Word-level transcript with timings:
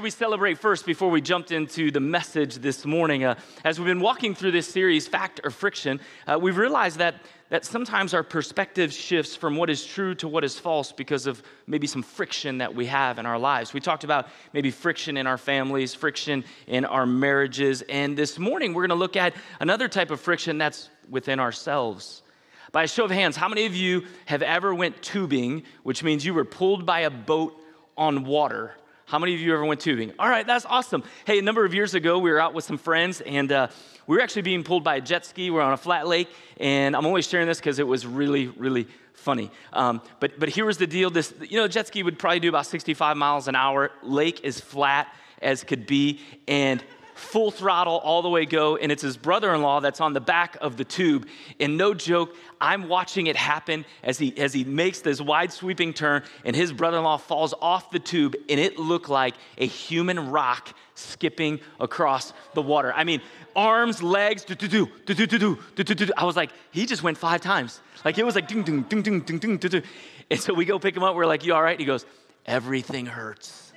We 0.00 0.10
celebrate 0.10 0.58
first 0.58 0.86
before 0.86 1.10
we 1.10 1.20
jumped 1.20 1.50
into 1.50 1.90
the 1.90 2.00
message 2.00 2.56
this 2.56 2.84
morning. 2.84 3.24
Uh, 3.24 3.34
as 3.64 3.78
we've 3.78 3.86
been 3.86 4.00
walking 4.00 4.34
through 4.34 4.52
this 4.52 4.68
series, 4.68 5.08
Fact 5.08 5.40
or 5.42 5.50
Friction, 5.50 5.98
uh, 6.26 6.38
we've 6.40 6.56
realized 6.56 6.98
that, 6.98 7.16
that 7.48 7.64
sometimes 7.64 8.14
our 8.14 8.22
perspective 8.22 8.92
shifts 8.92 9.34
from 9.34 9.56
what 9.56 9.68
is 9.68 9.84
true 9.84 10.14
to 10.16 10.28
what 10.28 10.44
is 10.44 10.58
false 10.58 10.92
because 10.92 11.26
of 11.26 11.42
maybe 11.66 11.86
some 11.86 12.02
friction 12.02 12.58
that 12.58 12.74
we 12.74 12.86
have 12.86 13.18
in 13.18 13.26
our 13.26 13.38
lives. 13.38 13.72
We 13.72 13.80
talked 13.80 14.04
about 14.04 14.28
maybe 14.52 14.70
friction 14.70 15.16
in 15.16 15.26
our 15.26 15.38
families, 15.38 15.94
friction 15.94 16.44
in 16.68 16.84
our 16.84 17.06
marriages, 17.06 17.82
and 17.82 18.16
this 18.16 18.38
morning 18.38 18.74
we're 18.74 18.86
going 18.86 18.96
to 18.96 19.02
look 19.02 19.16
at 19.16 19.34
another 19.58 19.88
type 19.88 20.12
of 20.12 20.20
friction 20.20 20.58
that's 20.58 20.90
within 21.10 21.40
ourselves. 21.40 22.22
By 22.70 22.84
a 22.84 22.88
show 22.88 23.04
of 23.04 23.10
hands, 23.10 23.36
how 23.36 23.48
many 23.48 23.66
of 23.66 23.74
you 23.74 24.04
have 24.26 24.42
ever 24.42 24.74
went 24.74 25.02
tubing, 25.02 25.64
which 25.82 26.04
means 26.04 26.24
you 26.24 26.34
were 26.34 26.44
pulled 26.44 26.86
by 26.86 27.00
a 27.00 27.10
boat 27.10 27.58
on 27.96 28.24
water? 28.24 28.74
How 29.08 29.18
many 29.18 29.32
of 29.32 29.40
you 29.40 29.54
ever 29.54 29.64
went 29.64 29.80
tubing? 29.80 30.12
All 30.18 30.28
right, 30.28 30.46
that's 30.46 30.66
awesome. 30.66 31.02
Hey, 31.24 31.38
a 31.38 31.42
number 31.42 31.64
of 31.64 31.72
years 31.72 31.94
ago, 31.94 32.18
we 32.18 32.30
were 32.30 32.38
out 32.38 32.52
with 32.52 32.66
some 32.66 32.76
friends, 32.76 33.22
and 33.22 33.50
uh, 33.50 33.68
we 34.06 34.14
were 34.14 34.22
actually 34.22 34.42
being 34.42 34.62
pulled 34.62 34.84
by 34.84 34.96
a 34.96 35.00
jet 35.00 35.24
ski. 35.24 35.50
We 35.50 35.58
are 35.58 35.62
on 35.62 35.72
a 35.72 35.78
flat 35.78 36.06
lake, 36.06 36.28
and 36.58 36.94
I'm 36.94 37.06
only 37.06 37.22
sharing 37.22 37.46
this 37.46 37.56
because 37.56 37.78
it 37.78 37.86
was 37.86 38.06
really, 38.06 38.48
really 38.48 38.86
funny. 39.14 39.50
Um, 39.72 40.02
but 40.20 40.38
but 40.38 40.50
here 40.50 40.66
was 40.66 40.76
the 40.76 40.86
deal: 40.86 41.08
this, 41.08 41.32
you 41.40 41.56
know, 41.56 41.66
jet 41.66 41.86
ski 41.86 42.02
would 42.02 42.18
probably 42.18 42.40
do 42.40 42.50
about 42.50 42.66
65 42.66 43.16
miles 43.16 43.48
an 43.48 43.54
hour. 43.54 43.92
Lake 44.02 44.44
is 44.44 44.60
flat 44.60 45.08
as 45.40 45.64
could 45.64 45.86
be, 45.86 46.20
and 46.46 46.84
full 47.18 47.50
throttle 47.50 47.96
all 47.96 48.22
the 48.22 48.28
way 48.28 48.46
go, 48.46 48.76
and 48.76 48.92
it's 48.92 49.02
his 49.02 49.16
brother 49.16 49.52
in 49.54 49.60
law 49.60 49.80
that's 49.80 50.00
on 50.00 50.12
the 50.12 50.20
back 50.20 50.56
of 50.60 50.76
the 50.76 50.84
tube. 50.84 51.26
And 51.58 51.76
no 51.76 51.92
joke, 51.92 52.34
I'm 52.60 52.88
watching 52.88 53.26
it 53.26 53.36
happen 53.36 53.84
as 54.02 54.18
he, 54.18 54.36
as 54.38 54.52
he 54.52 54.64
makes 54.64 55.00
this 55.00 55.20
wide 55.20 55.52
sweeping 55.52 55.92
turn, 55.92 56.22
and 56.44 56.54
his 56.54 56.72
brother 56.72 56.98
in 56.98 57.04
law 57.04 57.16
falls 57.16 57.54
off 57.60 57.90
the 57.90 57.98
tube, 57.98 58.36
and 58.48 58.60
it 58.60 58.78
looked 58.78 59.08
like 59.08 59.34
a 59.58 59.66
human 59.66 60.30
rock 60.30 60.74
skipping 60.94 61.60
across 61.80 62.32
the 62.54 62.62
water. 62.62 62.92
I 62.94 63.04
mean, 63.04 63.20
arms, 63.54 64.02
legs, 64.02 64.44
do 64.44 64.54
do 64.54 64.68
do 64.68 64.86
do 65.04 65.14
do 65.14 65.26
do 65.26 65.58
do 65.74 65.84
do 65.84 65.94
do. 65.94 66.12
I 66.16 66.24
was 66.24 66.36
like, 66.36 66.50
he 66.70 66.86
just 66.86 67.02
went 67.02 67.18
five 67.18 67.40
times. 67.40 67.80
Like 68.04 68.16
it 68.18 68.24
was 68.24 68.36
like 68.36 68.48
ding 68.48 68.62
ding 68.62 68.82
ding 68.82 69.02
ding 69.02 69.20
ding 69.20 69.38
ding 69.38 69.56
ding. 69.56 69.82
And 70.30 70.40
so 70.40 70.54
we 70.54 70.64
go 70.64 70.78
pick 70.78 70.96
him 70.96 71.02
up. 71.02 71.14
We're 71.14 71.26
like, 71.26 71.44
you 71.44 71.54
all 71.54 71.62
right? 71.62 71.78
He 71.78 71.86
goes, 71.86 72.06
everything 72.46 73.06
hurts. 73.06 73.72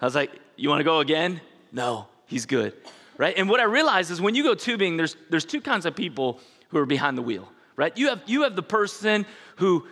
I 0.00 0.04
was 0.04 0.14
like, 0.14 0.30
you 0.56 0.68
want 0.68 0.80
to 0.80 0.84
go 0.84 1.00
again? 1.00 1.40
No 1.72 2.08
he's 2.28 2.46
good, 2.46 2.74
right? 3.16 3.36
And 3.36 3.48
what 3.48 3.58
I 3.58 3.64
realize 3.64 4.12
is 4.12 4.20
when 4.20 4.36
you 4.36 4.44
go 4.44 4.54
tubing, 4.54 4.96
there's, 4.96 5.16
there's 5.30 5.44
two 5.44 5.60
kinds 5.60 5.84
of 5.84 5.96
people 5.96 6.40
who 6.68 6.78
are 6.78 6.86
behind 6.86 7.18
the 7.18 7.22
wheel, 7.22 7.48
right? 7.74 7.96
You 7.98 8.10
have, 8.10 8.22
you 8.26 8.42
have 8.42 8.54
the 8.54 8.62
person 8.62 9.26
who 9.56 9.86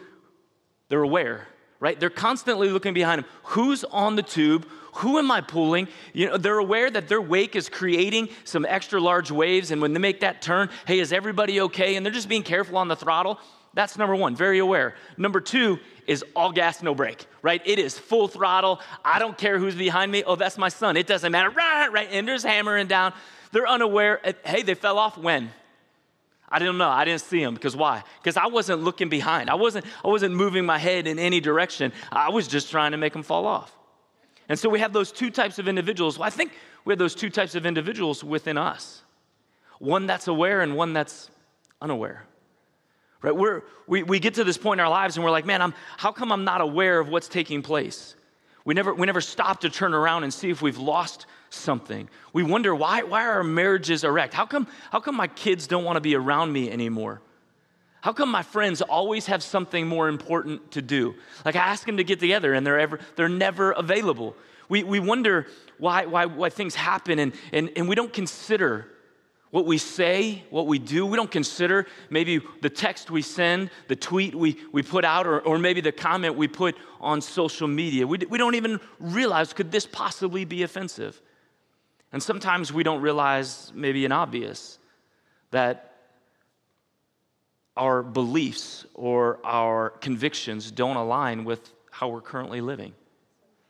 they're 0.89 1.03
aware, 1.03 1.49
right? 1.81 1.99
They're 1.99 2.11
constantly 2.11 2.69
looking 2.69 2.95
behind 2.95 3.23
them. 3.23 3.31
Who's 3.45 3.83
on 3.83 4.15
the 4.15 4.23
tube? 4.23 4.69
Who 4.97 5.19
am 5.19 5.31
I 5.31 5.41
pulling? 5.41 5.89
You 6.15 6.29
know, 6.29 6.37
they're 6.37 6.59
aware 6.59 6.91
that 6.91 7.09
their 7.09 7.21
wake 7.21 7.57
is 7.57 7.69
creating 7.69 8.29
some 8.45 8.65
extra 8.65 9.01
large 9.01 9.31
waves, 9.31 9.71
and 9.71 9.83
when 9.83 9.93
they 9.93 10.01
make 10.01 10.21
that 10.21 10.41
turn, 10.41 10.71
hey, 10.87 11.01
is 11.01 11.13
everybody 11.13 11.61
okay? 11.63 11.97
And 11.97 12.07
they're 12.07 12.13
just 12.13 12.29
being 12.29 12.43
careful 12.43 12.79
on 12.79 12.89
the 12.89 12.97
throttle. 12.97 13.39
That's 13.77 13.99
number 13.99 14.17
one, 14.17 14.35
very 14.35 14.59
aware. 14.59 14.95
Number 15.19 15.39
two 15.39 15.79
is 16.07 16.25
all 16.35 16.51
gas, 16.51 16.83
no 16.83 16.95
brake, 16.95 17.27
right? 17.43 17.61
It 17.63 17.79
is 17.79 17.99
full 17.99 18.27
throttle. 18.27 18.81
I 19.05 19.19
don't 19.19 19.37
care 19.37 19.59
who's 19.59 19.75
behind 19.75 20.11
me. 20.11 20.25
Oh, 20.25 20.35
that's 20.35 20.57
my 20.57 20.71
son. 20.71 20.97
It 20.97 21.07
doesn't 21.07 21.31
matter. 21.31 21.51
Right, 21.51 21.93
right. 21.93 22.09
And 22.11 22.27
there's 22.27 22.43
hammering 22.43 22.87
down. 22.87 23.13
They're 23.53 23.69
unaware. 23.69 24.19
Uh, 24.25 24.33
hey, 24.47 24.63
they 24.63 24.73
fell 24.73 24.99
off 24.99 25.19
when? 25.19 25.51
I 26.49 26.59
didn't 26.59 26.79
know. 26.79 26.89
I 26.89 27.05
didn't 27.05 27.21
see 27.21 27.45
them 27.45 27.53
because 27.53 27.77
why? 27.77 28.03
Because 28.23 28.39
I 28.39 28.47
wasn't 28.47 28.83
looking 28.83 29.11
behind. 29.11 29.51
I 29.51 29.57
wasn't, 29.57 29.85
I 30.03 30.09
wasn't 30.09 30.35
moving 30.35 30.65
my 30.65 30.79
head 30.79 31.07
in 31.07 31.19
any 31.19 31.41
direction. 31.41 31.93
I 32.11 32.31
was 32.31 32.49
just 32.49 32.71
trying 32.71 32.93
to 32.93 32.97
make 32.97 33.13
them 33.13 33.23
fall 33.23 33.47
off. 33.47 33.77
And 34.49 34.59
so 34.59 34.71
we 34.71 34.81
have 34.81 34.95
those 34.95 35.13
two 35.13 35.29
types 35.29 35.59
of 35.59 35.69
individuals. 35.69 36.19
Well, 36.19 36.27
I 36.27 36.31
think 36.31 36.53
we 36.87 36.93
have 36.93 36.99
those 36.99 37.15
two 37.15 37.29
types 37.29 37.55
of 37.55 37.67
individuals 37.67 38.25
within 38.25 38.57
us 38.57 39.03
one 39.81 40.07
that's 40.07 40.29
aware 40.29 40.63
and 40.63 40.75
one 40.77 40.95
that's 40.95 41.31
unaware 41.83 42.25
right? 43.23 43.35
We're, 43.35 43.63
we, 43.87 44.03
we 44.03 44.19
get 44.19 44.35
to 44.35 44.45
this 44.45 44.59
point 44.59 44.81
in 44.81 44.85
our 44.85 44.91
lives 44.91 45.17
and 45.17 45.25
we're 45.25 45.31
like 45.31 45.47
man 45.47 45.63
I'm, 45.63 45.75
how 45.97 46.13
come 46.13 46.33
i'm 46.33 46.45
not 46.45 46.61
aware 46.61 46.99
of 47.01 47.09
what's 47.09 47.29
taking 47.29 47.63
place? 47.63 48.15
We 48.65 48.75
never, 48.75 48.93
we 48.93 49.07
never 49.07 49.21
stop 49.21 49.61
to 49.61 49.71
turn 49.71 49.95
around 49.95 50.25
and 50.25 50.35
see 50.35 50.51
if 50.51 50.61
we've 50.61 50.77
lost 50.77 51.27
something. 51.51 52.09
We 52.33 52.43
wonder 52.43 52.75
why, 52.75 53.05
why 53.05 53.25
are 53.25 53.35
our 53.35 53.45
marriages 53.45 54.05
wrecked 54.05 54.35
how 54.35 54.47
come, 54.47 54.67
how 54.91 55.01
come 55.01 55.15
my 55.15 55.29
kids 55.29 55.67
don't 55.67 55.85
want 55.85 55.97
to 55.97 56.01
be 56.01 56.17
around 56.17 56.53
me 56.53 56.71
anymore? 56.71 57.23
How 58.01 58.13
come 58.13 58.31
my 58.31 58.43
friends 58.43 58.83
always 58.83 59.27
have 59.27 59.43
something 59.43 59.87
more 59.87 60.09
important 60.09 60.73
to 60.73 60.83
do? 60.83 61.15
Like 61.45 61.57
i 61.57 61.61
ask 61.61 61.87
them 61.87 61.97
to 61.97 62.05
get 62.05 62.21
together 62.21 62.55
and 62.55 62.67
they're, 62.67 62.79
ever, 62.79 63.01
they're 63.15 63.29
never 63.29 63.73
available. 63.73 64.37
We, 64.69 64.83
we 64.83 65.01
wonder 65.01 65.47
why, 65.79 66.07
why, 66.07 66.27
why 66.27 66.51
things 66.51 66.75
happen 66.75 67.19
and, 67.19 67.33
and, 67.53 67.71
and 67.77 67.89
we 67.89 67.95
don't 67.95 68.13
consider 68.13 68.87
what 69.51 69.65
we 69.65 69.79
say, 69.79 70.43
what 70.51 70.67
we 70.67 70.79
do, 70.79 71.07
we 71.07 71.17
don't 71.17 71.31
consider 71.31 71.87
maybe 72.11 72.41
the 72.63 72.71
text 72.71 73.11
we 73.11 73.23
send, 73.23 73.71
the 73.89 73.97
tweet 73.97 74.35
we, 74.35 74.57
we 74.73 74.83
put 74.83 75.05
out, 75.05 75.27
or, 75.27 75.41
or 75.41 75.59
maybe 75.59 75.81
the 75.81 75.93
comment 75.93 76.37
we 76.37 76.49
put 76.49 76.77
on 77.01 77.21
social 77.21 77.69
media. 77.69 78.07
We, 78.07 78.19
we 78.29 78.39
don't 78.39 78.57
even 78.57 78.81
realize 78.99 79.53
could 79.53 79.71
this 79.71 79.87
possibly 79.87 80.45
be 80.45 80.63
offensive? 80.63 81.21
And 82.13 82.23
sometimes 82.23 82.73
we 82.73 82.83
don't 82.83 83.01
realize 83.01 83.73
maybe 83.75 84.05
an 84.05 84.13
obvious 84.13 84.79
that 85.51 85.93
our 87.77 88.03
beliefs 88.03 88.87
or 88.95 89.39
our 89.45 89.91
convictions 89.91 90.71
don't 90.71 90.97
align 90.97 91.45
with 91.45 91.73
how 91.91 92.09
we're 92.09 92.21
currently 92.21 92.61
living. 92.61 92.95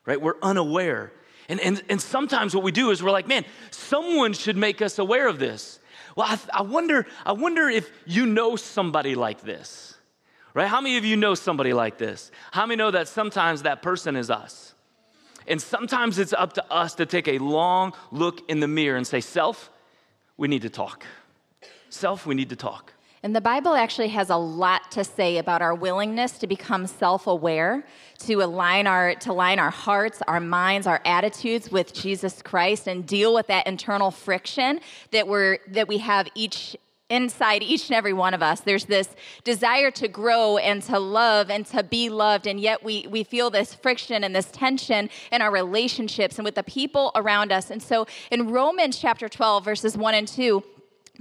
Right? 0.05 0.21
We're 0.21 0.41
unaware 0.43 1.13
and, 1.49 1.61
and, 1.61 1.83
and 1.89 2.01
sometimes 2.01 2.55
what 2.55 2.65
we 2.65 2.73
do 2.73 2.91
is 2.91 3.03
we're 3.03 3.11
like, 3.11 3.29
man, 3.29 3.45
someone 3.71 4.33
should 4.33 4.57
make 4.57 4.83
us 4.83 4.99
aware 4.99 5.29
of 5.29 5.39
this. 5.39 5.79
Well, 6.17 6.27
I, 6.29 6.39
I, 6.61 6.63
wonder, 6.63 7.07
I 7.25 7.33
wonder 7.33 7.69
if 7.69 7.91
you 8.07 8.27
know 8.27 8.57
somebody 8.57 9.15
like 9.15 9.43
this, 9.43 9.95
right? 10.55 10.67
How 10.67 10.81
many 10.81 10.97
of 10.97 11.05
you 11.05 11.17
know 11.17 11.35
somebody 11.35 11.73
like 11.73 11.99
this? 11.99 12.31
How 12.51 12.67
many 12.67 12.77
know 12.77 12.91
that 12.91 13.09
sometimes 13.09 13.63
that 13.63 13.83
person 13.83 14.17
is 14.17 14.31
us? 14.31 14.75
And 15.47 15.63
sometimes 15.63 16.19
it's 16.19 16.33
up 16.33 16.55
to 16.55 16.73
us 16.73 16.97
to 16.97 17.07
take 17.07 17.29
a 17.29 17.39
long 17.39 17.93
look 18.11 18.49
in 18.51 18.61
the 18.61 18.67
mirror 18.67 18.97
and 18.97 19.07
say, 19.07 19.21
Self, 19.21 19.71
we 20.37 20.49
need 20.49 20.63
to 20.63 20.71
talk. 20.71 21.05
Self, 21.89 22.27
we 22.27 22.35
need 22.35 22.49
to 22.49 22.57
talk. 22.57 22.93
And 23.27 23.35
the 23.35 23.41
Bible 23.41 23.75
actually 23.75 24.11
has 24.11 24.31
a 24.31 24.37
lot 24.37 24.93
to 24.93 25.03
say 25.03 25.39
about 25.39 25.61
our 25.61 25.75
willingness 25.75 26.39
to 26.39 26.47
become 26.47 26.87
self-aware, 26.87 27.85
to 28.21 28.35
align 28.35 28.87
our 28.87 29.17
to 29.17 29.33
align 29.33 29.59
our 29.59 29.71
hearts, 29.71 30.23
our 30.29 30.39
minds, 30.39 30.87
our 30.87 31.01
attitudes 31.05 31.69
with 31.69 31.93
Jesus 31.93 32.41
Christ 32.41 32.87
and 32.87 33.05
deal 33.05 33.35
with 33.35 33.49
that 33.49 33.67
internal 33.67 34.13
friction 34.13 34.79
that 35.11 35.27
we're 35.27 35.59
that 35.67 35.89
we 35.89 35.99
have 35.99 36.29
each 36.37 36.77
inside 37.11 37.65
each 37.65 37.89
and 37.89 37.97
every 37.97 38.13
one 38.13 38.33
of 38.33 38.45
us. 38.45 38.61
There's 38.61 38.85
this 38.85 39.09
desire 39.43 39.91
to 39.91 40.07
grow 40.07 40.59
and 40.59 40.81
to 40.85 41.01
love 41.01 41.51
and 41.51 41.67
to 41.67 41.83
be 41.83 42.09
loved 42.09 42.47
and 42.47 42.61
yet 42.61 42.85
we 42.85 43.09
we 43.11 43.25
feel 43.25 43.51
this 43.51 43.75
friction 43.75 44.23
and 44.23 44.37
this 44.37 44.53
tension 44.53 45.11
in 45.33 45.43
our 45.43 45.51
relationships 45.51 46.39
and 46.39 46.45
with 46.45 46.55
the 46.55 46.63
people 46.63 47.11
around 47.17 47.51
us. 47.51 47.73
And 47.73 47.83
so 47.83 48.07
in 48.31 48.53
romans 48.53 49.01
chapter 49.01 49.29
12 49.29 49.65
verses 49.65 49.97
1 49.97 50.15
and 50.15 50.29
2 50.29 50.63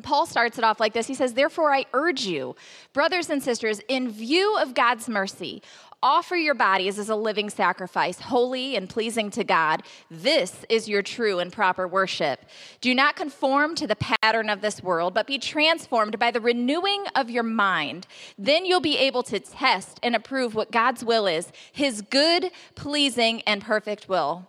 Paul 0.03 0.25
starts 0.25 0.57
it 0.57 0.63
off 0.63 0.79
like 0.79 0.93
this. 0.93 1.07
He 1.07 1.13
says, 1.13 1.33
Therefore, 1.33 1.73
I 1.73 1.85
urge 1.93 2.25
you, 2.25 2.55
brothers 2.93 3.29
and 3.29 3.41
sisters, 3.41 3.81
in 3.87 4.09
view 4.09 4.57
of 4.57 4.73
God's 4.73 5.07
mercy, 5.07 5.61
offer 6.03 6.35
your 6.35 6.53
bodies 6.53 6.99
as 6.99 7.09
a 7.09 7.15
living 7.15 7.49
sacrifice, 7.49 8.19
holy 8.19 8.75
and 8.75 8.87
pleasing 8.87 9.31
to 9.31 9.43
God. 9.43 9.81
This 10.11 10.65
is 10.69 10.87
your 10.87 11.01
true 11.01 11.39
and 11.39 11.51
proper 11.51 11.87
worship. 11.87 12.45
Do 12.79 12.93
not 12.93 13.15
conform 13.15 13.73
to 13.75 13.87
the 13.87 13.95
pattern 13.95 14.49
of 14.49 14.61
this 14.61 14.83
world, 14.83 15.13
but 15.13 15.25
be 15.25 15.39
transformed 15.39 16.19
by 16.19 16.31
the 16.31 16.41
renewing 16.41 17.05
of 17.15 17.29
your 17.29 17.43
mind. 17.43 18.05
Then 18.37 18.65
you'll 18.65 18.81
be 18.81 18.97
able 18.97 19.23
to 19.23 19.39
test 19.39 19.99
and 20.03 20.15
approve 20.15 20.53
what 20.53 20.71
God's 20.71 21.03
will 21.03 21.25
is, 21.25 21.51
his 21.71 22.01
good, 22.01 22.51
pleasing, 22.75 23.41
and 23.41 23.61
perfect 23.61 24.07
will. 24.07 24.47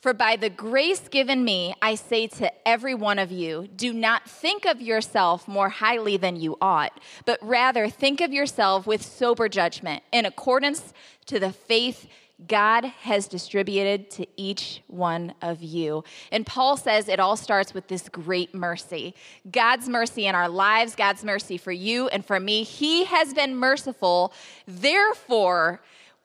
For 0.00 0.14
by 0.14 0.36
the 0.36 0.50
grace 0.50 1.08
given 1.08 1.44
me, 1.44 1.74
I 1.82 1.96
say 1.96 2.28
to 2.28 2.68
every 2.68 2.94
one 2.94 3.18
of 3.18 3.32
you, 3.32 3.68
do 3.74 3.92
not 3.92 4.28
think 4.28 4.64
of 4.64 4.80
yourself 4.80 5.48
more 5.48 5.68
highly 5.68 6.16
than 6.16 6.36
you 6.36 6.56
ought, 6.60 7.00
but 7.24 7.40
rather 7.42 7.88
think 7.88 8.20
of 8.20 8.32
yourself 8.32 8.86
with 8.86 9.02
sober 9.02 9.48
judgment 9.48 10.04
in 10.12 10.24
accordance 10.24 10.92
to 11.26 11.40
the 11.40 11.50
faith 11.52 12.08
God 12.46 12.84
has 12.84 13.26
distributed 13.26 14.10
to 14.12 14.26
each 14.36 14.82
one 14.86 15.34
of 15.42 15.60
you. 15.60 16.04
And 16.30 16.46
Paul 16.46 16.76
says 16.76 17.08
it 17.08 17.18
all 17.18 17.36
starts 17.36 17.74
with 17.74 17.88
this 17.88 18.08
great 18.08 18.54
mercy 18.54 19.16
God's 19.50 19.88
mercy 19.88 20.26
in 20.26 20.36
our 20.36 20.48
lives, 20.48 20.94
God's 20.94 21.24
mercy 21.24 21.58
for 21.58 21.72
you 21.72 22.06
and 22.08 22.24
for 22.24 22.38
me. 22.38 22.62
He 22.62 23.04
has 23.06 23.34
been 23.34 23.56
merciful. 23.56 24.32
Therefore, 24.68 25.80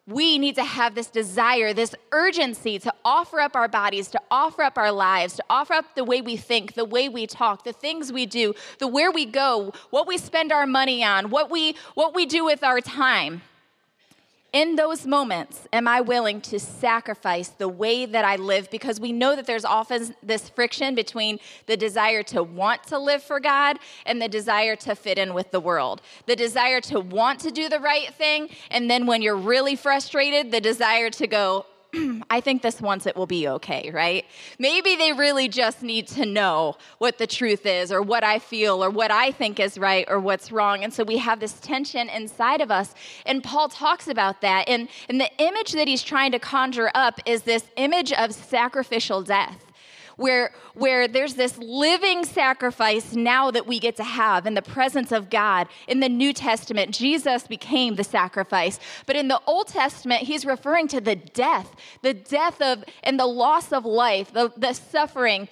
we 0.05 0.37
need 0.37 0.55
to 0.55 0.63
have 0.63 0.95
this 0.95 1.07
desire, 1.07 1.73
this 1.73 1.95
urgency 2.11 2.77
to 2.79 2.93
offer 3.05 3.39
up 3.39 3.55
our 3.55 3.67
bodies, 3.67 4.09
to 4.09 4.21
offer 4.29 4.61
up 4.61 4.77
our 4.77 4.91
lives, 4.91 5.35
to 5.35 5.43
offer 5.49 5.73
up 5.73 5.95
the 5.95 6.03
way 6.03 6.21
we 6.21 6.35
think, 6.35 6.73
the 6.73 6.83
way 6.85 7.07
we 7.07 7.25
talk, 7.25 7.63
the 7.63 7.71
things 7.71 8.11
we 8.11 8.25
do, 8.25 8.53
the 8.79 8.87
where 8.87 9.11
we 9.11 9.25
go, 9.25 9.71
what 9.91 10.07
we 10.07 10.17
spend 10.17 10.51
our 10.51 10.67
money 10.67 11.03
on, 11.03 11.29
what 11.29 11.49
we 11.49 11.75
what 11.93 12.13
we 12.13 12.25
do 12.25 12.43
with 12.43 12.63
our 12.63 12.81
time 12.81 13.41
in 14.53 14.75
those 14.75 15.07
moments, 15.07 15.67
am 15.73 15.87
I 15.87 15.99
willing 15.99 16.39
to 16.41 16.59
sacrifice 16.59 17.49
the 17.49 17.67
way 17.67 18.05
that 18.05 18.23
I 18.23 18.35
live? 18.35 18.69
Because 18.69 18.99
we 18.99 19.11
know 19.11 19.35
that 19.35 19.47
there's 19.47 19.65
often 19.65 20.15
this 20.21 20.47
friction 20.47 20.93
between 20.93 21.39
the 21.65 21.75
desire 21.75 22.21
to 22.23 22.43
want 22.43 22.83
to 22.83 22.99
live 22.99 23.23
for 23.23 23.39
God 23.39 23.79
and 24.05 24.21
the 24.21 24.29
desire 24.29 24.75
to 24.77 24.93
fit 24.93 25.17
in 25.17 25.33
with 25.33 25.49
the 25.49 25.59
world. 25.59 26.03
The 26.27 26.35
desire 26.35 26.81
to 26.81 26.99
want 26.99 27.39
to 27.41 27.51
do 27.51 27.67
the 27.67 27.79
right 27.79 28.13
thing, 28.13 28.49
and 28.69 28.91
then 28.91 29.07
when 29.07 29.23
you're 29.23 29.35
really 29.35 29.75
frustrated, 29.75 30.51
the 30.51 30.61
desire 30.61 31.09
to 31.09 31.25
go, 31.25 31.65
I 32.29 32.41
think 32.41 32.61
this 32.61 32.81
once 32.81 33.05
it 33.05 33.15
will 33.15 33.27
be 33.27 33.47
okay, 33.47 33.91
right? 33.93 34.25
Maybe 34.57 34.95
they 34.95 35.13
really 35.13 35.47
just 35.47 35.83
need 35.83 36.07
to 36.09 36.25
know 36.25 36.75
what 36.97 37.17
the 37.17 37.27
truth 37.27 37.65
is 37.65 37.91
or 37.91 38.01
what 38.01 38.23
I 38.23 38.39
feel 38.39 38.83
or 38.83 38.89
what 38.89 39.11
I 39.11 39.31
think 39.31 39.59
is 39.59 39.77
right 39.77 40.05
or 40.07 40.19
what's 40.19 40.51
wrong. 40.51 40.83
And 40.83 40.93
so 40.93 41.03
we 41.03 41.17
have 41.17 41.39
this 41.39 41.59
tension 41.59 42.09
inside 42.09 42.61
of 42.61 42.71
us. 42.71 42.95
And 43.25 43.43
Paul 43.43 43.69
talks 43.69 44.07
about 44.07 44.41
that. 44.41 44.67
And, 44.67 44.89
and 45.09 45.19
the 45.21 45.29
image 45.37 45.73
that 45.73 45.87
he's 45.87 46.03
trying 46.03 46.31
to 46.31 46.39
conjure 46.39 46.91
up 46.95 47.19
is 47.25 47.43
this 47.43 47.65
image 47.77 48.11
of 48.13 48.33
sacrificial 48.33 49.21
death 49.21 49.72
where, 50.15 50.53
where 50.73 51.07
there's 51.07 51.35
this 51.35 51.57
living 51.57 52.25
sacrifice 52.25 53.13
now 53.13 53.51
that 53.51 53.67
we 53.67 53.79
get 53.79 53.95
to 53.97 54.03
have 54.03 54.45
in 54.45 54.53
the 54.53 54.61
presence 54.61 55.11
of 55.11 55.29
God. 55.29 55.67
In 55.87 55.99
the 55.99 56.09
New 56.09 56.33
Testament, 56.33 56.91
Jesus 56.91 57.47
became 57.47 57.95
the 57.95 58.03
sacrifice. 58.03 58.79
But 59.05 59.15
in 59.15 59.27
the 59.27 59.41
Old 59.45 59.67
Testament, 59.67 60.23
he's 60.23 60.45
referring 60.45 60.87
to 60.89 61.01
the 61.01 61.15
death, 61.15 61.75
the 62.01 62.13
death 62.13 62.61
of 62.61 62.83
and 63.03 63.19
the 63.19 63.25
loss 63.25 63.71
of 63.71 63.85
life, 63.85 64.33
the, 64.33 64.51
the 64.57 64.73
suffering. 64.73 65.49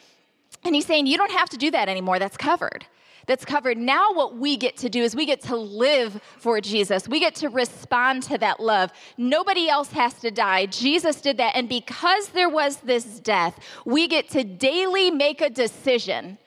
And 0.64 0.76
he's 0.76 0.86
saying, 0.86 1.08
you 1.08 1.18
don't 1.18 1.32
have 1.32 1.50
to 1.50 1.58
do 1.58 1.72
that 1.72 1.90
anymore. 1.90 2.20
That's 2.20 2.38
covered 2.38 2.86
that's 3.28 3.46
covered. 3.46 3.78
Now, 3.78 4.14
what 4.14 4.38
we 4.38 4.58
get 4.58 4.78
to 4.78 4.90
do 4.90 5.04
is 5.04 5.16
we 5.16 5.26
get 5.26 5.42
to 5.44 5.56
live 5.56 6.22
for 6.38 6.62
Jesus. 6.62 7.08
We 7.08 7.20
get 7.20 7.36
to 7.36 7.50
respond 7.50 8.24
to 8.24 8.38
that 8.40 8.60
love. 8.60 8.92
Nobody 9.18 9.70
else 9.70 9.92
has 9.92 10.14
to 10.16 10.32
die. 10.32 10.66
Jesus 10.66 11.22
did 11.22 11.38
that. 11.38 11.56
And 11.56 11.70
because 11.70 12.30
there 12.30 12.50
was 12.50 12.78
this 12.78 13.20
death, 13.20 13.60
we 13.86 14.08
get 14.08 14.30
to 14.30 14.44
daily 14.44 15.12
make 15.12 15.42
a 15.42 15.50
decision. 15.50 16.38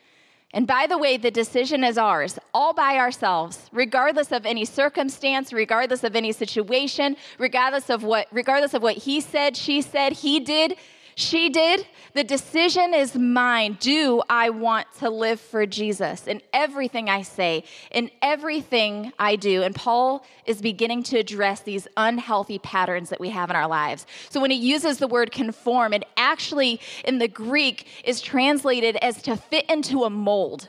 And 0.54 0.68
by 0.68 0.86
the 0.86 0.96
way, 0.96 1.16
the 1.16 1.32
decision 1.32 1.82
is 1.82 1.98
ours, 1.98 2.38
all 2.54 2.72
by 2.72 2.96
ourselves, 2.96 3.68
regardless 3.72 4.30
of 4.30 4.46
any 4.46 4.64
circumstance, 4.64 5.52
regardless 5.52 6.04
of 6.04 6.14
any 6.14 6.30
situation, 6.30 7.16
regardless 7.38 7.90
of 7.90 8.04
what 8.04 8.28
regardless 8.30 8.72
of 8.72 8.80
what 8.80 8.96
he 8.98 9.20
said, 9.20 9.56
she 9.56 9.82
said, 9.82 10.12
he 10.12 10.38
did. 10.38 10.76
She 11.16 11.48
did. 11.48 11.86
The 12.14 12.24
decision 12.24 12.94
is 12.94 13.14
mine. 13.14 13.76
Do 13.80 14.22
I 14.28 14.50
want 14.50 14.86
to 14.98 15.10
live 15.10 15.40
for 15.40 15.66
Jesus 15.66 16.26
in 16.26 16.42
everything 16.52 17.08
I 17.08 17.22
say, 17.22 17.64
in 17.90 18.10
everything 18.22 19.12
I 19.18 19.36
do? 19.36 19.62
And 19.62 19.74
Paul 19.74 20.24
is 20.46 20.60
beginning 20.60 21.04
to 21.04 21.18
address 21.18 21.60
these 21.60 21.86
unhealthy 21.96 22.58
patterns 22.58 23.10
that 23.10 23.20
we 23.20 23.30
have 23.30 23.50
in 23.50 23.56
our 23.56 23.68
lives. 23.68 24.06
So 24.30 24.40
when 24.40 24.50
he 24.50 24.56
uses 24.56 24.98
the 24.98 25.08
word 25.08 25.30
conform, 25.30 25.92
it 25.92 26.04
actually 26.16 26.80
in 27.04 27.18
the 27.18 27.28
Greek 27.28 27.86
is 28.04 28.20
translated 28.20 28.96
as 28.96 29.22
to 29.22 29.36
fit 29.36 29.68
into 29.70 30.04
a 30.04 30.10
mold. 30.10 30.68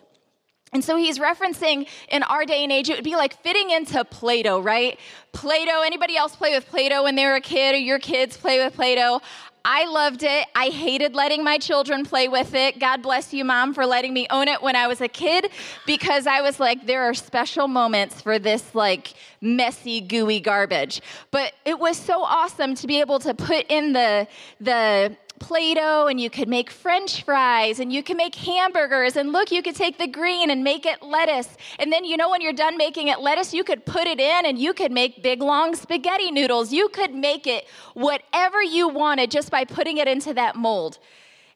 And 0.73 0.83
so 0.83 0.97
he's 0.97 1.19
referencing 1.19 1.87
in 2.09 2.21
our 2.23 2.43
day 2.43 2.61
and 2.63 2.71
age, 2.71 2.89
it 2.89 2.97
would 2.97 3.03
be 3.05 3.15
like 3.15 3.41
fitting 3.41 3.69
into 3.71 4.03
Play 4.03 4.43
Doh, 4.43 4.59
right? 4.59 4.99
Play 5.31 5.63
Doh, 5.63 5.81
anybody 5.83 6.17
else 6.17 6.35
play 6.35 6.53
with 6.53 6.67
Play 6.67 6.89
Doh 6.89 7.03
when 7.03 7.15
they 7.15 7.25
were 7.25 7.35
a 7.35 7.41
kid 7.41 7.75
or 7.75 7.77
your 7.77 7.97
kids 7.97 8.35
play 8.35 8.61
with 8.61 8.73
Play 8.73 8.95
Doh? 8.95 9.21
I 9.67 9.85
loved 9.85 10.21
it. 10.21 10.47
I 10.53 10.67
hated 10.67 11.15
letting 11.15 11.43
my 11.43 11.57
children 11.57 12.05
play 12.05 12.27
with 12.27 12.53
it. 12.53 12.79
God 12.79 13.01
bless 13.01 13.33
you, 13.33 13.43
mom, 13.43 13.73
for 13.73 13.87
letting 13.87 14.13
me 14.13 14.27
own 14.29 14.47
it 14.47 14.61
when 14.61 14.75
I 14.75 14.85
was 14.85 15.01
a 15.01 15.07
kid 15.07 15.49
because 15.87 16.27
I 16.27 16.41
was 16.41 16.59
like, 16.59 16.85
there 16.85 17.01
are 17.01 17.15
special 17.15 17.67
moments 17.67 18.21
for 18.21 18.37
this 18.37 18.75
like 18.75 19.15
messy, 19.41 20.01
gooey 20.01 20.39
garbage. 20.39 21.01
But 21.31 21.53
it 21.65 21.79
was 21.79 21.97
so 21.97 22.23
awesome 22.23 22.75
to 22.75 22.85
be 22.85 22.99
able 22.99 23.17
to 23.19 23.33
put 23.33 23.65
in 23.67 23.93
the, 23.93 24.27
the, 24.61 25.17
Play-Doh 25.39 26.07
and 26.07 26.19
you 26.19 26.29
could 26.29 26.47
make 26.47 26.69
french 26.69 27.23
fries 27.23 27.79
and 27.79 27.91
you 27.91 28.01
can 28.03 28.17
make 28.17 28.35
hamburgers 28.35 29.15
and 29.15 29.31
look 29.31 29.51
you 29.51 29.61
could 29.61 29.75
take 29.75 29.97
the 29.97 30.07
green 30.07 30.49
and 30.49 30.63
make 30.63 30.85
it 30.85 31.01
lettuce. 31.01 31.49
And 31.79 31.91
then 31.91 32.05
you 32.05 32.17
know 32.17 32.29
when 32.29 32.41
you're 32.41 32.53
done 32.53 32.77
making 32.77 33.09
it 33.09 33.19
lettuce 33.19 33.53
you 33.53 33.63
could 33.63 33.85
put 33.85 34.07
it 34.07 34.19
in 34.19 34.45
and 34.45 34.57
you 34.57 34.73
could 34.73 34.91
make 34.91 35.21
big 35.21 35.41
long 35.41 35.75
spaghetti 35.75 36.31
noodles. 36.31 36.71
You 36.71 36.89
could 36.89 37.13
make 37.13 37.47
it 37.47 37.67
whatever 37.93 38.61
you 38.63 38.87
wanted 38.87 39.31
just 39.31 39.51
by 39.51 39.65
putting 39.65 39.97
it 39.97 40.07
into 40.07 40.33
that 40.33 40.55
mold 40.55 40.99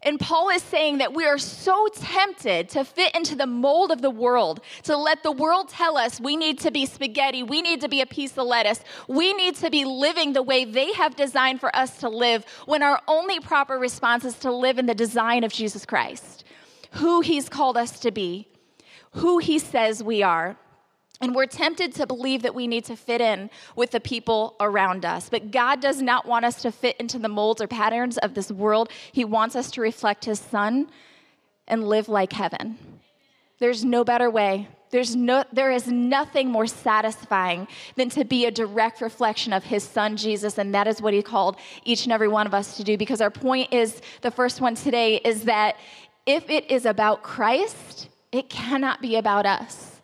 and 0.02 0.18
Paul 0.18 0.50
is 0.50 0.64
saying 0.64 1.00
that 1.00 1.14
we 1.14 1.26
are 1.26 1.38
so 1.38 1.90
tempted 1.94 2.70
to 2.70 2.86
fit 2.86 3.14
into 3.16 3.36
the 3.36 3.46
mold 3.46 3.92
of 3.92 4.02
the 4.02 4.10
world, 4.10 4.62
to 4.84 4.96
let 4.96 5.24
the 5.24 5.32
world 5.32 5.68
tell 5.68 5.98
us 5.98 6.22
we 6.22 6.38
need 6.38 6.60
to 6.60 6.72
be 6.72 6.86
spaghetti, 6.86 7.44
we 7.44 7.62
need 7.62 7.82
to 7.82 7.90
be 7.90 8.00
a 8.00 8.06
piece 8.06 8.38
of 8.38 8.48
lettuce, 8.48 8.82
we 9.10 9.34
need 9.34 9.56
to 9.56 9.70
be 9.70 9.84
living 9.84 10.32
the 10.32 10.42
way 10.44 10.64
they 10.64 10.94
have 10.94 11.18
designed 11.18 11.60
for 11.60 11.76
us 11.76 11.98
to 11.98 12.08
live, 12.08 12.46
when 12.66 12.82
our 12.82 13.02
only 13.08 13.42
proper 13.42 13.78
response 13.78 14.24
is 14.24 14.36
to 14.36 14.52
live 14.52 14.80
in 14.80 14.86
the 14.86 14.96
design 14.96 15.44
of 15.44 15.52
Jesus 15.52 15.86
Christ, 15.86 16.46
who 16.92 17.20
he's 17.20 17.50
called 17.50 17.76
us 17.76 18.00
to 18.00 18.12
be, 18.12 18.48
who 19.12 19.40
he 19.40 19.60
says 19.60 20.02
we 20.02 20.24
are. 20.24 20.58
And 21.22 21.36
we're 21.36 21.48
tempted 21.48 21.94
to 21.96 22.08
believe 22.08 22.44
that 22.44 22.56
we 22.56 22.66
need 22.66 22.86
to 22.86 22.96
fit 22.96 23.20
in 23.20 23.50
with 23.76 23.92
the 23.92 24.00
people 24.00 24.56
around 24.60 25.04
us. 25.04 25.28
But 25.30 25.52
God 25.52 25.82
does 25.82 26.02
not 26.02 26.26
want 26.26 26.46
us 26.46 26.62
to 26.62 26.72
fit 26.72 26.96
into 26.98 27.20
the 27.20 27.28
molds 27.28 27.62
or 27.62 27.68
patterns 27.68 28.18
of 28.18 28.36
this 28.36 28.52
world. 28.52 28.90
He 29.12 29.26
wants 29.26 29.56
us 29.56 29.70
to 29.72 29.82
reflect 29.82 30.26
His 30.26 30.40
Son 30.40 30.88
and 31.68 31.88
live 31.88 32.08
like 32.08 32.32
heaven. 32.32 32.78
There's 33.60 33.84
no 33.84 34.06
better 34.06 34.30
way. 34.30 34.70
There's 34.92 35.16
no, 35.16 35.44
there 35.52 35.72
is 35.72 35.88
nothing 35.88 36.50
more 36.50 36.66
satisfying 36.66 37.68
than 37.96 38.10
to 38.12 38.24
be 38.24 38.46
a 38.46 38.52
direct 38.52 39.02
reflection 39.02 39.52
of 39.52 39.66
His 39.66 39.84
Son, 39.84 40.16
Jesus. 40.16 40.58
And 40.58 40.74
that 40.74 40.88
is 40.88 41.02
what 41.02 41.14
He 41.14 41.22
called 41.22 41.58
each 41.84 42.06
and 42.06 42.14
every 42.14 42.30
one 42.30 42.48
of 42.48 42.54
us 42.54 42.78
to 42.78 42.84
do. 42.84 42.98
Because 42.98 43.20
our 43.20 43.30
point 43.30 43.74
is 43.74 44.02
the 44.22 44.32
first 44.32 44.62
one 44.62 44.76
today 44.76 45.18
is 45.18 45.44
that 45.44 45.76
if 46.26 46.50
it 46.50 46.72
is 46.72 46.86
about 46.86 47.24
Christ, 47.24 48.08
it 48.32 48.50
cannot 48.50 49.02
be 49.02 49.18
about 49.18 49.46
us. 49.46 49.99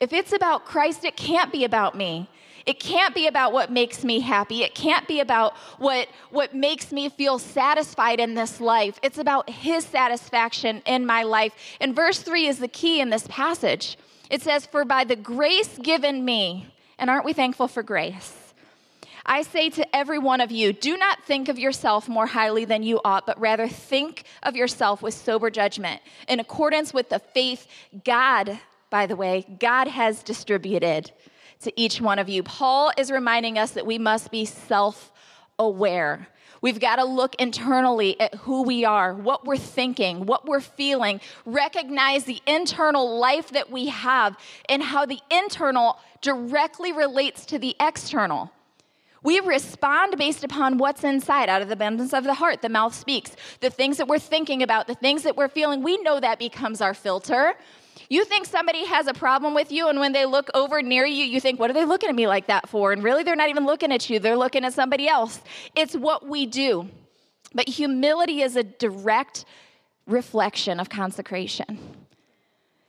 If 0.00 0.12
it's 0.12 0.32
about 0.32 0.64
Christ, 0.64 1.04
it 1.04 1.16
can't 1.16 1.52
be 1.52 1.64
about 1.64 1.96
me. 1.96 2.28
It 2.66 2.78
can't 2.78 3.14
be 3.14 3.26
about 3.26 3.52
what 3.52 3.72
makes 3.72 4.04
me 4.04 4.20
happy. 4.20 4.62
It 4.62 4.74
can't 4.74 5.08
be 5.08 5.20
about 5.20 5.56
what, 5.78 6.08
what 6.30 6.54
makes 6.54 6.92
me 6.92 7.08
feel 7.08 7.38
satisfied 7.38 8.20
in 8.20 8.34
this 8.34 8.60
life. 8.60 9.00
It's 9.02 9.16
about 9.16 9.48
His 9.48 9.86
satisfaction 9.86 10.82
in 10.84 11.06
my 11.06 11.22
life. 11.22 11.54
And 11.80 11.96
verse 11.96 12.20
3 12.20 12.46
is 12.46 12.58
the 12.58 12.68
key 12.68 13.00
in 13.00 13.08
this 13.08 13.26
passage. 13.26 13.96
It 14.28 14.42
says, 14.42 14.66
For 14.66 14.84
by 14.84 15.04
the 15.04 15.16
grace 15.16 15.78
given 15.78 16.24
me, 16.24 16.66
and 16.98 17.08
aren't 17.08 17.24
we 17.24 17.32
thankful 17.32 17.68
for 17.68 17.82
grace? 17.82 18.34
I 19.24 19.42
say 19.42 19.70
to 19.70 19.96
every 19.96 20.18
one 20.18 20.40
of 20.40 20.52
you, 20.52 20.72
do 20.72 20.96
not 20.96 21.24
think 21.24 21.48
of 21.48 21.58
yourself 21.58 22.08
more 22.08 22.26
highly 22.26 22.64
than 22.64 22.82
you 22.82 23.00
ought, 23.04 23.26
but 23.26 23.40
rather 23.40 23.66
think 23.66 24.24
of 24.42 24.56
yourself 24.56 25.02
with 25.02 25.14
sober 25.14 25.50
judgment, 25.50 26.02
in 26.28 26.38
accordance 26.38 26.92
with 26.92 27.08
the 27.08 27.18
faith 27.18 27.66
God 28.04 28.58
by 28.90 29.06
the 29.06 29.16
way, 29.16 29.46
God 29.58 29.88
has 29.88 30.22
distributed 30.22 31.12
to 31.60 31.80
each 31.80 32.00
one 32.00 32.18
of 32.18 32.28
you. 32.28 32.42
Paul 32.42 32.92
is 32.96 33.10
reminding 33.10 33.58
us 33.58 33.72
that 33.72 33.86
we 33.86 33.98
must 33.98 34.30
be 34.30 34.44
self 34.44 35.12
aware. 35.58 36.28
We've 36.60 36.80
got 36.80 36.96
to 36.96 37.04
look 37.04 37.36
internally 37.36 38.18
at 38.20 38.34
who 38.34 38.62
we 38.62 38.84
are, 38.84 39.14
what 39.14 39.44
we're 39.44 39.56
thinking, 39.56 40.26
what 40.26 40.46
we're 40.46 40.60
feeling, 40.60 41.20
recognize 41.44 42.24
the 42.24 42.40
internal 42.46 43.18
life 43.18 43.50
that 43.50 43.70
we 43.70 43.86
have, 43.88 44.36
and 44.68 44.82
how 44.82 45.06
the 45.06 45.20
internal 45.30 45.98
directly 46.20 46.92
relates 46.92 47.46
to 47.46 47.58
the 47.58 47.76
external. 47.78 48.50
We 49.22 49.40
respond 49.40 50.16
based 50.16 50.44
upon 50.44 50.78
what's 50.78 51.04
inside. 51.04 51.48
Out 51.48 51.62
of 51.62 51.68
the 51.68 51.74
abundance 51.74 52.12
of 52.12 52.24
the 52.24 52.34
heart, 52.34 52.62
the 52.62 52.68
mouth 52.68 52.94
speaks. 52.94 53.32
The 53.60 53.70
things 53.70 53.96
that 53.96 54.08
we're 54.08 54.18
thinking 54.18 54.62
about, 54.62 54.86
the 54.86 54.94
things 54.94 55.24
that 55.24 55.36
we're 55.36 55.48
feeling, 55.48 55.82
we 55.82 55.96
know 55.98 56.20
that 56.20 56.38
becomes 56.38 56.80
our 56.80 56.94
filter. 56.94 57.54
You 58.08 58.24
think 58.24 58.46
somebody 58.46 58.86
has 58.86 59.06
a 59.06 59.12
problem 59.12 59.54
with 59.54 59.70
you, 59.70 59.88
and 59.88 60.00
when 60.00 60.12
they 60.12 60.24
look 60.24 60.48
over 60.54 60.80
near 60.80 61.04
you, 61.04 61.24
you 61.24 61.40
think, 61.40 61.60
What 61.60 61.70
are 61.70 61.74
they 61.74 61.84
looking 61.84 62.08
at 62.08 62.14
me 62.14 62.26
like 62.26 62.46
that 62.46 62.68
for? 62.68 62.92
And 62.92 63.02
really, 63.02 63.22
they're 63.22 63.36
not 63.36 63.50
even 63.50 63.66
looking 63.66 63.92
at 63.92 64.08
you, 64.08 64.18
they're 64.18 64.36
looking 64.36 64.64
at 64.64 64.72
somebody 64.72 65.08
else. 65.08 65.40
It's 65.76 65.94
what 65.94 66.26
we 66.26 66.46
do. 66.46 66.88
But 67.54 67.68
humility 67.68 68.42
is 68.42 68.56
a 68.56 68.62
direct 68.62 69.44
reflection 70.06 70.80
of 70.80 70.88
consecration. 70.88 71.78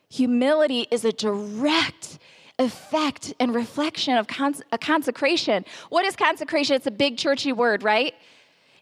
Humility 0.09 0.87
is 0.89 1.05
a 1.05 1.11
direct 1.11 2.19
effect 2.57 3.33
and 3.39 3.53
reflection 3.55 4.17
of 4.17 4.27
cons- 4.27 4.61
a 4.71 4.77
consecration. 4.77 5.65
What 5.89 6.05
is 6.05 6.15
consecration? 6.15 6.75
It's 6.75 6.87
a 6.87 6.91
big 6.91 7.17
churchy 7.17 7.53
word, 7.53 7.83
right? 7.83 8.13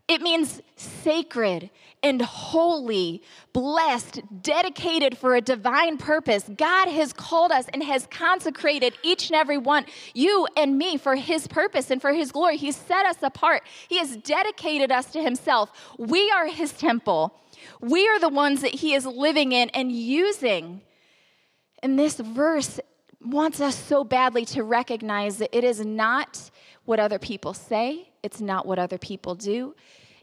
It 0.07 0.21
means 0.21 0.61
sacred 0.77 1.69
and 2.01 2.21
holy, 2.21 3.21
blessed, 3.51 4.21
dedicated 4.41 5.17
for 5.17 5.35
a 5.35 5.41
divine 5.41 5.97
purpose. 5.97 6.49
God 6.55 6.87
has 6.87 7.11
called 7.11 7.51
us 7.51 7.65
and 7.73 7.83
has 7.83 8.07
consecrated 8.09 8.93
each 9.03 9.29
and 9.29 9.35
every 9.35 9.57
one, 9.57 9.85
you 10.13 10.47
and 10.55 10.77
me, 10.77 10.97
for 10.97 11.15
His 11.15 11.47
purpose 11.47 11.91
and 11.91 12.01
for 12.01 12.13
His 12.13 12.31
glory. 12.31 12.55
He's 12.55 12.75
set 12.75 13.05
us 13.05 13.17
apart, 13.21 13.63
He 13.89 13.97
has 13.97 14.15
dedicated 14.17 14.91
us 14.91 15.11
to 15.11 15.21
Himself. 15.21 15.71
We 15.97 16.31
are 16.31 16.47
His 16.47 16.71
temple. 16.71 17.33
We 17.81 18.07
are 18.07 18.19
the 18.19 18.29
ones 18.29 18.61
that 18.61 18.75
He 18.75 18.93
is 18.93 19.05
living 19.05 19.51
in 19.51 19.69
and 19.71 19.91
using. 19.91 20.81
And 21.83 21.99
this 21.99 22.17
verse 22.17 22.79
wants 23.21 23.59
us 23.59 23.75
so 23.75 24.03
badly 24.03 24.45
to 24.45 24.63
recognize 24.63 25.37
that 25.37 25.55
it 25.55 25.63
is 25.63 25.83
not 25.83 26.49
what 26.87 27.01
other 27.01 27.19
people 27.19 27.53
say, 27.53 28.07
it's 28.23 28.39
not 28.39 28.65
what 28.65 28.79
other 28.79 28.97
people 28.97 29.35
do. 29.35 29.75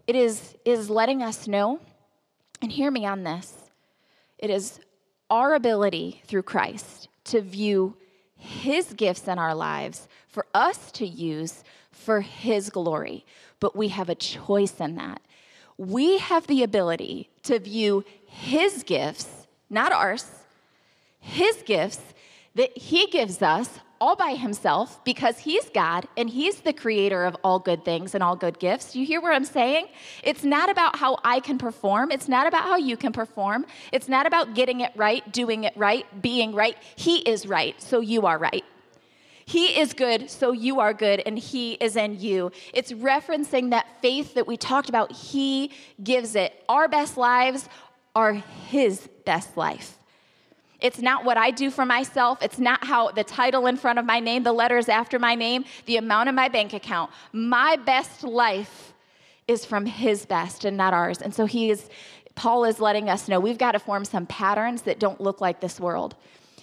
It 0.06 0.16
is, 0.16 0.56
is 0.64 0.88
letting 0.88 1.22
us 1.22 1.46
know, 1.46 1.78
and 2.62 2.72
hear 2.72 2.90
me 2.90 3.04
on 3.04 3.22
this, 3.22 3.52
it 4.38 4.48
is 4.48 4.80
our 5.28 5.54
ability 5.54 6.22
through 6.26 6.44
Christ 6.44 7.08
to 7.24 7.42
view 7.42 7.98
his 8.38 8.94
gifts 8.94 9.28
in 9.28 9.38
our 9.38 9.54
lives 9.54 10.08
for 10.26 10.46
us 10.54 10.90
to 10.92 11.06
use 11.06 11.64
for 11.90 12.22
his 12.22 12.70
glory. 12.70 13.26
But 13.60 13.76
we 13.76 13.88
have 13.88 14.08
a 14.08 14.14
choice 14.14 14.80
in 14.80 14.96
that. 14.96 15.20
We 15.76 16.16
have 16.16 16.46
the 16.46 16.62
ability 16.62 17.28
to 17.42 17.58
view 17.58 18.06
his 18.26 18.84
gifts, 18.84 19.46
not 19.68 19.92
ours, 19.92 20.30
his 21.20 21.62
gifts 21.66 22.00
that 22.54 22.76
he 22.78 23.06
gives 23.08 23.42
us 23.42 23.68
all 24.04 24.16
by 24.16 24.34
himself 24.34 25.02
because 25.02 25.38
he's 25.38 25.66
God 25.70 26.06
and 26.18 26.28
he's 26.28 26.60
the 26.60 26.74
creator 26.74 27.24
of 27.24 27.34
all 27.42 27.58
good 27.58 27.86
things 27.86 28.14
and 28.14 28.22
all 28.22 28.36
good 28.36 28.58
gifts. 28.58 28.94
You 28.94 29.06
hear 29.06 29.18
what 29.18 29.32
I'm 29.34 29.46
saying? 29.46 29.86
It's 30.22 30.44
not 30.44 30.68
about 30.68 30.96
how 30.96 31.16
I 31.24 31.40
can 31.40 31.56
perform. 31.56 32.10
It's 32.10 32.28
not 32.28 32.46
about 32.46 32.64
how 32.64 32.76
you 32.76 32.98
can 32.98 33.14
perform. 33.14 33.64
It's 33.92 34.06
not 34.06 34.26
about 34.26 34.54
getting 34.54 34.80
it 34.80 34.92
right, 34.94 35.22
doing 35.32 35.64
it 35.64 35.74
right, 35.74 36.04
being 36.20 36.54
right. 36.54 36.76
He 36.96 37.20
is 37.20 37.46
right, 37.46 37.80
so 37.80 38.00
you 38.00 38.26
are 38.26 38.36
right. 38.36 38.62
He 39.46 39.80
is 39.80 39.94
good, 39.94 40.30
so 40.30 40.52
you 40.52 40.80
are 40.80 40.92
good, 40.92 41.22
and 41.24 41.38
He 41.38 41.72
is 41.72 41.96
in 41.96 42.20
you. 42.20 42.52
It's 42.74 42.92
referencing 42.92 43.70
that 43.70 43.86
faith 44.02 44.34
that 44.34 44.46
we 44.46 44.58
talked 44.58 44.90
about. 44.90 45.12
He 45.12 45.70
gives 46.02 46.34
it. 46.34 46.52
Our 46.68 46.88
best 46.88 47.16
lives 47.16 47.70
are 48.14 48.34
His 48.68 49.08
best 49.24 49.56
life. 49.56 49.98
It's 50.80 51.00
not 51.00 51.24
what 51.24 51.36
I 51.36 51.50
do 51.50 51.70
for 51.70 51.84
myself. 51.84 52.42
It's 52.42 52.58
not 52.58 52.84
how 52.84 53.10
the 53.10 53.24
title 53.24 53.66
in 53.66 53.76
front 53.76 53.98
of 53.98 54.04
my 54.04 54.20
name, 54.20 54.42
the 54.42 54.52
letters 54.52 54.88
after 54.88 55.18
my 55.18 55.34
name, 55.34 55.64
the 55.86 55.96
amount 55.96 56.28
in 56.28 56.34
my 56.34 56.48
bank 56.48 56.72
account. 56.72 57.10
My 57.32 57.76
best 57.76 58.22
life 58.24 58.92
is 59.46 59.64
from 59.64 59.86
his 59.86 60.26
best 60.26 60.64
and 60.64 60.76
not 60.76 60.92
ours. 60.92 61.20
And 61.20 61.34
so 61.34 61.46
he 61.46 61.70
is 61.70 61.88
Paul 62.34 62.64
is 62.64 62.80
letting 62.80 63.08
us 63.08 63.28
know 63.28 63.38
we've 63.38 63.58
got 63.58 63.72
to 63.72 63.78
form 63.78 64.04
some 64.04 64.26
patterns 64.26 64.82
that 64.82 64.98
don't 64.98 65.20
look 65.20 65.40
like 65.40 65.60
this 65.60 65.78
world. 65.78 66.16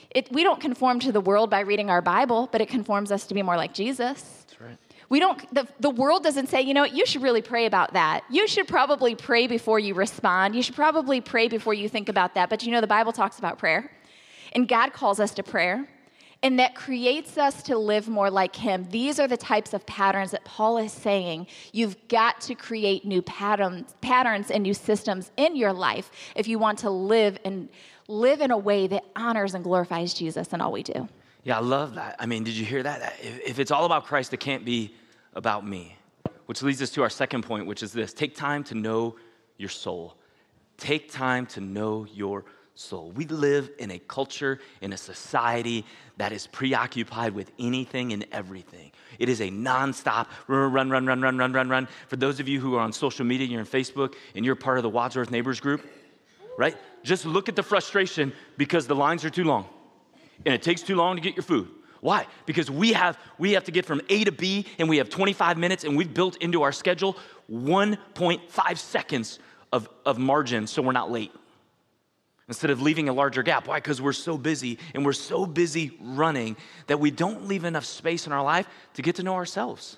It, 0.09 0.31
we 0.31 0.43
don't 0.43 0.59
conform 0.59 0.99
to 1.01 1.11
the 1.11 1.21
world 1.21 1.49
by 1.49 1.61
reading 1.61 1.89
our 1.89 2.01
Bible, 2.01 2.49
but 2.51 2.59
it 2.59 2.67
conforms 2.67 3.11
us 3.11 3.25
to 3.27 3.33
be 3.33 3.41
more 3.41 3.55
like 3.55 3.73
Jesus. 3.73 4.21
That's 4.47 4.59
right. 4.59 4.77
We 5.07 5.19
don't, 5.19 5.53
the, 5.53 5.67
the 5.79 5.89
world 5.89 6.23
doesn't 6.23 6.47
say, 6.47 6.61
you 6.61 6.73
know 6.73 6.81
what, 6.81 6.93
you 6.93 7.05
should 7.05 7.21
really 7.21 7.41
pray 7.41 7.65
about 7.65 7.93
that. 7.93 8.23
You 8.29 8.47
should 8.47 8.67
probably 8.67 9.15
pray 9.15 9.47
before 9.47 9.79
you 9.79 9.93
respond. 9.93 10.55
You 10.55 10.61
should 10.61 10.75
probably 10.75 11.21
pray 11.21 11.47
before 11.47 11.73
you 11.73 11.87
think 11.87 12.09
about 12.09 12.35
that. 12.35 12.49
But 12.49 12.63
you 12.63 12.71
know, 12.71 12.81
the 12.81 12.87
Bible 12.87 13.13
talks 13.13 13.39
about 13.39 13.57
prayer. 13.57 13.91
And 14.53 14.67
God 14.67 14.93
calls 14.93 15.19
us 15.19 15.33
to 15.35 15.43
prayer, 15.43 15.87
and 16.43 16.59
that 16.59 16.75
creates 16.75 17.37
us 17.37 17.63
to 17.63 17.77
live 17.77 18.07
more 18.07 18.29
like 18.29 18.55
Him. 18.55 18.87
These 18.89 19.19
are 19.19 19.27
the 19.27 19.37
types 19.37 19.73
of 19.73 19.85
patterns 19.85 20.31
that 20.31 20.43
Paul 20.43 20.77
is 20.77 20.91
saying 20.91 21.47
you've 21.71 21.95
got 22.07 22.41
to 22.41 22.55
create 22.55 23.05
new 23.05 23.21
patterns, 23.21 23.95
patterns 24.01 24.49
and 24.51 24.63
new 24.63 24.73
systems 24.73 25.31
in 25.37 25.55
your 25.55 25.73
life 25.73 26.11
if 26.35 26.47
you 26.47 26.57
want 26.59 26.79
to 26.79 26.89
live 26.89 27.37
and 27.45 27.69
live 28.07 28.41
in 28.41 28.51
a 28.51 28.57
way 28.57 28.87
that 28.87 29.05
honors 29.15 29.53
and 29.53 29.63
glorifies 29.63 30.13
Jesus 30.13 30.49
in 30.49 30.61
all 30.61 30.71
we 30.71 30.83
do. 30.83 31.07
Yeah, 31.43 31.57
I 31.57 31.61
love 31.61 31.95
that. 31.95 32.15
I 32.19 32.25
mean, 32.25 32.43
did 32.43 32.55
you 32.55 32.65
hear 32.65 32.83
that? 32.83 33.15
If 33.21 33.59
it's 33.59 33.71
all 33.71 33.85
about 33.85 34.05
Christ, 34.05 34.33
it 34.33 34.39
can't 34.39 34.65
be 34.65 34.93
about 35.33 35.65
me. 35.65 35.97
Which 36.45 36.61
leads 36.61 36.81
us 36.81 36.89
to 36.91 37.03
our 37.03 37.09
second 37.09 37.43
point, 37.43 37.65
which 37.65 37.81
is 37.81 37.93
this 37.93 38.13
take 38.13 38.35
time 38.35 38.63
to 38.65 38.75
know 38.75 39.15
your 39.57 39.69
soul. 39.69 40.17
Take 40.77 41.11
time 41.11 41.45
to 41.47 41.61
know 41.61 42.05
your 42.11 42.45
soul. 42.75 43.11
We 43.11 43.25
live 43.25 43.69
in 43.79 43.91
a 43.91 43.99
culture, 43.99 44.59
in 44.81 44.93
a 44.93 44.97
society 44.97 45.85
that 46.17 46.31
is 46.31 46.47
preoccupied 46.47 47.33
with 47.33 47.51
anything 47.59 48.13
and 48.13 48.25
everything. 48.31 48.91
It 49.19 49.29
is 49.29 49.41
a 49.41 49.49
nonstop 49.49 50.27
run, 50.47 50.71
run, 50.71 50.89
run, 50.89 51.05
run, 51.05 51.21
run, 51.21 51.37
run, 51.37 51.53
run, 51.53 51.69
run. 51.69 51.87
For 52.07 52.15
those 52.15 52.39
of 52.39 52.47
you 52.47 52.59
who 52.59 52.75
are 52.75 52.81
on 52.81 52.93
social 52.93 53.25
media, 53.25 53.47
you're 53.47 53.59
on 53.59 53.65
Facebook, 53.65 54.15
and 54.35 54.45
you're 54.45 54.55
part 54.55 54.77
of 54.77 54.83
the 54.83 54.89
Wadsworth 54.89 55.31
Neighbors 55.31 55.59
Group, 55.59 55.85
right? 56.57 56.75
Just 57.03 57.25
look 57.25 57.49
at 57.49 57.55
the 57.55 57.63
frustration 57.63 58.33
because 58.57 58.87
the 58.87 58.95
lines 58.95 59.25
are 59.25 59.29
too 59.29 59.43
long 59.43 59.67
and 60.45 60.53
it 60.53 60.61
takes 60.61 60.81
too 60.81 60.95
long 60.95 61.15
to 61.15 61.21
get 61.21 61.35
your 61.35 61.43
food. 61.43 61.67
Why? 61.99 62.25
Because 62.47 62.71
we 62.71 62.93
have 62.93 63.17
we 63.37 63.51
have 63.53 63.63
to 63.65 63.71
get 63.71 63.85
from 63.85 64.01
A 64.09 64.23
to 64.23 64.31
B 64.31 64.65
and 64.79 64.89
we 64.89 64.97
have 64.97 65.09
25 65.09 65.57
minutes 65.57 65.83
and 65.83 65.95
we've 65.95 66.11
built 66.11 66.35
into 66.37 66.63
our 66.63 66.71
schedule 66.71 67.15
1.5 67.51 68.77
seconds 68.77 69.39
of, 69.71 69.87
of 70.05 70.17
margin 70.17 70.65
so 70.65 70.81
we're 70.81 70.93
not 70.93 71.11
late 71.11 71.31
instead 72.51 72.69
of 72.69 72.81
leaving 72.81 73.07
a 73.07 73.13
larger 73.13 73.43
gap. 73.43 73.65
Why? 73.65 73.77
Because 73.77 74.01
we're 74.01 74.11
so 74.11 74.37
busy 74.37 74.77
and 74.93 75.05
we're 75.05 75.13
so 75.13 75.45
busy 75.45 75.97
running 76.01 76.57
that 76.87 76.99
we 76.99 77.09
don't 77.09 77.47
leave 77.47 77.63
enough 77.63 77.85
space 77.85 78.27
in 78.27 78.33
our 78.33 78.43
life 78.43 78.67
to 78.95 79.01
get 79.01 79.15
to 79.15 79.23
know 79.23 79.35
ourselves. 79.35 79.97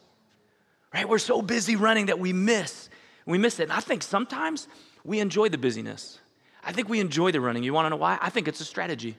Right? 0.93 1.09
We're 1.09 1.17
so 1.17 1.41
busy 1.41 1.75
running 1.75 2.05
that 2.05 2.19
we 2.19 2.31
miss. 2.31 2.89
We 3.25 3.39
miss 3.39 3.59
it. 3.59 3.63
And 3.63 3.71
I 3.71 3.79
think 3.79 4.03
sometimes 4.03 4.67
we 5.03 5.19
enjoy 5.19 5.49
the 5.49 5.57
busyness. 5.57 6.19
I 6.63 6.73
think 6.73 6.89
we 6.89 6.99
enjoy 6.99 7.31
the 7.31 7.41
running. 7.41 7.63
You 7.63 7.73
want 7.73 7.87
to 7.87 7.89
know 7.89 7.95
why? 7.95 8.19
I 8.21 8.29
think 8.29 8.47
it's 8.47 8.61
a 8.61 8.65
strategy. 8.65 9.17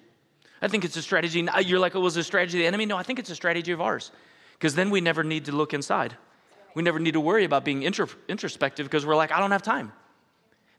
I 0.62 0.68
think 0.68 0.84
it's 0.84 0.96
a 0.96 1.02
strategy. 1.02 1.48
Uh, 1.48 1.58
you're 1.58 1.80
like, 1.80 1.96
it 1.96 1.98
was 1.98 2.16
a 2.16 2.22
strategy 2.22 2.58
of 2.58 2.62
the 2.62 2.66
enemy. 2.68 2.86
No, 2.86 2.96
I 2.96 3.02
think 3.02 3.18
it's 3.18 3.30
a 3.30 3.34
strategy 3.34 3.72
of 3.72 3.80
ours. 3.80 4.12
Because 4.52 4.76
then 4.76 4.90
we 4.90 5.00
never 5.00 5.24
need 5.24 5.46
to 5.46 5.52
look 5.52 5.74
inside. 5.74 6.16
We 6.76 6.84
never 6.84 7.00
need 7.00 7.14
to 7.14 7.20
worry 7.20 7.44
about 7.44 7.64
being 7.64 7.82
introspective 7.82 8.86
because 8.86 9.04
we're 9.04 9.16
like, 9.16 9.32
I 9.32 9.40
don't 9.40 9.50
have 9.50 9.62
time. 9.62 9.92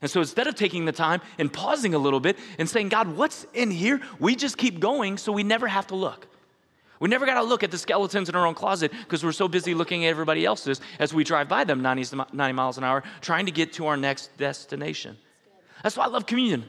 And 0.06 0.10
so 0.12 0.20
instead 0.20 0.46
of 0.46 0.54
taking 0.54 0.84
the 0.84 0.92
time 0.92 1.20
and 1.36 1.52
pausing 1.52 1.92
a 1.92 1.98
little 1.98 2.20
bit 2.20 2.38
and 2.60 2.70
saying, 2.70 2.90
God, 2.90 3.16
what's 3.16 3.44
in 3.54 3.72
here? 3.72 4.00
We 4.20 4.36
just 4.36 4.56
keep 4.56 4.78
going 4.78 5.18
so 5.18 5.32
we 5.32 5.42
never 5.42 5.66
have 5.66 5.88
to 5.88 5.96
look. 5.96 6.28
We 7.00 7.08
never 7.08 7.26
got 7.26 7.40
to 7.40 7.42
look 7.42 7.64
at 7.64 7.72
the 7.72 7.76
skeletons 7.76 8.28
in 8.28 8.36
our 8.36 8.46
own 8.46 8.54
closet 8.54 8.92
because 8.92 9.24
we're 9.24 9.32
so 9.32 9.48
busy 9.48 9.74
looking 9.74 10.06
at 10.06 10.10
everybody 10.10 10.44
else's 10.44 10.80
as 11.00 11.12
we 11.12 11.24
drive 11.24 11.48
by 11.48 11.64
them 11.64 11.82
90, 11.82 12.18
90 12.32 12.52
miles 12.52 12.78
an 12.78 12.84
hour 12.84 13.02
trying 13.20 13.46
to 13.46 13.52
get 13.52 13.72
to 13.72 13.88
our 13.88 13.96
next 13.96 14.36
destination. 14.36 15.16
That's 15.82 15.96
why 15.96 16.04
I 16.04 16.06
love 16.06 16.24
communion. 16.24 16.66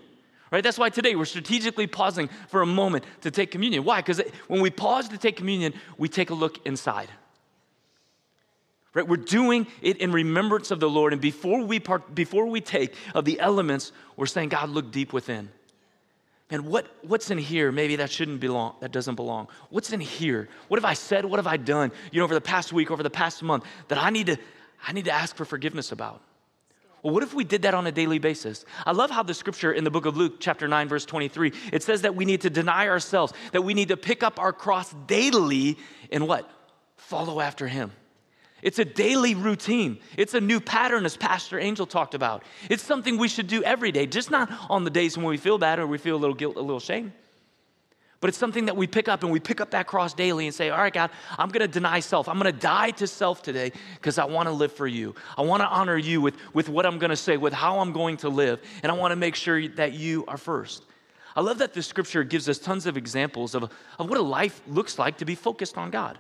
Right? 0.50 0.64
That's 0.64 0.80
why 0.80 0.90
today 0.90 1.14
we're 1.14 1.26
strategically 1.26 1.86
pausing 1.86 2.32
for 2.48 2.64
a 2.64 2.66
moment 2.66 3.04
to 3.22 3.30
take 3.30 3.52
communion. 3.52 3.84
Why? 3.84 4.00
Because 4.00 4.20
when 4.48 4.62
we 4.62 4.72
pause 4.72 5.10
to 5.10 5.20
take 5.20 5.36
communion, 5.36 5.76
we 6.00 6.10
take 6.10 6.32
a 6.32 6.34
look 6.34 6.66
inside. 6.66 7.12
Right? 8.98 9.08
We're 9.08 9.18
doing 9.18 9.68
it 9.84 9.98
in 9.98 10.12
remembrance 10.12 10.72
of 10.72 10.80
the 10.80 10.90
Lord. 10.90 11.14
And 11.14 11.22
before 11.22 11.62
we, 11.62 11.80
part, 11.80 12.16
before 12.16 12.48
we 12.48 12.62
take 12.62 12.96
of 13.14 13.26
the 13.26 13.40
elements, 13.40 13.92
we're 14.16 14.26
saying, 14.26 14.50
God, 14.50 14.70
look 14.70 14.92
deep 14.92 15.14
within. 15.14 15.50
And 16.50 16.66
what, 16.66 16.88
what's 17.04 17.30
in 17.30 17.38
here? 17.38 17.72
Maybe 17.72 17.98
that 17.98 18.10
shouldn't 18.10 18.40
belong, 18.40 18.74
that 18.80 18.92
doesn't 18.92 19.14
belong. 19.14 19.50
What's 19.70 19.94
in 19.94 20.00
here? 20.00 20.50
What 20.68 20.78
have 20.78 20.86
I 20.86 20.96
said? 20.96 21.26
What 21.26 21.38
have 21.38 21.46
I 21.46 21.58
done, 21.58 21.92
you 22.12 22.20
know, 22.20 22.24
over 22.24 22.34
the 22.34 22.42
past 22.42 22.74
week, 22.74 22.90
over 22.90 23.04
the 23.04 23.12
past 23.12 23.44
month 23.44 23.66
that 23.90 24.00
I 24.00 24.10
need 24.10 24.28
to, 24.28 24.38
I 24.88 24.94
need 24.94 25.06
to 25.06 25.12
ask 25.12 25.36
for 25.36 25.46
forgiveness 25.46 25.92
about? 25.92 26.20
Well, 27.04 27.14
what 27.14 27.22
if 27.22 27.36
we 27.36 27.44
did 27.44 27.62
that 27.62 27.76
on 27.76 27.86
a 27.86 27.92
daily 27.92 28.18
basis? 28.18 28.66
I 28.84 28.94
love 28.94 29.12
how 29.12 29.22
the 29.22 29.36
scripture 29.36 29.72
in 29.72 29.84
the 29.84 29.92
book 29.92 30.08
of 30.08 30.18
Luke, 30.18 30.38
chapter 30.40 30.68
9, 30.68 30.88
verse 30.88 31.06
23, 31.06 31.54
it 31.72 31.84
says 31.84 32.02
that 32.02 32.16
we 32.16 32.26
need 32.26 32.42
to 32.42 32.50
deny 32.50 32.88
ourselves, 32.88 33.32
that 33.52 33.62
we 33.62 33.76
need 33.76 33.90
to 33.90 33.98
pick 33.98 34.24
up 34.24 34.40
our 34.40 34.54
cross 34.54 34.92
daily 35.06 35.78
and 36.12 36.28
what? 36.28 36.50
Follow 36.96 37.40
after 37.40 37.68
him. 37.68 37.92
It's 38.68 38.80
a 38.80 38.84
daily 38.84 39.34
routine. 39.34 39.98
It's 40.18 40.34
a 40.34 40.42
new 40.42 40.60
pattern, 40.60 41.06
as 41.06 41.16
Pastor 41.16 41.58
Angel 41.58 41.86
talked 41.86 42.14
about. 42.14 42.44
It's 42.70 42.84
something 42.84 43.18
we 43.18 43.30
should 43.30 43.48
do 43.48 43.64
every 43.64 43.94
day, 43.94 44.08
just 44.08 44.30
not 44.30 44.52
on 44.70 44.84
the 44.84 44.90
days 44.90 45.18
when 45.18 45.26
we 45.26 45.38
feel 45.38 45.58
bad 45.58 45.80
or 45.80 45.88
we 45.88 45.98
feel 45.98 46.18
a 46.18 46.20
little 46.20 46.36
guilt, 46.36 46.58
a 46.58 46.62
little 46.62 46.82
shame. 46.82 47.14
But 48.20 48.28
it's 48.28 48.38
something 48.38 48.66
that 48.66 48.76
we 48.76 48.86
pick 48.86 49.08
up 49.08 49.24
and 49.24 49.32
we 49.32 49.40
pick 49.40 49.62
up 49.62 49.72
that 49.72 49.88
cross 49.88 50.14
daily 50.14 50.48
and 50.48 50.54
say, 50.54 50.70
All 50.70 50.80
right, 50.80 50.92
God, 50.92 51.12
I'm 51.38 51.48
going 51.48 51.62
to 51.62 51.68
deny 51.70 52.02
self. 52.02 52.28
I'm 52.28 52.38
going 52.38 52.54
to 52.54 52.60
die 52.60 52.92
to 52.92 53.08
self 53.08 53.42
today 53.42 53.72
because 53.96 54.18
I 54.18 54.26
want 54.26 54.50
to 54.50 54.52
live 54.54 54.74
for 54.74 54.86
you. 54.86 55.16
I 55.38 55.44
want 55.44 55.62
to 55.62 55.68
honor 55.68 55.98
you 55.98 56.20
with, 56.20 56.36
with 56.54 56.68
what 56.68 56.86
I'm 56.86 57.00
going 57.00 57.12
to 57.12 57.16
say, 57.16 57.38
with 57.38 57.54
how 57.54 57.80
I'm 57.80 57.94
going 57.94 58.18
to 58.18 58.30
live. 58.30 58.60
And 58.84 58.92
I 58.92 58.96
want 58.96 59.14
to 59.14 59.16
make 59.16 59.36
sure 59.36 59.66
that 59.66 59.94
you 59.94 60.26
are 60.28 60.38
first. 60.38 60.84
I 61.38 61.40
love 61.40 61.60
that 61.60 61.74
the 61.74 61.82
scripture 61.82 62.26
gives 62.26 62.50
us 62.50 62.60
tons 62.60 62.86
of 62.86 62.98
examples 62.98 63.56
of, 63.56 63.72
of 63.98 64.10
what 64.10 64.18
a 64.18 64.22
life 64.22 64.62
looks 64.68 65.00
like 65.00 65.20
to 65.20 65.26
be 65.26 65.36
focused 65.36 65.78
on 65.78 65.90
God 65.90 66.20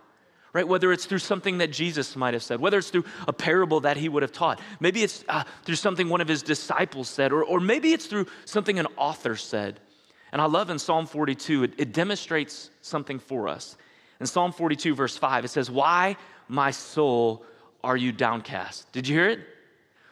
right? 0.54 0.68
Whether 0.68 0.92
it's 0.92 1.06
through 1.06 1.20
something 1.20 1.60
that 1.60 1.72
Jesus 1.72 2.16
might 2.16 2.34
have 2.34 2.44
said, 2.44 2.60
whether 2.60 2.77
it's 2.77 2.89
through 2.89 3.06
a 3.27 3.34
parable 3.34 3.82
that 3.82 3.98
he 3.98 4.10
would 4.10 4.24
have 4.24 4.32
taught, 4.32 4.60
maybe 4.80 5.04
it's 5.04 5.24
uh, 5.27 5.44
through 5.63 5.75
something 5.75 6.10
one 6.10 6.22
of 6.22 6.27
his 6.27 6.42
disciples 6.42 7.10
said, 7.10 7.32
or, 7.32 7.44
or 7.44 7.60
maybe 7.60 7.94
it's 7.94 8.06
through 8.06 8.27
something 8.46 8.80
an 8.80 8.88
author 8.98 9.36
said. 9.36 9.80
And 10.32 10.42
I 10.42 10.46
love 10.46 10.70
in 10.70 10.80
Psalm 10.80 11.06
42, 11.06 11.63
it, 11.63 11.74
it 11.77 11.94
demonstrates 11.94 12.70
something 12.82 13.20
for 13.20 13.48
us. 13.48 13.77
In 14.20 14.25
Psalm 14.25 14.51
42, 14.51 14.96
verse 14.96 15.16
5, 15.16 15.46
it 15.46 15.50
says, 15.50 15.70
Why, 15.70 16.18
my 16.48 16.72
soul, 16.72 17.46
are 17.84 17.98
you 17.98 18.12
downcast? 18.12 18.92
Did 18.92 19.08
you 19.08 19.16
hear 19.16 19.30
it? 19.30 19.39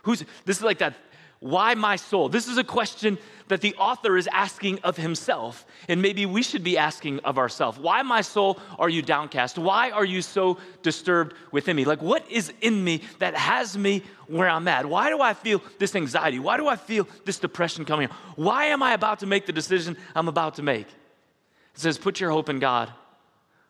Who's 0.03 0.23
this 0.45 0.57
is 0.57 0.63
like 0.63 0.77
that 0.77 0.93
why 1.39 1.75
my 1.75 1.95
soul? 1.95 2.29
This 2.29 2.47
is 2.47 2.57
a 2.57 2.63
question 2.63 3.17
that 3.47 3.61
the 3.61 3.75
author 3.75 4.17
is 4.17 4.27
asking 4.31 4.79
of 4.79 4.97
himself, 4.97 5.65
and 5.87 6.01
maybe 6.01 6.25
we 6.25 6.41
should 6.41 6.63
be 6.63 6.77
asking 6.77 7.19
of 7.19 7.37
ourselves. 7.37 7.77
Why, 7.77 8.01
my 8.01 8.21
soul, 8.21 8.59
are 8.79 8.89
you 8.89 9.01
downcast? 9.01 9.57
Why 9.57 9.91
are 9.91 10.05
you 10.05 10.21
so 10.21 10.57
disturbed 10.81 11.35
within 11.51 11.75
me? 11.75 11.85
Like, 11.85 12.01
what 12.01 12.29
is 12.31 12.51
in 12.61 12.83
me 12.83 13.01
that 13.19 13.35
has 13.35 13.77
me 13.77 14.01
where 14.27 14.49
I'm 14.49 14.67
at? 14.67 14.87
Why 14.87 15.09
do 15.09 15.21
I 15.21 15.33
feel 15.33 15.61
this 15.77 15.95
anxiety? 15.95 16.39
Why 16.39 16.57
do 16.57 16.67
I 16.67 16.75
feel 16.75 17.07
this 17.25 17.37
depression 17.37 17.85
coming? 17.85 18.09
Why 18.35 18.65
am 18.65 18.81
I 18.81 18.93
about 18.93 19.19
to 19.19 19.27
make 19.27 19.45
the 19.45 19.53
decision 19.53 19.97
I'm 20.15 20.27
about 20.27 20.55
to 20.55 20.63
make? 20.63 20.87
It 20.87 21.79
says, 21.79 21.97
Put 21.97 22.19
your 22.19 22.31
hope 22.31 22.49
in 22.49 22.59
God, 22.59 22.91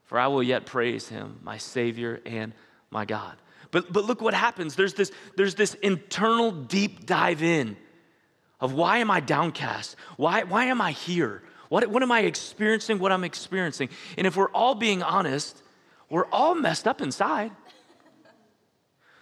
for 0.05 0.17
I 0.17 0.27
will 0.27 0.43
yet 0.43 0.65
praise 0.65 1.09
him, 1.09 1.39
my 1.43 1.57
Savior 1.57 2.21
and 2.25 2.53
my 2.89 3.03
God. 3.03 3.35
But, 3.75 3.91
but 3.91 4.05
look 4.05 4.21
what 4.21 4.33
happens. 4.33 4.77
There's 4.77 4.93
this, 4.93 5.11
there's 5.35 5.55
this 5.55 5.73
internal 5.73 6.49
deep 6.49 7.05
dive 7.05 7.43
in 7.43 7.75
of 8.61 8.71
why 8.71 8.99
am 8.99 9.11
I 9.11 9.19
downcast? 9.19 9.97
Why, 10.15 10.43
why 10.43 10.67
am 10.67 10.79
I 10.79 10.91
here? 10.91 11.43
What, 11.67 11.85
what 11.87 12.01
am 12.01 12.09
I 12.09 12.21
experiencing? 12.21 12.99
What 12.99 13.11
I'm 13.11 13.25
experiencing? 13.25 13.89
And 14.17 14.25
if 14.25 14.37
we're 14.37 14.49
all 14.51 14.75
being 14.75 15.03
honest, 15.03 15.61
we're 16.09 16.27
all 16.27 16.55
messed 16.55 16.87
up 16.87 17.01
inside. 17.01 17.51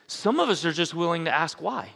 Some 0.05 0.39
of 0.39 0.50
us 0.50 0.63
are 0.65 0.72
just 0.72 0.93
willing 0.93 1.25
to 1.25 1.33
ask 1.33 1.60
why. 1.60 1.89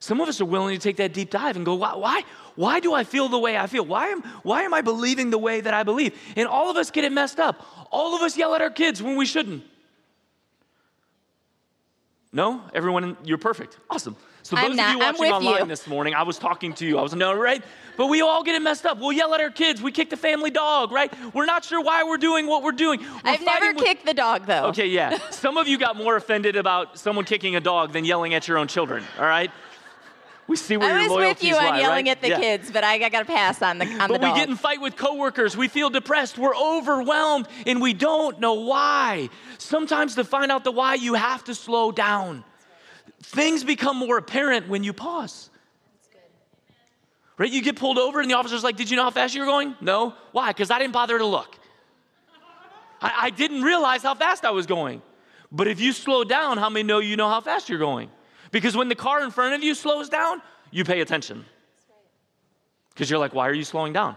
Some 0.00 0.20
of 0.20 0.28
us 0.28 0.40
are 0.40 0.46
willing 0.46 0.74
to 0.74 0.82
take 0.82 0.96
that 0.96 1.14
deep 1.14 1.30
dive 1.30 1.54
and 1.54 1.64
go, 1.64 1.76
why, 1.76 1.94
why, 1.94 2.24
why 2.56 2.80
do 2.80 2.92
I 2.92 3.04
feel 3.04 3.28
the 3.28 3.38
way 3.38 3.56
I 3.56 3.68
feel? 3.68 3.86
Why 3.86 4.08
am, 4.08 4.22
why 4.42 4.62
am 4.62 4.74
I 4.74 4.80
believing 4.80 5.30
the 5.30 5.38
way 5.38 5.60
that 5.60 5.74
I 5.74 5.84
believe? 5.84 6.18
And 6.34 6.48
all 6.48 6.72
of 6.72 6.76
us 6.76 6.90
get 6.90 7.04
it 7.04 7.12
messed 7.12 7.38
up. 7.38 7.64
All 7.92 8.16
of 8.16 8.22
us 8.22 8.36
yell 8.36 8.56
at 8.56 8.62
our 8.62 8.70
kids 8.70 9.00
when 9.00 9.14
we 9.14 9.26
shouldn't. 9.26 9.62
No? 12.32 12.62
Everyone, 12.72 13.16
you're 13.24 13.38
perfect. 13.38 13.78
Awesome. 13.90 14.16
So 14.42 14.54
those 14.56 14.76
not, 14.76 14.88
of 14.88 14.92
you 14.94 14.98
watching 15.00 15.32
online 15.32 15.62
you. 15.62 15.66
this 15.66 15.86
morning, 15.86 16.14
I 16.14 16.22
was 16.22 16.38
talking 16.38 16.72
to 16.74 16.86
you. 16.86 16.98
I 16.98 17.02
was 17.02 17.14
no, 17.14 17.34
right? 17.34 17.62
But 17.96 18.06
we 18.06 18.22
all 18.22 18.42
get 18.44 18.54
it 18.54 18.62
messed 18.62 18.86
up. 18.86 18.98
We'll 18.98 19.12
yell 19.12 19.34
at 19.34 19.40
our 19.40 19.50
kids. 19.50 19.82
We 19.82 19.90
kick 19.92 20.10
the 20.10 20.16
family 20.16 20.50
dog, 20.50 20.92
right? 20.92 21.12
We're 21.34 21.44
not 21.44 21.64
sure 21.64 21.82
why 21.82 22.04
we're 22.04 22.18
doing 22.18 22.46
what 22.46 22.62
we're 22.62 22.72
doing. 22.72 23.00
We're 23.00 23.20
I've 23.24 23.42
never 23.42 23.74
with... 23.74 23.84
kicked 23.84 24.06
the 24.06 24.14
dog 24.14 24.46
though. 24.46 24.66
Okay, 24.66 24.86
yeah. 24.86 25.18
Some 25.30 25.56
of 25.56 25.66
you 25.66 25.76
got 25.76 25.96
more 25.96 26.16
offended 26.16 26.56
about 26.56 26.98
someone 26.98 27.24
kicking 27.24 27.56
a 27.56 27.60
dog 27.60 27.92
than 27.92 28.04
yelling 28.04 28.32
at 28.32 28.46
your 28.46 28.58
own 28.58 28.68
children, 28.68 29.04
all 29.18 29.26
right? 29.26 29.50
We 30.50 30.56
see 30.56 30.76
where 30.76 30.92
I 30.92 31.02
your 31.02 31.10
was 31.10 31.28
with 31.28 31.44
you 31.44 31.54
on 31.54 31.64
lie, 31.64 31.78
yelling 31.78 32.06
right? 32.06 32.10
at 32.10 32.22
the 32.22 32.30
yeah. 32.30 32.40
kids, 32.40 32.72
but 32.72 32.82
I, 32.82 32.94
I 32.94 33.08
got 33.08 33.20
to 33.20 33.24
pass 33.24 33.62
on 33.62 33.78
the 33.78 33.86
on 33.86 34.08
But 34.08 34.20
the 34.20 34.26
we 34.26 34.34
get 34.34 34.48
in 34.48 34.56
fight 34.56 34.80
with 34.80 34.96
coworkers. 34.96 35.56
We 35.56 35.68
feel 35.68 35.90
depressed. 35.90 36.38
We're 36.38 36.56
overwhelmed, 36.56 37.46
and 37.68 37.80
we 37.80 37.94
don't 37.94 38.40
know 38.40 38.54
why. 38.54 39.28
Sometimes 39.58 40.16
to 40.16 40.24
find 40.24 40.50
out 40.50 40.64
the 40.64 40.72
why, 40.72 40.94
you 40.94 41.14
have 41.14 41.44
to 41.44 41.54
slow 41.54 41.92
down. 41.92 42.42
Things 43.22 43.62
become 43.62 43.96
more 43.96 44.18
apparent 44.18 44.66
when 44.66 44.82
you 44.82 44.92
pause. 44.92 45.50
Right? 47.38 47.52
You 47.52 47.62
get 47.62 47.76
pulled 47.76 47.98
over, 47.98 48.20
and 48.20 48.28
the 48.28 48.34
officer's 48.34 48.64
like, 48.64 48.76
Did 48.76 48.90
you 48.90 48.96
know 48.96 49.04
how 49.04 49.10
fast 49.10 49.36
you 49.36 49.42
were 49.42 49.46
going? 49.46 49.76
No. 49.80 50.14
Why? 50.32 50.48
Because 50.48 50.72
I 50.72 50.80
didn't 50.80 50.94
bother 50.94 51.16
to 51.16 51.26
look. 51.26 51.60
I, 53.00 53.12
I 53.26 53.30
didn't 53.30 53.62
realize 53.62 54.02
how 54.02 54.16
fast 54.16 54.44
I 54.44 54.50
was 54.50 54.66
going. 54.66 55.00
But 55.52 55.68
if 55.68 55.78
you 55.78 55.92
slow 55.92 56.24
down, 56.24 56.58
how 56.58 56.70
many 56.70 56.82
know 56.82 56.98
you 56.98 57.14
know 57.14 57.28
how 57.28 57.40
fast 57.40 57.68
you're 57.68 57.78
going? 57.78 58.10
Because 58.50 58.76
when 58.76 58.88
the 58.88 58.94
car 58.94 59.22
in 59.22 59.30
front 59.30 59.54
of 59.54 59.62
you 59.62 59.74
slows 59.74 60.08
down, 60.08 60.42
you 60.70 60.84
pay 60.84 61.00
attention. 61.00 61.44
Because 62.90 63.08
you're 63.08 63.18
like, 63.18 63.34
why 63.34 63.48
are 63.48 63.54
you 63.54 63.64
slowing 63.64 63.92
down? 63.92 64.16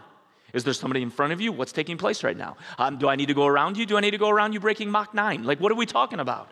Is 0.52 0.62
there 0.62 0.72
somebody 0.72 1.02
in 1.02 1.10
front 1.10 1.32
of 1.32 1.40
you? 1.40 1.52
What's 1.52 1.72
taking 1.72 1.96
place 1.98 2.22
right 2.22 2.36
now? 2.36 2.56
Um, 2.78 2.98
do 2.98 3.08
I 3.08 3.16
need 3.16 3.26
to 3.26 3.34
go 3.34 3.46
around 3.46 3.76
you? 3.76 3.86
Do 3.86 3.96
I 3.96 4.00
need 4.00 4.12
to 4.12 4.18
go 4.18 4.30
around 4.30 4.52
you 4.52 4.60
breaking 4.60 4.90
Mach 4.90 5.12
9? 5.12 5.42
Like, 5.42 5.60
what 5.60 5.72
are 5.72 5.76
we 5.76 5.86
talking 5.86 6.20
about? 6.20 6.50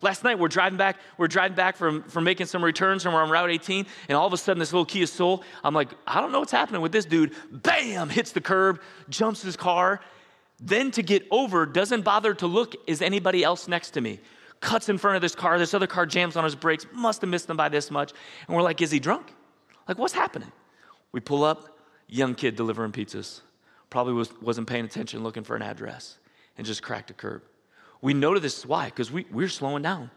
Last 0.00 0.22
night 0.22 0.38
we're 0.38 0.48
driving 0.48 0.76
back, 0.76 0.96
we're 1.16 1.28
driving 1.28 1.56
back 1.56 1.76
from, 1.76 2.02
from 2.04 2.24
making 2.24 2.46
some 2.46 2.64
returns 2.64 3.04
and 3.04 3.12
we're 3.14 3.22
on 3.22 3.30
Route 3.30 3.50
18, 3.50 3.86
and 4.08 4.16
all 4.16 4.26
of 4.26 4.32
a 4.32 4.36
sudden 4.36 4.58
this 4.58 4.72
little 4.72 4.84
Kia 4.84 5.06
Soul, 5.06 5.42
I'm 5.64 5.74
like, 5.74 5.88
I 6.06 6.20
don't 6.20 6.30
know 6.30 6.38
what's 6.40 6.52
happening 6.52 6.80
with 6.80 6.92
this 6.92 7.04
dude. 7.04 7.32
Bam! 7.50 8.08
Hits 8.08 8.32
the 8.32 8.40
curb, 8.40 8.80
jumps 9.08 9.42
his 9.42 9.56
car. 9.56 10.00
Then 10.60 10.90
to 10.92 11.02
get 11.02 11.26
over, 11.30 11.66
doesn't 11.66 12.02
bother 12.02 12.34
to 12.34 12.46
look, 12.46 12.74
is 12.86 13.02
anybody 13.02 13.44
else 13.44 13.68
next 13.68 13.90
to 13.90 14.00
me? 14.00 14.20
Cuts 14.60 14.88
in 14.88 14.98
front 14.98 15.16
of 15.16 15.22
this 15.22 15.34
car. 15.34 15.58
This 15.58 15.74
other 15.74 15.86
car 15.86 16.06
jams 16.06 16.36
on 16.36 16.44
his 16.44 16.54
brakes, 16.54 16.86
must 16.92 17.20
have 17.20 17.30
missed 17.30 17.48
him 17.48 17.56
by 17.56 17.68
this 17.68 17.90
much. 17.90 18.12
And 18.46 18.56
we're 18.56 18.62
like, 18.62 18.80
is 18.80 18.90
he 18.90 18.98
drunk? 18.98 19.34
Like, 19.86 19.98
what's 19.98 20.12
happening? 20.12 20.52
We 21.12 21.20
pull 21.20 21.44
up, 21.44 21.78
young 22.06 22.34
kid 22.34 22.56
delivering 22.56 22.92
pizzas. 22.92 23.40
Probably 23.90 24.12
was, 24.12 24.30
wasn't 24.40 24.66
paying 24.66 24.84
attention, 24.84 25.22
looking 25.22 25.44
for 25.44 25.56
an 25.56 25.62
address, 25.62 26.18
and 26.56 26.66
just 26.66 26.82
cracked 26.82 27.10
a 27.10 27.14
curb. 27.14 27.42
We 28.00 28.14
know 28.14 28.38
this 28.38 28.66
why, 28.66 28.86
because 28.86 29.10
we, 29.10 29.26
we're 29.30 29.48
slowing 29.48 29.82
down. 29.82 30.10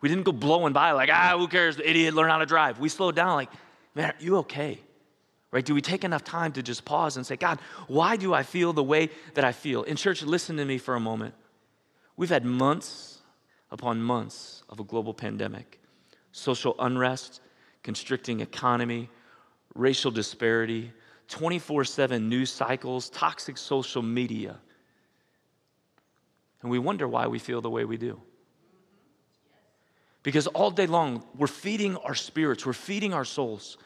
We 0.00 0.08
didn't 0.08 0.24
go 0.24 0.32
blowing 0.32 0.72
by 0.72 0.92
like, 0.92 1.10
ah, 1.12 1.34
who 1.36 1.48
cares, 1.48 1.76
the 1.76 1.88
idiot, 1.88 2.14
learn 2.14 2.30
how 2.30 2.38
to 2.38 2.46
drive. 2.46 2.78
We 2.78 2.88
slowed 2.88 3.16
down 3.16 3.34
like, 3.34 3.50
man, 3.94 4.10
are 4.10 4.14
you 4.20 4.36
okay? 4.38 4.78
Right? 5.50 5.64
Do 5.64 5.74
we 5.74 5.80
take 5.80 6.04
enough 6.04 6.24
time 6.24 6.52
to 6.52 6.62
just 6.62 6.84
pause 6.84 7.16
and 7.16 7.26
say, 7.26 7.36
God, 7.36 7.58
why 7.88 8.16
do 8.16 8.32
I 8.32 8.42
feel 8.42 8.72
the 8.72 8.82
way 8.82 9.10
that 9.34 9.44
I 9.44 9.52
feel? 9.52 9.82
In 9.82 9.96
church, 9.96 10.22
listen 10.22 10.58
to 10.58 10.64
me 10.64 10.78
for 10.78 10.94
a 10.94 11.00
moment. 11.00 11.34
We've 12.16 12.28
had 12.28 12.44
months 12.44 13.17
upon 13.70 14.00
months 14.00 14.62
of 14.68 14.80
a 14.80 14.84
global 14.84 15.14
pandemic, 15.14 15.80
social 16.32 16.74
unrest, 16.78 17.40
constricting 17.82 18.40
economy, 18.40 19.08
racial 19.74 20.10
disparity, 20.10 20.92
24 21.28 21.84
7 21.84 22.28
news 22.28 22.50
cycles, 22.50 23.10
toxic 23.10 23.58
social 23.58 24.02
media. 24.02 24.56
And 26.62 26.70
we 26.70 26.78
wonder 26.78 27.06
why 27.06 27.26
we 27.26 27.38
feel 27.38 27.60
the 27.60 27.70
way 27.70 27.84
we 27.84 27.96
do. 27.96 28.20
Because 30.22 30.46
all 30.48 30.70
day 30.70 30.86
long, 30.86 31.22
we're 31.36 31.46
feeding 31.46 31.96
our 31.96 32.14
spirits, 32.14 32.66
we're 32.66 32.72
feeding 32.72 33.14
our 33.14 33.24
souls. 33.24 33.78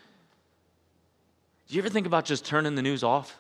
Do 1.69 1.77
you 1.77 1.83
ever 1.83 1.91
think 1.91 2.07
about 2.07 2.25
just 2.25 2.45
turning 2.45 2.75
the 2.75 2.83
news 2.83 3.03
off? 3.03 3.39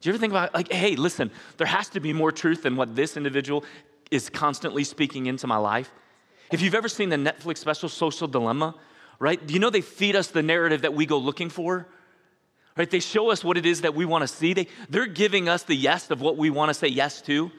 Do 0.00 0.08
you 0.08 0.14
ever 0.14 0.20
think 0.20 0.32
about, 0.32 0.52
like, 0.52 0.72
hey, 0.72 0.96
listen, 0.96 1.30
there 1.58 1.66
has 1.66 1.88
to 1.90 2.00
be 2.00 2.12
more 2.12 2.32
truth 2.32 2.64
than 2.64 2.74
what 2.74 2.96
this 2.96 3.16
individual 3.16 3.64
is 4.12 4.28
constantly 4.28 4.84
speaking 4.84 5.26
into 5.26 5.46
my 5.46 5.56
life. 5.56 5.90
If 6.52 6.60
you've 6.60 6.74
ever 6.74 6.88
seen 6.88 7.08
the 7.08 7.16
Netflix 7.16 7.58
special 7.58 7.88
Social 7.88 8.28
Dilemma, 8.28 8.74
right? 9.18 9.44
Do 9.44 9.54
you 9.54 9.58
know 9.58 9.70
they 9.70 9.80
feed 9.80 10.14
us 10.14 10.28
the 10.28 10.42
narrative 10.42 10.82
that 10.82 10.92
we 10.92 11.06
go 11.06 11.16
looking 11.16 11.48
for? 11.48 11.88
Right? 12.76 12.90
They 12.90 13.00
show 13.00 13.30
us 13.30 13.42
what 13.42 13.56
it 13.56 13.66
is 13.66 13.80
that 13.80 13.94
we 13.94 14.04
want 14.04 14.22
to 14.22 14.28
see. 14.28 14.52
They, 14.52 14.68
they're 14.88 15.06
giving 15.06 15.48
us 15.48 15.62
the 15.62 15.74
yes 15.74 16.10
of 16.10 16.20
what 16.20 16.36
we 16.36 16.50
want 16.50 16.68
to 16.70 16.74
say 16.74 16.88
yes 16.88 17.22
to. 17.22 17.50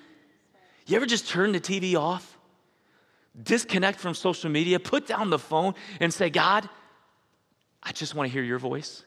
You 0.86 0.96
ever 0.96 1.06
just 1.06 1.28
turn 1.28 1.52
the 1.52 1.60
TV 1.60 1.96
off? 1.96 2.38
Disconnect 3.42 4.00
from 4.00 4.14
social 4.14 4.50
media, 4.50 4.80
put 4.80 5.08
down 5.08 5.32
the 5.32 5.40
phone, 5.40 5.74
and 6.00 6.14
say, 6.14 6.30
God, 6.30 6.70
I 7.82 7.92
just 7.92 8.14
want 8.14 8.30
to 8.30 8.34
hear 8.34 8.44
your 8.44 8.60
voice. 8.60 9.04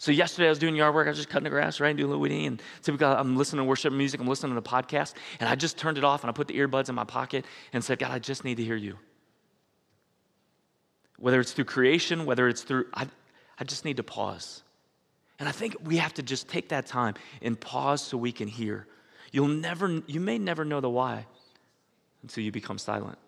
So 0.00 0.12
yesterday 0.12 0.46
I 0.46 0.50
was 0.50 0.60
doing 0.60 0.76
yard 0.76 0.94
work. 0.94 1.06
I 1.06 1.10
was 1.10 1.18
just 1.18 1.28
cutting 1.28 1.44
the 1.44 1.50
grass, 1.50 1.80
right, 1.80 1.88
and 1.88 1.98
doing 1.98 2.06
a 2.06 2.10
little 2.10 2.22
weeding. 2.22 2.46
And 2.46 2.62
typically 2.82 3.06
I'm 3.06 3.36
listening 3.36 3.58
to 3.58 3.64
worship 3.64 3.92
music. 3.92 4.20
I'm 4.20 4.28
listening 4.28 4.54
to 4.54 4.60
the 4.60 4.68
podcast, 4.68 5.14
and 5.40 5.48
I 5.48 5.56
just 5.56 5.76
turned 5.76 5.98
it 5.98 6.04
off 6.04 6.22
and 6.22 6.30
I 6.30 6.32
put 6.32 6.46
the 6.46 6.54
earbuds 6.54 6.88
in 6.88 6.94
my 6.94 7.04
pocket 7.04 7.44
and 7.72 7.82
said, 7.82 7.98
God, 7.98 8.12
I 8.12 8.20
just 8.20 8.44
need 8.44 8.56
to 8.56 8.64
hear 8.64 8.76
you. 8.76 8.96
Whether 11.18 11.40
it's 11.40 11.52
through 11.52 11.64
creation, 11.64 12.26
whether 12.26 12.46
it's 12.46 12.62
through, 12.62 12.86
I, 12.94 13.08
I 13.58 13.64
just 13.64 13.84
need 13.84 13.96
to 13.96 14.04
pause. 14.04 14.62
And 15.40 15.48
I 15.48 15.52
think 15.52 15.76
we 15.82 15.96
have 15.96 16.14
to 16.14 16.22
just 16.22 16.48
take 16.48 16.68
that 16.68 16.86
time 16.86 17.14
and 17.42 17.60
pause 17.60 18.00
so 18.00 18.16
we 18.16 18.30
can 18.30 18.46
hear. 18.46 18.86
You'll 19.32 19.48
never, 19.48 20.02
you 20.06 20.20
may 20.20 20.38
never 20.38 20.64
know 20.64 20.80
the 20.80 20.90
why 20.90 21.26
until 22.22 22.44
you 22.44 22.52
become 22.52 22.78
silent. 22.78 23.18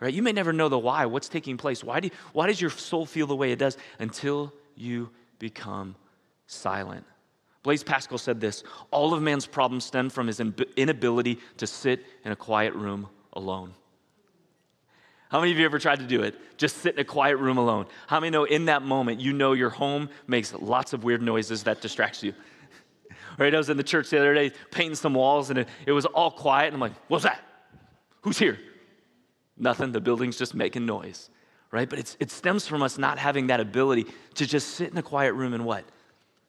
Right? 0.00 0.14
You 0.14 0.22
may 0.22 0.32
never 0.32 0.52
know 0.52 0.68
the 0.68 0.78
why, 0.78 1.06
what's 1.06 1.28
taking 1.28 1.56
place. 1.56 1.82
Why, 1.82 1.98
do, 1.98 2.06
you, 2.06 2.14
why 2.32 2.46
does 2.46 2.60
your 2.60 2.70
soul 2.70 3.04
feel 3.04 3.26
the 3.26 3.34
way 3.34 3.50
it 3.50 3.58
does 3.58 3.76
until 3.98 4.52
you 4.80 5.10
become 5.38 5.94
silent. 6.46 7.04
Blaise 7.62 7.82
Pascal 7.82 8.18
said 8.18 8.40
this 8.40 8.64
All 8.90 9.12
of 9.12 9.22
man's 9.22 9.46
problems 9.46 9.84
stem 9.84 10.10
from 10.10 10.26
his 10.26 10.40
inability 10.76 11.38
to 11.58 11.66
sit 11.66 12.04
in 12.24 12.32
a 12.32 12.36
quiet 12.36 12.74
room 12.74 13.08
alone. 13.32 13.74
How 15.30 15.40
many 15.40 15.52
of 15.52 15.58
you 15.58 15.66
ever 15.66 15.78
tried 15.78 15.98
to 15.98 16.06
do 16.06 16.22
it? 16.22 16.36
Just 16.56 16.78
sit 16.78 16.94
in 16.94 17.00
a 17.00 17.04
quiet 17.04 17.36
room 17.36 17.58
alone. 17.58 17.86
How 18.06 18.18
many 18.18 18.30
know 18.30 18.44
in 18.44 18.64
that 18.66 18.82
moment 18.82 19.20
you 19.20 19.34
know 19.34 19.52
your 19.52 19.68
home 19.68 20.08
makes 20.26 20.54
lots 20.54 20.94
of 20.94 21.04
weird 21.04 21.20
noises 21.20 21.64
that 21.64 21.82
distracts 21.82 22.22
you? 22.22 22.32
right? 23.38 23.54
I 23.54 23.58
was 23.58 23.68
in 23.68 23.76
the 23.76 23.82
church 23.82 24.08
the 24.08 24.18
other 24.18 24.32
day 24.32 24.52
painting 24.70 24.94
some 24.94 25.12
walls 25.12 25.50
and 25.50 25.58
it, 25.58 25.68
it 25.84 25.92
was 25.92 26.06
all 26.06 26.30
quiet. 26.30 26.68
And 26.68 26.74
I'm 26.74 26.80
like, 26.80 26.94
what's 27.08 27.24
that? 27.24 27.42
Who's 28.22 28.38
here? 28.38 28.58
Nothing. 29.58 29.92
The 29.92 30.00
building's 30.00 30.38
just 30.38 30.54
making 30.54 30.86
noise 30.86 31.28
right? 31.70 31.88
But 31.88 32.16
it 32.18 32.30
stems 32.30 32.66
from 32.66 32.82
us 32.82 32.98
not 32.98 33.18
having 33.18 33.48
that 33.48 33.60
ability 33.60 34.06
to 34.34 34.46
just 34.46 34.70
sit 34.70 34.90
in 34.90 34.98
a 34.98 35.02
quiet 35.02 35.34
room 35.34 35.54
and 35.54 35.64
what? 35.64 35.84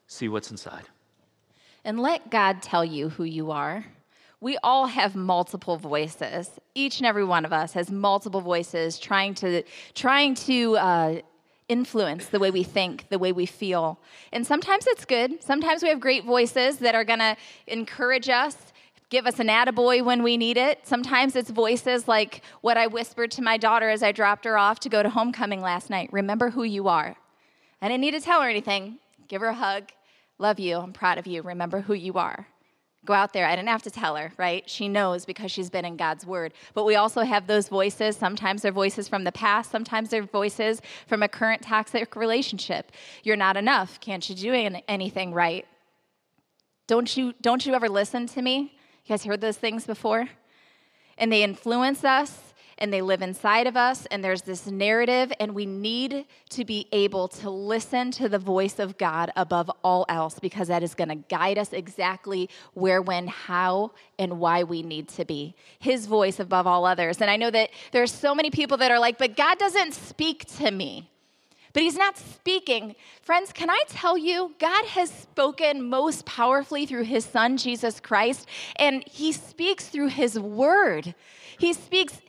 See 0.08 0.30
what's 0.30 0.52
inside. 0.52 0.86
And 1.84 2.00
let 2.00 2.30
God 2.30 2.62
tell 2.62 2.84
you 2.84 3.10
who 3.10 3.24
you 3.24 3.52
are. 3.52 3.86
We 4.42 4.58
all 4.64 4.88
have 4.88 5.16
multiple 5.16 5.78
voices. 5.78 6.50
Each 6.74 7.00
and 7.00 7.08
every 7.08 7.26
one 7.26 7.44
of 7.46 7.52
us 7.52 7.74
has 7.74 7.92
multiple 7.92 8.42
voices 8.42 8.98
trying 8.98 9.34
to 9.36 9.64
trying 9.94 10.36
to 10.36 10.78
uh, 10.78 11.22
influence 11.68 12.28
the 12.28 12.40
way 12.40 12.50
we 12.50 12.64
think, 12.64 13.08
the 13.10 13.20
way 13.20 13.32
we 13.32 13.46
feel. 13.46 14.00
And 14.34 14.46
sometimes 14.46 14.88
it's 14.88 15.06
good. 15.06 15.44
Sometimes 15.44 15.84
we 15.84 15.90
have 15.90 16.00
great 16.00 16.26
voices 16.26 16.80
that 16.80 16.96
are 16.96 17.04
going 17.04 17.20
to 17.20 17.36
encourage 17.68 18.30
us, 18.30 18.58
give 19.10 19.26
us 19.26 19.40
an 19.40 19.48
attaboy 19.48 20.04
when 20.04 20.24
we 20.24 20.38
need 20.38 20.58
it. 20.58 20.80
Sometimes 20.84 21.36
it's 21.36 21.50
voices 21.50 22.08
like 22.08 22.42
what 22.62 22.78
I 22.78 22.88
whispered 22.88 23.32
to 23.32 23.42
my 23.42 23.58
daughter 23.58 23.90
as 23.90 24.04
I 24.04 24.12
dropped 24.12 24.46
her 24.46 24.58
off 24.58 24.80
to 24.82 24.90
go 24.90 25.04
to 25.04 25.10
homecoming 25.10 25.62
last 25.62 25.90
night 25.90 26.10
Remember 26.12 26.52
who 26.52 26.64
you 26.64 26.88
are. 26.88 27.16
I 27.82 27.88
didn't 27.88 28.02
need 28.02 28.12
to 28.12 28.22
tell 28.22 28.42
her 28.42 28.50
anything. 28.50 29.00
Give 29.28 29.42
her 29.42 29.48
a 29.48 29.54
hug. 29.54 29.92
Love 30.38 30.60
you. 30.60 30.78
I'm 30.78 30.94
proud 30.94 31.18
of 31.18 31.28
you. 31.28 31.42
Remember 31.42 31.82
who 31.82 31.94
you 31.94 32.14
are. 32.14 32.48
Go 33.06 33.14
out 33.14 33.32
there. 33.32 33.46
I 33.46 33.56
didn't 33.56 33.70
have 33.70 33.84
to 33.84 33.92
tell 33.92 34.16
her, 34.18 34.34
right? 34.38 34.70
She 34.70 34.90
knows 34.90 35.26
because 35.26 35.52
she's 35.52 35.70
been 35.70 35.86
in 35.86 35.96
God's 35.96 36.26
word. 36.26 36.54
But 36.74 36.86
we 36.86 36.96
also 36.96 37.22
have 37.22 37.48
those 37.48 37.70
voices. 37.70 38.18
Sometimes 38.18 38.62
they're 38.62 38.72
voices 38.72 39.08
from 39.08 39.24
the 39.24 39.32
past, 39.32 39.72
sometimes 39.72 40.10
they're 40.10 40.24
voices 40.24 40.82
from 41.08 41.24
a 41.24 41.30
current 41.30 41.62
toxic 41.62 42.16
relationship. 42.16 42.92
You're 43.24 43.38
not 43.38 43.56
enough. 43.56 44.00
Can't 44.02 44.28
you 44.30 44.36
do 44.36 44.54
anything 44.88 45.34
right? 45.34 45.66
Don't 46.88 47.16
you, 47.16 47.34
don't 47.42 47.66
you 47.66 47.74
ever 47.74 47.88
listen 47.88 48.28
to 48.28 48.42
me? 48.42 48.79
You 49.10 49.14
guys 49.14 49.26
heard 49.26 49.42
those 49.42 49.58
things 49.58 49.88
before? 49.88 50.30
And 51.18 51.32
they 51.32 51.42
influence 51.42 52.04
us 52.04 52.54
and 52.78 52.94
they 52.94 53.02
live 53.02 53.24
inside 53.24 53.66
of 53.66 53.76
us, 53.76 54.06
and 54.06 54.24
there's 54.24 54.44
this 54.44 54.68
narrative, 54.68 55.34
and 55.40 55.54
we 55.54 55.66
need 55.66 56.26
to 56.52 56.64
be 56.64 56.88
able 56.94 57.28
to 57.28 57.50
listen 57.50 58.10
to 58.12 58.30
the 58.30 58.38
voice 58.40 58.80
of 58.80 58.98
God 58.98 59.34
above 59.36 59.70
all 59.84 60.06
else 60.08 60.40
because 60.40 60.70
that 60.70 60.82
is 60.82 60.96
going 60.96 61.10
to 61.10 61.16
guide 61.16 61.58
us 61.58 61.74
exactly 61.74 62.50
where, 62.76 63.02
when, 63.02 63.28
how, 63.28 63.92
and 64.18 64.40
why 64.40 64.64
we 64.64 64.82
need 64.82 65.10
to 65.10 65.26
be. 65.26 65.56
His 65.80 66.06
voice 66.06 66.40
above 66.40 66.68
all 66.68 66.86
others. 66.86 67.20
And 67.20 67.30
I 67.30 67.36
know 67.36 67.52
that 67.52 67.72
there's 67.92 68.14
so 68.14 68.34
many 68.34 68.50
people 68.50 68.78
that 68.78 68.92
are 68.92 69.00
like, 69.00 69.18
but 69.18 69.36
God 69.36 69.58
doesn't 69.58 69.94
speak 69.94 70.46
to 70.60 70.72
me 70.72 71.10
but 71.80 71.86
he's 71.86 71.96
not 71.96 72.18
speaking. 72.18 72.94
Friends, 73.22 73.54
can 73.54 73.70
I 73.70 73.82
tell 73.88 74.18
you, 74.18 74.54
God 74.60 74.84
has 74.88 75.10
spoken 75.10 75.82
most 75.88 76.26
powerfully 76.26 76.86
through 76.86 77.06
his 77.06 77.24
son, 77.24 77.56
Jesus 77.56 78.02
Christ, 78.02 78.50
and 78.76 79.02
he 79.08 79.32
speaks 79.32 79.88
through 79.88 80.10
his 80.10 80.38
word. 80.38 81.16
He 81.58 81.72
speaks 81.72 82.20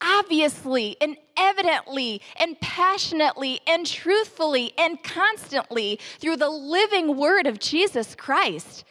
obviously 0.00 0.96
and 1.02 1.18
evidently 1.36 2.22
and 2.36 2.58
passionately 2.62 3.60
and 3.66 3.86
truthfully 3.86 4.72
and 4.78 5.02
constantly 5.02 6.00
through 6.18 6.38
the 6.38 6.48
living 6.48 7.18
word 7.18 7.46
of 7.46 7.58
Jesus 7.58 8.14
Christ. 8.14 8.84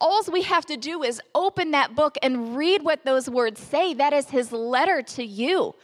All 0.00 0.22
we 0.32 0.44
have 0.44 0.64
to 0.64 0.78
do 0.78 1.02
is 1.02 1.20
open 1.34 1.72
that 1.72 1.94
book 1.94 2.16
and 2.22 2.56
read 2.56 2.82
what 2.82 3.04
those 3.04 3.28
words 3.28 3.60
say. 3.60 3.92
That 3.92 4.14
is 4.14 4.30
his 4.30 4.50
letter 4.50 5.02
to 5.02 5.22
you. 5.22 5.74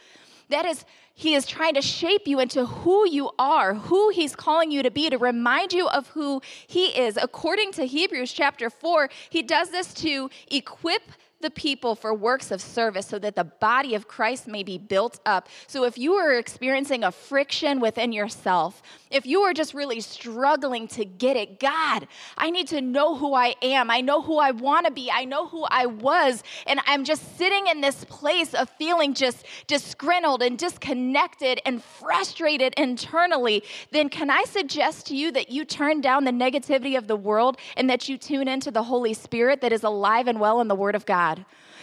That 0.49 0.65
is, 0.65 0.85
he 1.17 1.33
is 1.33 1.47
trying 1.47 1.73
to 1.73 1.81
shape 1.81 2.27
you 2.27 2.39
into 2.39 2.67
who 2.67 3.09
you 3.09 3.31
are, 3.39 3.73
who 3.73 4.09
he's 4.09 4.35
calling 4.35 4.69
you 4.69 4.83
to 4.83 4.91
be, 4.91 5.09
to 5.09 5.17
remind 5.17 5.73
you 5.73 5.89
of 5.89 6.09
who 6.09 6.43
he 6.67 6.95
is. 6.95 7.17
According 7.19 7.71
to 7.73 7.85
Hebrews 7.85 8.31
chapter 8.31 8.69
4, 8.69 9.09
he 9.31 9.41
does 9.41 9.71
this 9.71 9.95
to 9.95 10.29
equip 10.51 11.01
the 11.39 11.49
people 11.51 11.93
for 11.93 12.13
works 12.13 12.49
of 12.49 12.61
service 12.61 13.05
so 13.05 13.19
that 13.19 13.35
the 13.35 13.43
body 13.43 13.93
of 13.93 14.07
Christ 14.07 14.47
may 14.47 14.63
be 14.63 14.77
built 14.77 15.19
up. 15.25 15.47
So 15.67 15.83
if 15.83 15.97
you 15.97 16.13
are 16.13 16.33
experiencing 16.33 17.03
a 17.03 17.11
friction 17.11 17.79
within 17.79 18.11
yourself, 18.11 18.81
if 19.11 19.25
you 19.25 19.41
are 19.41 19.53
just 19.53 19.75
really 19.75 20.01
struggling 20.01 20.87
to 20.89 21.05
get 21.05 21.37
it, 21.37 21.59
God, 21.59 22.07
I 22.37 22.49
need 22.49 22.67
to 22.69 22.81
know 22.81 23.15
who 23.15 23.35
I 23.35 23.55
am. 23.61 23.91
I 23.91 24.01
know 24.01 24.21
who 24.21 24.39
I 24.39 24.51
want 24.51 24.87
to 24.87 24.91
be. 24.91 25.11
I 25.11 25.25
know 25.25 25.47
who 25.47 25.63
I 25.65 25.85
was. 25.85 26.43
And 26.65 26.79
I'm 26.87 27.03
just 27.03 27.37
sitting 27.37 27.67
in 27.67 27.81
this 27.81 28.03
place 28.05 28.55
of 28.55 28.69
feeling 28.71 29.13
just 29.13 29.45
disgruntled 29.67 30.41
and 30.41 30.57
disconnected 30.57 31.61
and 31.65 31.83
frustrated 31.83 32.73
internally. 32.77 33.63
Then 33.91 34.09
can 34.09 34.31
I 34.31 34.43
suggest 34.45 35.05
to 35.07 35.15
you 35.15 35.31
that 35.33 35.51
you 35.51 35.65
turn 35.65 36.01
down 36.01 36.23
the 36.23 36.31
negativity 36.31 36.97
of 36.97 37.07
the 37.07 37.15
world 37.15 37.57
and 37.75 37.89
that 37.89 38.09
you 38.09 38.17
tune 38.17 38.47
into 38.47 38.71
the 38.71 38.83
Holy 38.83 39.13
Spirit 39.13 39.61
that 39.61 39.71
is 39.71 39.83
alive 39.83 40.27
and 40.27 40.39
well 40.39 40.61
in 40.61 40.67
the 40.67 40.75
Word 40.75 40.95
of 40.95 41.05
God? 41.05 41.26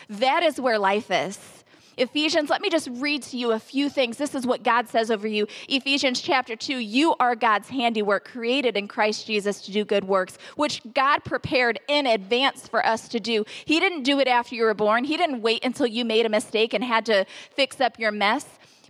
That 0.08 0.42
is 0.42 0.60
where 0.60 0.78
life 0.78 1.10
is. 1.10 1.64
Ephesians, 1.96 2.50
let 2.50 2.60
me 2.60 2.70
just 2.70 2.88
read 2.94 3.22
to 3.22 3.36
you 3.36 3.52
a 3.52 3.58
few 3.58 3.88
things. 3.88 4.16
This 4.16 4.34
is 4.34 4.46
what 4.46 4.62
God 4.62 4.88
says 4.88 5.10
over 5.10 5.28
you. 5.28 5.46
Ephesians 5.68 6.20
chapter 6.20 6.56
2 6.56 6.78
You 6.78 7.14
are 7.20 7.36
God's 7.36 7.68
handiwork, 7.68 8.24
created 8.24 8.76
in 8.76 8.88
Christ 8.88 9.26
Jesus 9.26 9.60
to 9.62 9.72
do 9.72 9.84
good 9.84 10.04
works, 10.04 10.36
which 10.56 10.80
God 10.92 11.24
prepared 11.24 11.78
in 11.88 12.06
advance 12.06 12.66
for 12.66 12.84
us 12.84 13.08
to 13.08 13.20
do. 13.20 13.44
He 13.64 13.78
didn't 13.78 14.02
do 14.02 14.18
it 14.18 14.26
after 14.26 14.54
you 14.54 14.64
were 14.64 14.74
born, 14.74 15.04
He 15.04 15.16
didn't 15.16 15.42
wait 15.42 15.64
until 15.64 15.86
you 15.86 16.04
made 16.04 16.26
a 16.26 16.30
mistake 16.30 16.74
and 16.74 16.82
had 16.82 17.06
to 17.06 17.26
fix 17.54 17.80
up 17.80 17.98
your 17.98 18.12
mess. 18.12 18.46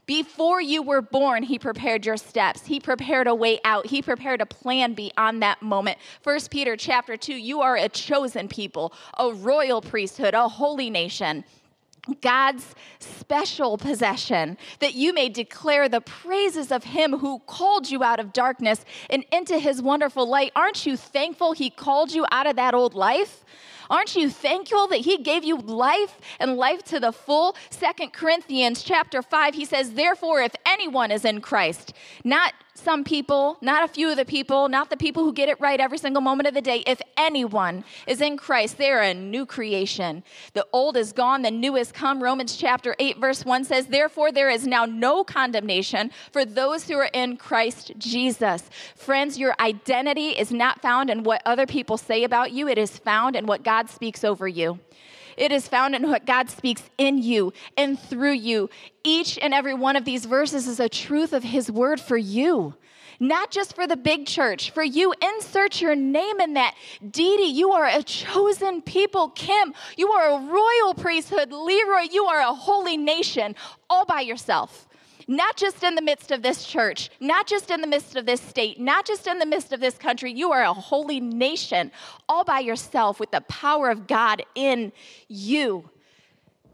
Before 0.06 0.60
you 0.60 0.82
were 0.82 1.00
born, 1.00 1.42
he 1.42 1.58
prepared 1.58 2.04
your 2.04 2.16
steps. 2.16 2.66
He 2.66 2.78
prepared 2.78 3.26
a 3.26 3.34
way 3.34 3.58
out. 3.64 3.86
He 3.86 4.02
prepared 4.02 4.40
a 4.40 4.46
plan 4.46 4.94
beyond 4.94 5.42
that 5.42 5.62
moment. 5.62 5.98
First 6.22 6.50
Peter 6.50 6.76
chapter 6.76 7.16
2, 7.16 7.34
you 7.34 7.62
are 7.62 7.76
a 7.76 7.88
chosen 7.88 8.48
people, 8.48 8.92
a 9.18 9.32
royal 9.32 9.80
priesthood, 9.80 10.34
a 10.34 10.48
holy 10.48 10.90
nation 10.90 11.44
God's 12.20 12.74
special 12.98 13.78
possession, 13.78 14.58
that 14.80 14.94
you 14.94 15.12
may 15.14 15.28
declare 15.28 15.88
the 15.88 16.00
praises 16.00 16.70
of 16.70 16.84
Him 16.84 17.18
who 17.18 17.38
called 17.46 17.90
you 17.90 18.02
out 18.04 18.20
of 18.20 18.32
darkness 18.32 18.84
and 19.08 19.24
into 19.32 19.58
His 19.58 19.80
wonderful 19.80 20.28
light. 20.28 20.52
Aren't 20.54 20.86
you 20.86 20.96
thankful 20.96 21.52
He 21.52 21.70
called 21.70 22.12
you 22.12 22.26
out 22.30 22.46
of 22.46 22.56
that 22.56 22.74
old 22.74 22.94
life? 22.94 23.44
Aren't 23.94 24.16
you 24.16 24.28
thankful 24.28 24.88
that 24.88 25.02
he 25.02 25.18
gave 25.18 25.44
you 25.44 25.56
life 25.56 26.18
and 26.40 26.56
life 26.56 26.82
to 26.86 26.98
the 26.98 27.12
full? 27.12 27.54
Second 27.70 28.12
Corinthians 28.12 28.82
chapter 28.82 29.22
5 29.22 29.54
he 29.54 29.64
says, 29.64 29.92
"Therefore 29.92 30.42
if 30.42 30.52
anyone 30.66 31.12
is 31.12 31.24
in 31.24 31.40
Christ, 31.40 31.92
not 32.24 32.54
some 32.76 33.04
people, 33.04 33.56
not 33.60 33.84
a 33.84 33.88
few 33.88 34.10
of 34.10 34.16
the 34.16 34.24
people, 34.24 34.68
not 34.68 34.90
the 34.90 34.96
people 34.96 35.22
who 35.22 35.32
get 35.32 35.48
it 35.48 35.60
right 35.60 35.78
every 35.78 35.96
single 35.96 36.20
moment 36.20 36.48
of 36.48 36.54
the 36.54 36.60
day. 36.60 36.82
If 36.86 37.00
anyone 37.16 37.84
is 38.06 38.20
in 38.20 38.36
Christ, 38.36 38.78
they're 38.78 39.00
a 39.00 39.14
new 39.14 39.46
creation. 39.46 40.24
The 40.54 40.66
old 40.72 40.96
is 40.96 41.12
gone, 41.12 41.42
the 41.42 41.52
new 41.52 41.76
has 41.76 41.92
come. 41.92 42.20
Romans 42.20 42.56
chapter 42.56 42.96
8, 42.98 43.18
verse 43.18 43.44
1 43.44 43.64
says, 43.64 43.86
Therefore, 43.86 44.32
there 44.32 44.50
is 44.50 44.66
now 44.66 44.86
no 44.86 45.22
condemnation 45.22 46.10
for 46.32 46.44
those 46.44 46.88
who 46.88 46.96
are 46.96 47.10
in 47.12 47.36
Christ 47.36 47.92
Jesus. 47.96 48.68
Friends, 48.96 49.38
your 49.38 49.54
identity 49.60 50.30
is 50.30 50.50
not 50.50 50.82
found 50.82 51.10
in 51.10 51.22
what 51.22 51.42
other 51.46 51.66
people 51.66 51.96
say 51.96 52.24
about 52.24 52.50
you, 52.50 52.66
it 52.68 52.76
is 52.76 52.98
found 52.98 53.36
in 53.36 53.46
what 53.46 53.62
God 53.62 53.83
speaks 53.88 54.24
over 54.24 54.46
you. 54.48 54.78
It 55.36 55.52
is 55.52 55.66
found 55.68 55.94
in 55.94 56.08
what 56.08 56.26
God 56.26 56.48
speaks 56.48 56.82
in 56.98 57.18
you 57.18 57.52
and 57.76 57.98
through 57.98 58.32
you. 58.32 58.70
Each 59.02 59.38
and 59.38 59.52
every 59.52 59.74
one 59.74 59.96
of 59.96 60.04
these 60.04 60.26
verses 60.26 60.66
is 60.66 60.80
a 60.80 60.88
truth 60.88 61.32
of 61.32 61.42
His 61.42 61.70
word 61.70 62.00
for 62.00 62.16
you. 62.16 62.74
Not 63.20 63.50
just 63.50 63.74
for 63.74 63.86
the 63.86 63.96
big 63.96 64.26
church, 64.26 64.70
for 64.70 64.82
you, 64.82 65.14
insert 65.22 65.80
your 65.80 65.94
name 65.94 66.40
in 66.40 66.54
that. 66.54 66.74
Dee 67.00 67.36
Dee, 67.36 67.44
you 67.44 67.72
are 67.72 67.86
a 67.86 68.02
chosen 68.02 68.82
people. 68.82 69.28
Kim, 69.30 69.72
you 69.96 70.10
are 70.10 70.30
a 70.30 70.40
royal 70.40 70.94
priesthood. 70.94 71.52
Leroy, 71.52 72.08
you 72.10 72.24
are 72.24 72.40
a 72.40 72.54
holy 72.54 72.96
nation 72.96 73.54
all 73.88 74.04
by 74.04 74.20
yourself 74.20 74.88
not 75.26 75.56
just 75.56 75.82
in 75.82 75.94
the 75.94 76.02
midst 76.02 76.30
of 76.30 76.42
this 76.42 76.64
church, 76.64 77.10
not 77.20 77.46
just 77.46 77.70
in 77.70 77.80
the 77.80 77.86
midst 77.86 78.16
of 78.16 78.26
this 78.26 78.40
state, 78.40 78.78
not 78.78 79.06
just 79.06 79.26
in 79.26 79.38
the 79.38 79.46
midst 79.46 79.72
of 79.72 79.80
this 79.80 79.96
country. 79.96 80.32
You 80.32 80.52
are 80.52 80.62
a 80.62 80.72
holy 80.72 81.20
nation 81.20 81.90
all 82.28 82.44
by 82.44 82.60
yourself 82.60 83.20
with 83.20 83.30
the 83.30 83.40
power 83.42 83.90
of 83.90 84.06
God 84.06 84.42
in 84.54 84.92
you. 85.28 85.90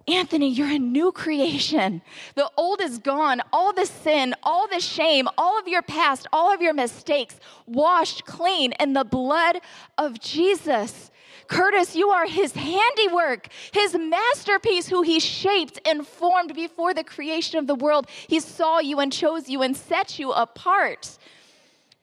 Anthony, 0.09 0.49
you're 0.49 0.69
a 0.69 0.79
new 0.79 1.13
creation. 1.13 2.03
The 2.35 2.51
old 2.57 2.81
is 2.81 2.99
gone. 2.99 3.43
All 3.53 3.73
the 3.73 3.87
sin, 3.87 4.35
all 4.43 4.67
the 4.67 4.81
shame, 4.81 5.29
all 5.39 5.59
of 5.59 5.69
your 5.69 5.83
past, 5.83 6.27
all 6.33 6.53
of 6.53 6.61
your 6.61 6.75
mistakes 6.75 7.39
washed 7.67 8.25
clean 8.25 8.73
in 8.81 8.95
the 8.95 9.05
blood 9.05 9.61
of 9.99 10.19
Jesus. 10.19 11.11
Curtis, 11.51 11.97
you 11.97 12.11
are 12.11 12.27
his 12.27 12.53
handiwork, 12.53 13.49
his 13.73 13.95
masterpiece, 13.95 14.87
who 14.87 15.03
he 15.03 15.19
shaped 15.19 15.81
and 15.85 16.07
formed 16.07 16.55
before 16.55 16.95
the 16.95 17.03
creation 17.03 17.59
of 17.59 17.67
the 17.67 17.75
world. 17.75 18.07
He 18.29 18.39
saw 18.39 18.79
you 18.79 19.01
and 19.01 19.13
chose 19.13 19.49
you 19.49 19.61
and 19.61 19.77
set 19.77 20.19
you 20.19 20.31
apart. 20.31 21.19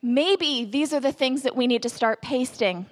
Maybe 0.01 0.65
these 0.65 0.93
are 0.93 0.99
the 0.99 1.13
things 1.13 1.43
that 1.43 1.55
we 1.55 1.65
need 1.65 1.81
to 1.83 1.89
start 1.89 2.21
pasting. 2.21 2.88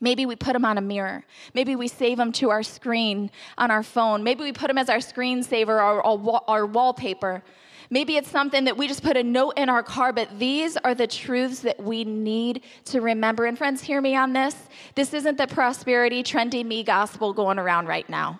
Maybe 0.00 0.24
we 0.26 0.36
put 0.36 0.52
them 0.52 0.64
on 0.64 0.78
a 0.78 0.80
mirror. 0.80 1.24
Maybe 1.54 1.74
we 1.74 1.88
save 1.88 2.18
them 2.18 2.30
to 2.34 2.50
our 2.50 2.62
screen 2.62 3.30
on 3.58 3.72
our 3.72 3.82
phone. 3.82 4.22
Maybe 4.22 4.44
we 4.44 4.52
put 4.52 4.68
them 4.68 4.78
as 4.78 4.88
our 4.88 4.98
screensaver 4.98 5.68
or 5.68 6.02
our, 6.48 6.66
wallpaper. 6.66 7.42
Maybe 7.92 8.16
it's 8.16 8.30
something 8.30 8.64
that 8.64 8.76
we 8.76 8.86
just 8.86 9.02
put 9.02 9.16
a 9.16 9.24
note 9.24 9.54
in 9.56 9.68
our 9.68 9.82
car, 9.82 10.12
but 10.12 10.38
these 10.38 10.76
are 10.76 10.94
the 10.94 11.08
truths 11.08 11.60
that 11.60 11.82
we 11.82 12.04
need 12.04 12.62
to 12.86 13.00
remember. 13.00 13.46
And 13.46 13.58
friends, 13.58 13.82
hear 13.82 14.00
me 14.00 14.14
on 14.14 14.32
this. 14.32 14.54
This 14.94 15.12
isn't 15.12 15.36
the 15.36 15.48
prosperity, 15.48 16.22
trendy 16.22 16.64
me 16.64 16.84
gospel 16.84 17.32
going 17.32 17.58
around 17.58 17.88
right 17.88 18.08
now. 18.08 18.38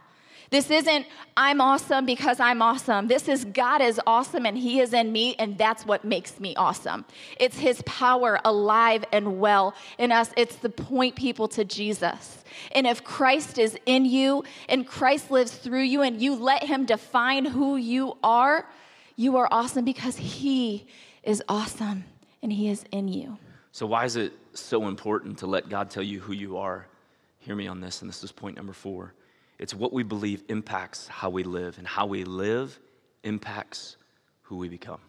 This 0.50 0.68
isn't, 0.68 1.06
I'm 1.36 1.60
awesome 1.60 2.06
because 2.06 2.40
I'm 2.40 2.60
awesome. 2.60 3.06
This 3.06 3.28
is, 3.28 3.44
God 3.44 3.80
is 3.80 4.00
awesome 4.04 4.46
and 4.46 4.58
He 4.58 4.80
is 4.80 4.92
in 4.92 5.12
me, 5.12 5.36
and 5.38 5.56
that's 5.56 5.86
what 5.86 6.04
makes 6.04 6.40
me 6.40 6.56
awesome. 6.56 7.04
It's 7.38 7.58
His 7.58 7.82
power 7.86 8.40
alive 8.44 9.04
and 9.12 9.38
well 9.38 9.74
in 9.98 10.10
us. 10.10 10.30
It's 10.36 10.56
the 10.56 10.68
point 10.68 11.14
people 11.14 11.46
to 11.48 11.64
Jesus. 11.64 12.44
And 12.72 12.84
if 12.84 13.04
Christ 13.04 13.58
is 13.58 13.78
in 13.86 14.04
you 14.04 14.44
and 14.68 14.86
Christ 14.86 15.30
lives 15.30 15.52
through 15.52 15.82
you 15.82 16.02
and 16.02 16.20
you 16.20 16.34
let 16.34 16.64
Him 16.64 16.84
define 16.84 17.44
who 17.44 17.76
you 17.76 18.16
are, 18.24 18.66
you 19.20 19.37
are 19.37 19.48
awesome 19.50 19.85
because 19.85 20.16
He 20.16 20.87
is 21.22 21.42
awesome 21.48 22.04
and 22.42 22.52
He 22.52 22.68
is 22.68 22.85
in 22.90 23.09
you. 23.09 23.38
So, 23.72 23.87
why 23.87 24.04
is 24.04 24.16
it 24.16 24.33
so 24.54 24.88
important 24.88 25.38
to 25.38 25.46
let 25.46 25.68
God 25.68 25.90
tell 25.90 26.02
you 26.02 26.20
who 26.20 26.33
you 26.33 26.56
are 26.56 26.87
Hear 27.40 27.56
me 27.56 27.66
on 27.66 27.80
this, 27.80 28.02
and 28.02 28.09
this 28.09 28.22
is 28.22 28.30
point 28.30 28.56
number 28.56 28.72
four. 28.72 29.14
It's 29.59 29.74
what 29.74 29.92
we 29.92 30.02
believe 30.02 30.44
impacts 30.48 31.09
how 31.09 31.30
we 31.30 31.42
live, 31.42 31.78
and 31.78 31.87
how 31.87 32.06
we 32.06 32.24
live 32.24 32.78
impacts 33.24 33.96
who 34.42 34.56
we 34.56 34.68
become. 34.68 35.00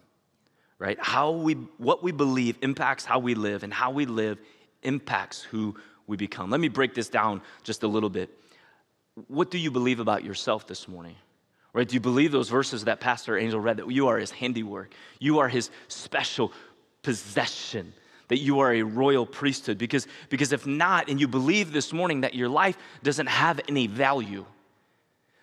Right? 0.78 0.98
How 1.00 1.30
we 1.30 1.54
what 1.76 2.02
we 2.02 2.10
believe 2.10 2.56
impacts 2.62 3.04
how 3.04 3.18
we 3.18 3.34
live, 3.34 3.62
and 3.62 3.72
how 3.72 3.90
we 3.90 4.06
live 4.06 4.38
impacts 4.82 5.42
who 5.42 5.76
we 6.06 6.16
become. 6.16 6.50
Let 6.50 6.60
me 6.60 6.68
break 6.68 6.94
this 6.94 7.08
down 7.08 7.42
just 7.62 7.82
a 7.82 7.88
little 7.88 8.10
bit. 8.10 8.30
What 9.28 9.50
do 9.50 9.58
you 9.58 9.70
believe 9.70 10.00
about 10.00 10.24
yourself 10.24 10.66
this 10.66 10.88
morning? 10.88 11.16
Right? 11.72 11.88
Do 11.88 11.94
you 11.94 12.00
believe 12.00 12.32
those 12.32 12.50
verses 12.50 12.84
that 12.84 13.00
Pastor 13.00 13.38
Angel 13.38 13.58
read 13.58 13.78
that 13.78 13.90
you 13.90 14.08
are 14.08 14.18
his 14.18 14.30
handiwork? 14.30 14.92
You 15.18 15.38
are 15.38 15.48
his 15.48 15.70
special 15.88 16.52
possession, 17.02 17.94
that 18.28 18.38
you 18.38 18.60
are 18.60 18.74
a 18.74 18.82
royal 18.82 19.24
priesthood. 19.24 19.78
Because, 19.78 20.06
because 20.28 20.52
if 20.52 20.66
not, 20.66 21.08
and 21.08 21.18
you 21.18 21.28
believe 21.28 21.72
this 21.72 21.92
morning 21.92 22.20
that 22.22 22.34
your 22.34 22.48
life 22.48 22.76
doesn't 23.02 23.28
have 23.28 23.58
any 23.68 23.86
value, 23.86 24.44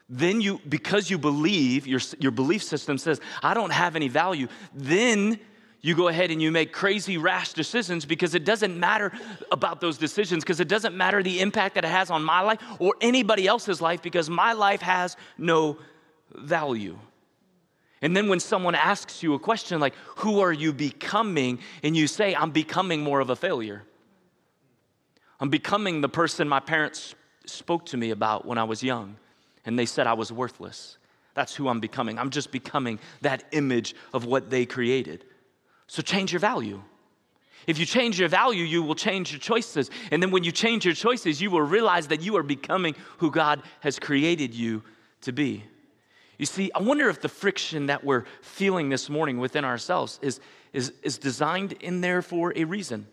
then 0.08 0.40
you, 0.40 0.60
because 0.70 1.10
you 1.10 1.18
believe, 1.18 1.88
your, 1.88 2.00
your 2.20 2.32
belief 2.32 2.64
system 2.64 2.98
says, 2.98 3.20
I 3.42 3.54
don't 3.54 3.72
have 3.72 3.96
any 3.96 4.08
value, 4.08 4.48
then 4.74 5.40
you 5.82 5.96
go 5.96 6.10
ahead 6.10 6.30
and 6.30 6.42
you 6.42 6.52
make 6.52 6.74
crazy, 6.74 7.18
rash 7.18 7.54
decisions 7.54 8.06
because 8.06 8.36
it 8.36 8.44
doesn't 8.44 8.78
matter 8.78 9.12
about 9.52 9.82
those 9.82 9.98
decisions, 9.98 10.44
because 10.44 10.60
it 10.60 10.68
doesn't 10.68 10.96
matter 10.96 11.24
the 11.24 11.42
impact 11.42 11.76
that 11.76 11.86
it 11.86 11.90
has 11.90 12.12
on 12.12 12.24
my 12.24 12.42
life 12.42 12.60
or 12.80 12.96
anybody 13.02 13.48
else's 13.48 13.82
life, 13.82 14.02
because 14.02 14.30
my 14.30 14.54
life 14.54 14.82
has 14.82 15.16
no 15.38 15.78
value. 16.36 16.98
And 18.02 18.16
then 18.16 18.30
when 18.30 18.40
someone 18.40 18.76
asks 18.76 19.22
you 19.22 19.34
a 19.34 19.40
question 19.40 19.80
like, 19.80 19.96
Who 20.18 20.40
are 20.40 20.54
you 20.54 20.72
becoming? 20.74 21.60
and 21.84 21.96
you 21.96 22.08
say, 22.08 22.36
I'm 22.36 22.52
becoming 22.52 23.02
more 23.02 23.20
of 23.20 23.30
a 23.30 23.36
failure. 23.36 23.84
I'm 25.40 25.50
becoming 25.50 26.02
the 26.02 26.10
person 26.10 26.48
my 26.48 26.60
parents 26.60 27.16
spoke 27.46 27.86
to 27.88 27.98
me 27.98 28.12
about 28.12 28.46
when 28.46 28.58
I 28.58 28.66
was 28.66 28.84
young, 28.84 29.16
and 29.66 29.80
they 29.80 29.86
said 29.86 30.06
I 30.06 30.14
was 30.14 30.32
worthless. 30.32 30.98
That's 31.34 31.56
who 31.56 31.70
I'm 31.70 31.80
becoming. 31.80 32.20
I'm 32.20 32.30
just 32.30 32.52
becoming 32.52 33.00
that 33.22 33.46
image 33.52 33.96
of 34.14 34.26
what 34.26 34.50
they 34.50 34.66
created. 34.66 35.24
So 35.88 36.02
change 36.02 36.34
your 36.34 36.40
value. 36.40 36.82
If 37.68 37.78
you 37.78 37.86
change 37.86 38.20
your 38.20 38.30
value, 38.30 38.64
you 38.64 38.84
will 38.84 38.96
change 38.96 39.32
your 39.32 39.40
choices. 39.40 39.90
And 40.12 40.22
then 40.22 40.32
when 40.32 40.44
you 40.44 40.52
change 40.52 40.86
your 40.86 40.94
choices, 40.94 41.42
you 41.42 41.52
will 41.52 41.62
realize 41.62 42.08
that 42.08 42.22
you 42.22 42.36
are 42.38 42.44
becoming 42.44 42.96
who 43.18 43.32
God 43.32 43.62
has 43.82 44.00
created 44.00 44.54
you 44.54 44.84
to 45.22 45.32
be. 45.32 45.64
You 46.40 46.46
see, 46.46 46.72
I 46.74 46.82
wonder 46.82 47.10
if 47.10 47.22
the 47.22 47.30
friction 47.30 47.88
that 47.88 48.04
we're 48.04 48.24
feeling 48.42 48.88
this 48.88 49.10
morning 49.10 49.40
within 49.40 49.66
ourselves 49.66 50.20
is, 50.22 50.40
is, 50.72 50.94
is 51.04 51.18
designed 51.18 51.74
in 51.74 52.00
there 52.00 52.22
for 52.22 52.54
a 52.56 52.64
reason. 52.64 53.08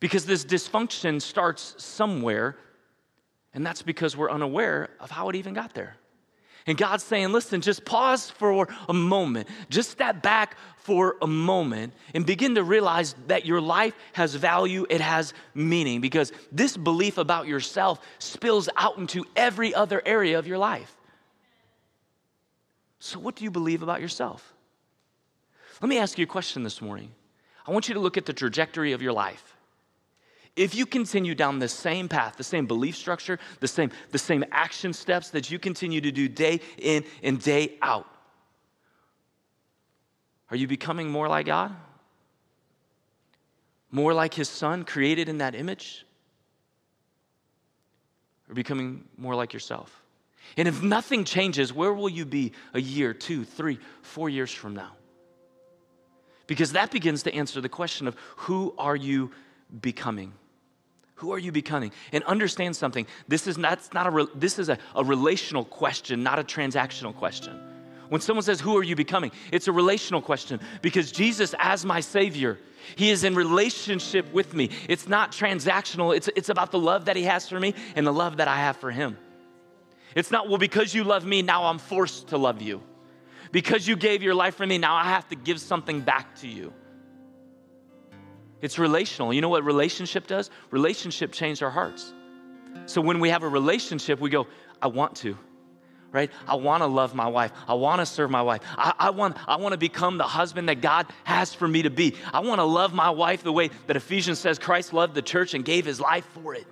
Because 0.00 0.24
this 0.24 0.42
dysfunction 0.44 1.20
starts 1.20 1.74
somewhere, 1.76 2.56
and 3.52 3.64
that's 3.64 3.82
because 3.82 4.16
we're 4.16 4.30
unaware 4.30 4.88
of 4.98 5.10
how 5.10 5.28
it 5.28 5.36
even 5.36 5.52
got 5.52 5.74
there. 5.74 5.96
And 6.66 6.78
God's 6.78 7.04
saying, 7.04 7.32
listen, 7.32 7.60
just 7.60 7.84
pause 7.84 8.30
for 8.30 8.66
a 8.88 8.94
moment, 8.94 9.46
just 9.68 9.90
step 9.90 10.22
back 10.22 10.56
for 10.78 11.16
a 11.20 11.26
moment 11.26 11.92
and 12.14 12.24
begin 12.24 12.54
to 12.54 12.64
realize 12.64 13.14
that 13.26 13.44
your 13.44 13.60
life 13.60 13.94
has 14.14 14.34
value, 14.34 14.86
it 14.88 15.02
has 15.02 15.34
meaning, 15.54 16.00
because 16.00 16.32
this 16.50 16.78
belief 16.78 17.18
about 17.18 17.46
yourself 17.46 18.00
spills 18.18 18.70
out 18.76 18.96
into 18.96 19.24
every 19.36 19.74
other 19.74 20.00
area 20.06 20.38
of 20.38 20.46
your 20.46 20.58
life. 20.58 20.95
So, 23.06 23.20
what 23.20 23.36
do 23.36 23.44
you 23.44 23.52
believe 23.52 23.84
about 23.84 24.00
yourself? 24.00 24.52
Let 25.80 25.88
me 25.88 25.98
ask 25.98 26.18
you 26.18 26.24
a 26.24 26.26
question 26.26 26.64
this 26.64 26.82
morning. 26.82 27.12
I 27.64 27.70
want 27.70 27.86
you 27.86 27.94
to 27.94 28.00
look 28.00 28.16
at 28.16 28.26
the 28.26 28.32
trajectory 28.32 28.92
of 28.92 29.00
your 29.00 29.12
life. 29.12 29.56
If 30.56 30.74
you 30.74 30.86
continue 30.86 31.36
down 31.36 31.60
the 31.60 31.68
same 31.68 32.08
path, 32.08 32.36
the 32.36 32.42
same 32.42 32.66
belief 32.66 32.96
structure, 32.96 33.38
the 33.60 33.68
same, 33.68 33.92
the 34.10 34.18
same 34.18 34.44
action 34.50 34.92
steps 34.92 35.30
that 35.30 35.52
you 35.52 35.60
continue 35.60 36.00
to 36.00 36.10
do 36.10 36.28
day 36.28 36.60
in 36.78 37.04
and 37.22 37.40
day 37.40 37.78
out, 37.80 38.08
are 40.50 40.56
you 40.56 40.66
becoming 40.66 41.08
more 41.08 41.28
like 41.28 41.46
God? 41.46 41.76
More 43.92 44.14
like 44.14 44.34
His 44.34 44.48
Son, 44.48 44.82
created 44.82 45.28
in 45.28 45.38
that 45.38 45.54
image? 45.54 46.04
Or 48.48 48.54
becoming 48.54 49.04
more 49.16 49.36
like 49.36 49.52
yourself? 49.52 50.05
And 50.56 50.68
if 50.68 50.82
nothing 50.82 51.24
changes, 51.24 51.72
where 51.72 51.92
will 51.92 52.08
you 52.08 52.24
be 52.24 52.52
a 52.74 52.80
year, 52.80 53.14
two, 53.14 53.44
three, 53.44 53.78
four 54.02 54.28
years 54.28 54.52
from 54.52 54.74
now? 54.74 54.92
Because 56.46 56.72
that 56.72 56.90
begins 56.90 57.24
to 57.24 57.34
answer 57.34 57.60
the 57.60 57.68
question 57.68 58.06
of 58.06 58.16
who 58.36 58.74
are 58.78 58.96
you 58.96 59.32
becoming? 59.80 60.32
Who 61.16 61.32
are 61.32 61.38
you 61.38 61.50
becoming? 61.50 61.92
And 62.12 62.22
understand 62.24 62.76
something. 62.76 63.06
This 63.26 63.46
is 63.46 63.58
not, 63.58 63.92
not 63.94 64.06
a, 64.06 64.28
this 64.34 64.58
is 64.58 64.68
a, 64.68 64.78
a 64.94 65.02
relational 65.02 65.64
question, 65.64 66.22
not 66.22 66.38
a 66.38 66.44
transactional 66.44 67.14
question. 67.14 67.58
When 68.08 68.20
someone 68.20 68.44
says, 68.44 68.60
Who 68.60 68.76
are 68.76 68.82
you 68.82 68.96
becoming? 68.96 69.32
It's 69.50 69.68
a 69.68 69.72
relational 69.72 70.22
question 70.22 70.60
because 70.82 71.10
Jesus, 71.10 71.54
as 71.58 71.84
my 71.84 72.00
Savior, 72.00 72.58
He 72.94 73.10
is 73.10 73.24
in 73.24 73.34
relationship 73.34 74.32
with 74.32 74.54
me. 74.54 74.70
It's 74.88 75.08
not 75.08 75.32
transactional, 75.32 76.16
it's, 76.16 76.28
it's 76.36 76.48
about 76.48 76.70
the 76.70 76.78
love 76.78 77.06
that 77.06 77.16
He 77.16 77.24
has 77.24 77.48
for 77.48 77.58
me 77.58 77.74
and 77.96 78.06
the 78.06 78.12
love 78.12 78.36
that 78.36 78.48
I 78.48 78.56
have 78.56 78.76
for 78.76 78.90
Him. 78.90 79.16
It's 80.16 80.30
not, 80.30 80.48
well, 80.48 80.56
because 80.56 80.94
you 80.94 81.04
love 81.04 81.26
me, 81.26 81.42
now 81.42 81.66
I'm 81.66 81.78
forced 81.78 82.28
to 82.28 82.38
love 82.38 82.62
you. 82.62 82.82
Because 83.52 83.86
you 83.86 83.96
gave 83.96 84.22
your 84.22 84.34
life 84.34 84.56
for 84.56 84.66
me, 84.66 84.78
now 84.78 84.96
I 84.96 85.04
have 85.04 85.28
to 85.28 85.36
give 85.36 85.60
something 85.60 86.00
back 86.00 86.36
to 86.36 86.48
you. 86.48 86.72
It's 88.62 88.78
relational. 88.78 89.34
You 89.34 89.42
know 89.42 89.50
what 89.50 89.62
relationship 89.62 90.26
does? 90.26 90.50
Relationship 90.70 91.32
changes 91.32 91.60
our 91.60 91.70
hearts. 91.70 92.14
So 92.86 93.02
when 93.02 93.20
we 93.20 93.28
have 93.28 93.42
a 93.42 93.48
relationship, 93.48 94.18
we 94.18 94.30
go, 94.30 94.46
I 94.80 94.86
want 94.86 95.16
to, 95.16 95.36
right? 96.12 96.30
I 96.48 96.54
want 96.54 96.82
to 96.82 96.86
love 96.86 97.14
my 97.14 97.28
wife. 97.28 97.52
I 97.68 97.74
want 97.74 98.00
to 98.00 98.06
serve 98.06 98.30
my 98.30 98.42
wife. 98.42 98.62
I, 98.78 98.94
I, 98.98 99.10
want, 99.10 99.36
I 99.46 99.56
want 99.56 99.72
to 99.72 99.78
become 99.78 100.16
the 100.16 100.24
husband 100.24 100.70
that 100.70 100.80
God 100.80 101.06
has 101.24 101.52
for 101.52 101.68
me 101.68 101.82
to 101.82 101.90
be. 101.90 102.14
I 102.32 102.40
want 102.40 102.58
to 102.60 102.64
love 102.64 102.94
my 102.94 103.10
wife 103.10 103.42
the 103.42 103.52
way 103.52 103.68
that 103.86 103.96
Ephesians 103.96 104.38
says 104.38 104.58
Christ 104.58 104.94
loved 104.94 105.14
the 105.14 105.22
church 105.22 105.52
and 105.52 105.62
gave 105.62 105.84
his 105.84 106.00
life 106.00 106.24
for 106.32 106.54
it. 106.54 106.66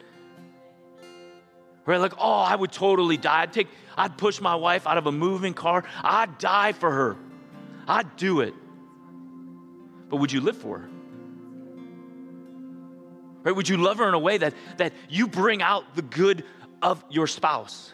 Right? 1.86 2.00
Like, 2.00 2.14
oh, 2.18 2.40
I 2.40 2.56
would 2.56 2.72
totally 2.72 3.16
die. 3.16 3.42
I'd 3.42 3.52
take, 3.52 3.68
I'd 3.96 4.16
push 4.16 4.40
my 4.40 4.54
wife 4.54 4.86
out 4.86 4.96
of 4.96 5.06
a 5.06 5.12
moving 5.12 5.52
car. 5.52 5.84
I'd 6.02 6.38
die 6.38 6.72
for 6.72 6.90
her. 6.90 7.16
I'd 7.86 8.16
do 8.16 8.40
it. 8.40 8.54
But 10.08 10.16
would 10.16 10.32
you 10.32 10.40
live 10.40 10.56
for 10.56 10.78
her? 10.78 10.88
Right? 13.42 13.54
Would 13.54 13.68
you 13.68 13.76
love 13.76 13.98
her 13.98 14.08
in 14.08 14.14
a 14.14 14.18
way 14.18 14.38
that, 14.38 14.54
that 14.78 14.94
you 15.10 15.28
bring 15.28 15.60
out 15.60 15.94
the 15.94 16.02
good 16.02 16.44
of 16.80 17.04
your 17.10 17.26
spouse? 17.26 17.92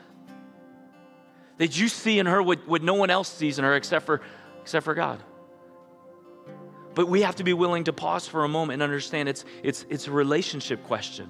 That 1.58 1.78
you 1.78 1.88
see 1.88 2.18
in 2.20 2.26
her 2.26 2.40
what, 2.42 2.66
what 2.68 2.82
no 2.82 2.94
one 2.94 3.10
else 3.10 3.28
sees 3.28 3.58
in 3.58 3.64
her 3.64 3.74
except 3.74 4.06
for, 4.06 4.20
except 4.62 4.84
for 4.84 4.94
God. 4.94 5.20
But 6.94 7.08
we 7.08 7.22
have 7.22 7.36
to 7.36 7.44
be 7.44 7.52
willing 7.52 7.84
to 7.84 7.92
pause 7.92 8.28
for 8.28 8.44
a 8.44 8.48
moment 8.48 8.74
and 8.74 8.82
understand 8.82 9.28
it's, 9.28 9.44
it's, 9.62 9.84
it's 9.88 10.06
a 10.06 10.12
relationship 10.12 10.84
question 10.84 11.28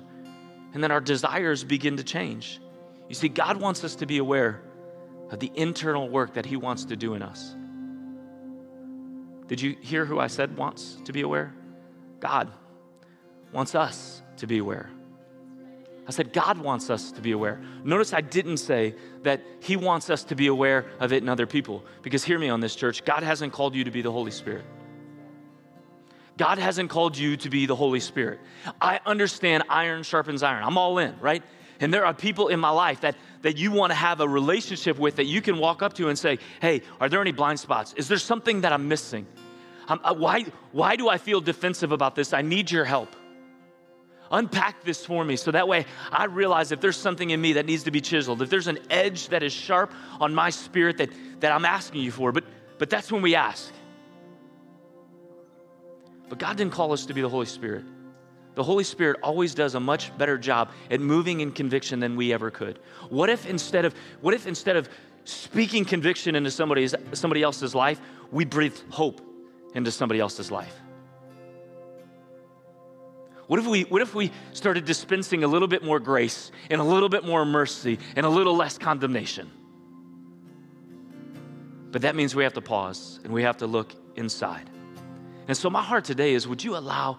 and 0.73 0.83
then 0.83 0.91
our 0.91 1.01
desires 1.01 1.65
begin 1.65 1.97
to 1.97 2.05
change. 2.05 2.61
You 3.09 3.15
see, 3.15 3.29
God 3.29 3.61
wants 3.61 3.83
us 3.85 3.97
to 3.97 4.07
be 4.07 4.19
aware 4.19 4.63
of 5.31 5.41
the 5.41 5.51
internal 5.55 6.09
work 6.09 6.35
that 6.35 6.47
He 6.47 6.57
wants 6.57 6.85
to 6.87 6.97
do 6.97 7.15
in 7.15 7.23
us. 7.23 7.55
Did 9.47 9.61
you 9.61 9.77
hear 9.81 10.05
who 10.05 10.21
I 10.21 10.29
said 10.29 10.57
wants 10.57 10.99
to 11.05 11.13
be 11.13 11.23
aware? 11.23 11.53
God 12.21 12.53
wants 13.53 13.75
us 13.75 14.23
to 14.37 14.47
be 14.47 14.59
aware. 14.59 14.91
I 16.07 16.13
said, 16.13 16.33
God 16.33 16.59
wants 16.59 16.91
us 16.91 17.13
to 17.13 17.21
be 17.21 17.33
aware. 17.33 17.61
Notice 17.85 18.13
I 18.13 18.21
didn't 18.21 18.57
say 18.57 18.95
that 19.23 19.43
He 19.61 19.77
wants 19.77 20.11
us 20.11 20.25
to 20.25 20.35
be 20.35 20.49
aware 20.49 20.87
of 20.99 21.13
it 21.13 21.23
in 21.23 21.29
other 21.29 21.47
people, 21.47 21.85
because 22.03 22.25
hear 22.25 22.39
me 22.39 22.49
on 22.49 22.61
this, 22.61 22.75
church. 22.75 23.05
God 23.05 23.23
hasn't 23.23 23.53
called 23.53 23.75
you 23.75 23.85
to 23.85 23.91
be 23.91 24.03
the 24.03 24.11
Holy 24.11 24.31
Spirit. 24.31 24.65
God 26.41 26.57
hasn't 26.57 26.89
called 26.89 27.19
you 27.19 27.37
to 27.37 27.51
be 27.51 27.67
the 27.67 27.77
Holy 27.77 28.01
Spirit. 28.01 28.41
I 28.81 28.99
understand 29.05 29.63
iron 29.69 30.03
sharpens 30.03 30.43
iron. 30.43 30.65
I'm 30.65 30.79
all 30.79 30.97
in, 30.97 31.15
right? 31.21 31.43
And 31.81 31.93
there 31.93 32.07
are 32.07 32.15
people 32.15 32.49
in 32.49 32.59
my 32.59 32.71
life 32.71 33.03
that, 33.03 33.17
that 33.43 33.59
you 33.59 33.71
want 33.73 33.91
to 33.91 33.95
have 33.95 34.23
a 34.23 34.27
relationship 34.27 34.99
with 34.99 35.17
that 35.17 35.27
you 35.27 35.43
can 35.43 35.59
walk 35.59 35.83
up 35.83 35.93
to 35.97 36.09
and 36.09 36.19
say, 36.19 36.39
hey, 36.63 36.81
are 36.99 37.11
there 37.11 37.21
any 37.21 37.33
blind 37.33 37.61
spots? 37.61 37.93
Is 37.93 38.09
there 38.09 38.17
something 38.17 38.63
that 38.63 38.73
I'm 38.73 38.89
missing? 38.89 39.27
Um, 39.87 40.01
uh, 40.03 40.15
why, 40.15 40.47
why 40.73 40.97
do 40.97 41.11
I 41.11 41.19
feel 41.19 41.43
defensive 41.43 41.93
about 41.93 42.15
this? 42.15 42.33
I 42.33 42.41
need 42.41 42.71
your 42.71 42.87
help. 42.87 43.15
Unpack 44.31 44.83
this 44.83 45.05
for 45.05 45.23
me 45.23 45.37
so 45.37 45.51
that 45.51 45.69
way 45.69 45.85
I 46.11 46.25
realize 46.25 46.73
if 46.73 46.81
there's 46.81 46.97
something 46.97 47.29
in 47.29 47.39
me 47.39 47.53
that 47.53 47.67
needs 47.67 47.83
to 47.83 47.91
be 47.91 48.01
chiseled, 48.01 48.41
if 48.41 48.49
there's 48.49 48.69
an 48.69 48.79
edge 48.89 49.29
that 49.29 49.43
is 49.43 49.53
sharp 49.53 49.93
on 50.19 50.35
my 50.35 50.49
spirit 50.49 50.97
that, 50.97 51.11
that 51.41 51.53
I'm 51.53 51.67
asking 51.67 52.01
you 52.01 52.11
for. 52.11 52.33
But, 52.33 52.45
but 52.79 52.89
that's 52.89 53.13
when 53.13 53.21
we 53.21 53.35
ask. 53.35 53.75
But 56.31 56.39
God 56.39 56.57
didn't 56.57 56.73
call 56.73 56.93
us 56.93 57.05
to 57.07 57.13
be 57.13 57.21
the 57.21 57.29
Holy 57.29 57.45
Spirit. 57.45 57.85
The 58.55 58.63
Holy 58.63 58.85
Spirit 58.85 59.19
always 59.23 59.55
does 59.55 59.75
a 59.75 59.81
much 59.81 60.17
better 60.17 60.39
job 60.39 60.71
at 60.91 61.01
moving 61.01 61.41
in 61.41 61.53
conviction 61.53 62.01
than 62.01 62.17
we 62.17 62.33
ever 62.33 62.51
could. 62.51 62.79
What 63.09 63.29
if 63.29 63.47
instead 63.47 63.85
of 63.85 63.95
what 64.21 64.33
if 64.33 64.47
instead 64.47 64.77
of 64.77 64.89
speaking 65.25 65.85
conviction 65.85 66.37
into 66.37 66.51
somebody's 66.51 66.95
somebody 67.13 67.43
else's 67.43 67.75
life, 67.75 68.01
we 68.31 68.45
breathe 68.45 68.77
hope 68.91 69.21
into 69.75 69.91
somebody 69.91 70.21
else's 70.21 70.51
life? 70.51 70.75
What 73.49 73.59
if 73.59 73.67
we 73.67 73.83
what 73.83 74.01
if 74.01 74.15
we 74.15 74.31
started 74.53 74.85
dispensing 74.85 75.43
a 75.43 75.49
little 75.49 75.69
bit 75.69 75.83
more 75.83 75.99
grace 75.99 76.53
and 76.71 76.81
a 76.81 76.85
little 76.85 77.09
bit 77.09 77.25
more 77.25 77.45
mercy 77.45 77.99
and 78.15 78.25
a 78.25 78.31
little 78.31 78.55
less 78.55 78.79
condemnation? 78.79 79.51
But 81.91 82.03
that 82.03 82.15
means 82.15 82.37
we 82.37 82.45
have 82.45 82.55
to 82.55 82.61
pause 82.61 83.19
and 83.25 83.33
we 83.33 83.43
have 83.43 83.57
to 83.59 83.67
look 83.67 83.93
inside. 84.15 84.71
And 85.51 85.57
so 85.57 85.69
my 85.69 85.83
heart 85.83 86.05
today 86.05 86.35
is 86.35 86.47
would 86.47 86.63
you 86.63 86.77
allow 86.77 87.19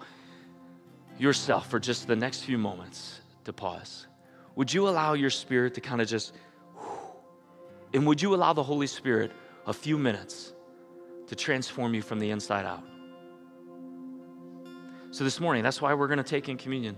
yourself 1.18 1.68
for 1.68 1.78
just 1.78 2.06
the 2.06 2.16
next 2.16 2.44
few 2.44 2.56
moments 2.56 3.20
to 3.44 3.52
pause? 3.52 4.06
Would 4.56 4.72
you 4.72 4.88
allow 4.88 5.12
your 5.12 5.28
spirit 5.28 5.74
to 5.74 5.82
kind 5.82 6.00
of 6.00 6.08
just 6.08 6.32
and 7.92 8.06
would 8.06 8.22
you 8.22 8.34
allow 8.34 8.54
the 8.54 8.62
Holy 8.62 8.86
Spirit 8.86 9.32
a 9.66 9.74
few 9.74 9.98
minutes 9.98 10.54
to 11.26 11.34
transform 11.34 11.92
you 11.92 12.00
from 12.00 12.20
the 12.20 12.30
inside 12.30 12.64
out? 12.64 12.82
So 15.10 15.24
this 15.24 15.38
morning, 15.38 15.62
that's 15.62 15.82
why 15.82 15.92
we're 15.92 16.08
going 16.08 16.16
to 16.16 16.24
take 16.24 16.48
in 16.48 16.56
communion. 16.56 16.96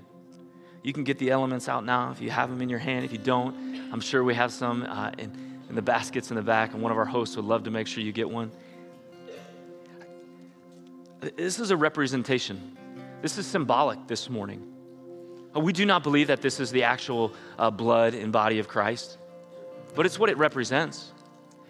You 0.85 0.93
can 0.93 1.03
get 1.03 1.19
the 1.19 1.33
elements 1.33 1.69
out 1.69 1.85
now 1.85 2.13
if 2.13 2.21
you 2.21 2.31
have 2.31 2.49
them 2.49 2.63
in 2.63 2.69
your 2.69 2.79
hand. 2.79 3.05
If 3.05 3.11
you 3.11 3.19
don't, 3.19 3.91
I'm 3.93 4.01
sure 4.01 4.23
we 4.23 4.35
have 4.35 4.53
some 4.53 4.85
uh, 4.85 5.11
in, 5.19 5.33
in 5.69 5.75
the 5.75 5.83
baskets 5.83 6.31
in 6.31 6.37
the 6.37 6.43
back, 6.43 6.75
and 6.75 6.81
one 6.81 6.93
of 6.93 6.99
our 6.99 7.05
hosts 7.05 7.35
would 7.35 7.45
love 7.45 7.65
to 7.65 7.73
make 7.73 7.89
sure 7.89 8.05
you 8.05 8.13
get 8.13 8.31
one. 8.31 8.53
This 11.25 11.59
is 11.59 11.71
a 11.71 11.77
representation. 11.77 12.77
This 13.23 13.39
is 13.39 13.47
symbolic 13.47 14.07
this 14.07 14.29
morning. 14.29 14.63
Uh, 15.57 15.61
we 15.61 15.73
do 15.73 15.87
not 15.87 16.03
believe 16.03 16.27
that 16.27 16.43
this 16.43 16.61
is 16.61 16.71
the 16.71 16.83
actual 16.83 17.33
uh, 17.59 17.71
blood 17.71 18.13
and 18.13 18.31
body 18.31 18.59
of 18.59 18.69
Christ, 18.69 19.17
but 19.95 20.05
it's 20.05 20.19
what 20.19 20.29
it 20.29 20.37
represents. 20.37 21.13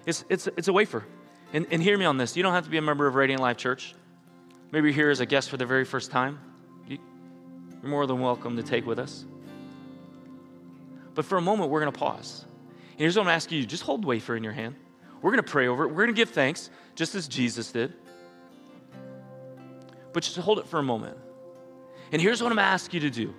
It's, 0.06 0.24
it's, 0.28 0.48
it's 0.56 0.66
a 0.66 0.72
wafer. 0.72 1.04
And, 1.52 1.66
and 1.70 1.80
hear 1.80 1.96
me 1.96 2.04
on 2.04 2.16
this 2.18 2.36
you 2.36 2.42
don't 2.42 2.52
have 2.52 2.64
to 2.64 2.70
be 2.70 2.78
a 2.78 2.82
member 2.82 3.06
of 3.06 3.14
Radiant 3.14 3.40
Life 3.40 3.56
Church. 3.56 3.94
Maybe 4.72 4.88
you're 4.88 4.94
here 4.94 5.10
as 5.10 5.20
a 5.20 5.26
guest 5.26 5.50
for 5.50 5.56
the 5.56 5.66
very 5.66 5.84
first 5.84 6.10
time. 6.10 6.40
You're 6.88 6.98
more 7.84 8.06
than 8.08 8.18
welcome 8.18 8.56
to 8.56 8.62
take 8.64 8.86
with 8.86 8.98
us. 8.98 9.24
But 11.14 11.24
for 11.24 11.38
a 11.38 11.42
moment, 11.42 11.70
we're 11.70 11.80
going 11.80 11.92
to 11.92 11.98
pause. 11.98 12.44
And 12.90 13.00
here's 13.00 13.16
what 13.16 13.22
I'm 13.22 13.28
asking 13.28 13.58
you 13.58 13.66
just 13.66 13.84
hold 13.84 14.04
wafer 14.04 14.34
in 14.34 14.42
your 14.42 14.52
hand. 14.52 14.74
We're 15.22 15.30
going 15.30 15.44
to 15.44 15.50
pray 15.50 15.68
over 15.68 15.84
it. 15.84 15.88
We're 15.88 16.06
going 16.06 16.08
to 16.08 16.12
give 16.14 16.30
thanks, 16.30 16.70
just 16.96 17.14
as 17.14 17.28
Jesus 17.28 17.70
did. 17.70 17.94
But 20.14 20.22
just 20.22 20.37
hold 20.38 20.59
it 20.59 20.66
for 20.66 20.79
a 20.79 20.83
moment. 20.83 21.18
And 22.12 22.22
here's 22.22 22.42
what 22.42 22.50
I'm 22.50 22.57
to 22.57 22.62
ask 22.62 22.94
you 22.94 23.00
to 23.00 23.11
do. 23.11 23.35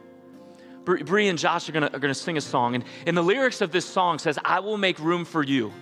Bree 0.83 1.29
and 1.29 1.39
Josh 1.39 1.67
are 1.67 1.71
to, 1.71 1.95
are 1.95 1.99
to 1.99 2.13
sing 2.13 2.37
a 2.37 2.41
song. 2.41 2.75
And, 2.75 2.83
and 3.07 3.17
the 3.17 3.23
lyrics 3.23 3.61
of 3.61 3.71
this 3.71 3.85
song 3.85 4.19
says, 4.19 4.37
I 4.45 4.59
will 4.59 4.77
make 4.77 4.99
room 4.99 5.25
for 5.25 5.41
you. 5.41 5.73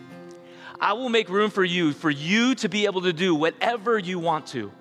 I 0.80 0.94
will 0.94 1.10
make 1.10 1.28
room 1.28 1.50
for 1.50 1.64
you, 1.64 1.92
for 1.92 2.10
you 2.10 2.56
to 2.56 2.70
be 2.70 2.86
able 2.86 3.02
to 3.02 3.12
do 3.12 3.36
whatever 3.36 4.00
you 4.00 4.20
want 4.20 4.48
to. 4.48 4.72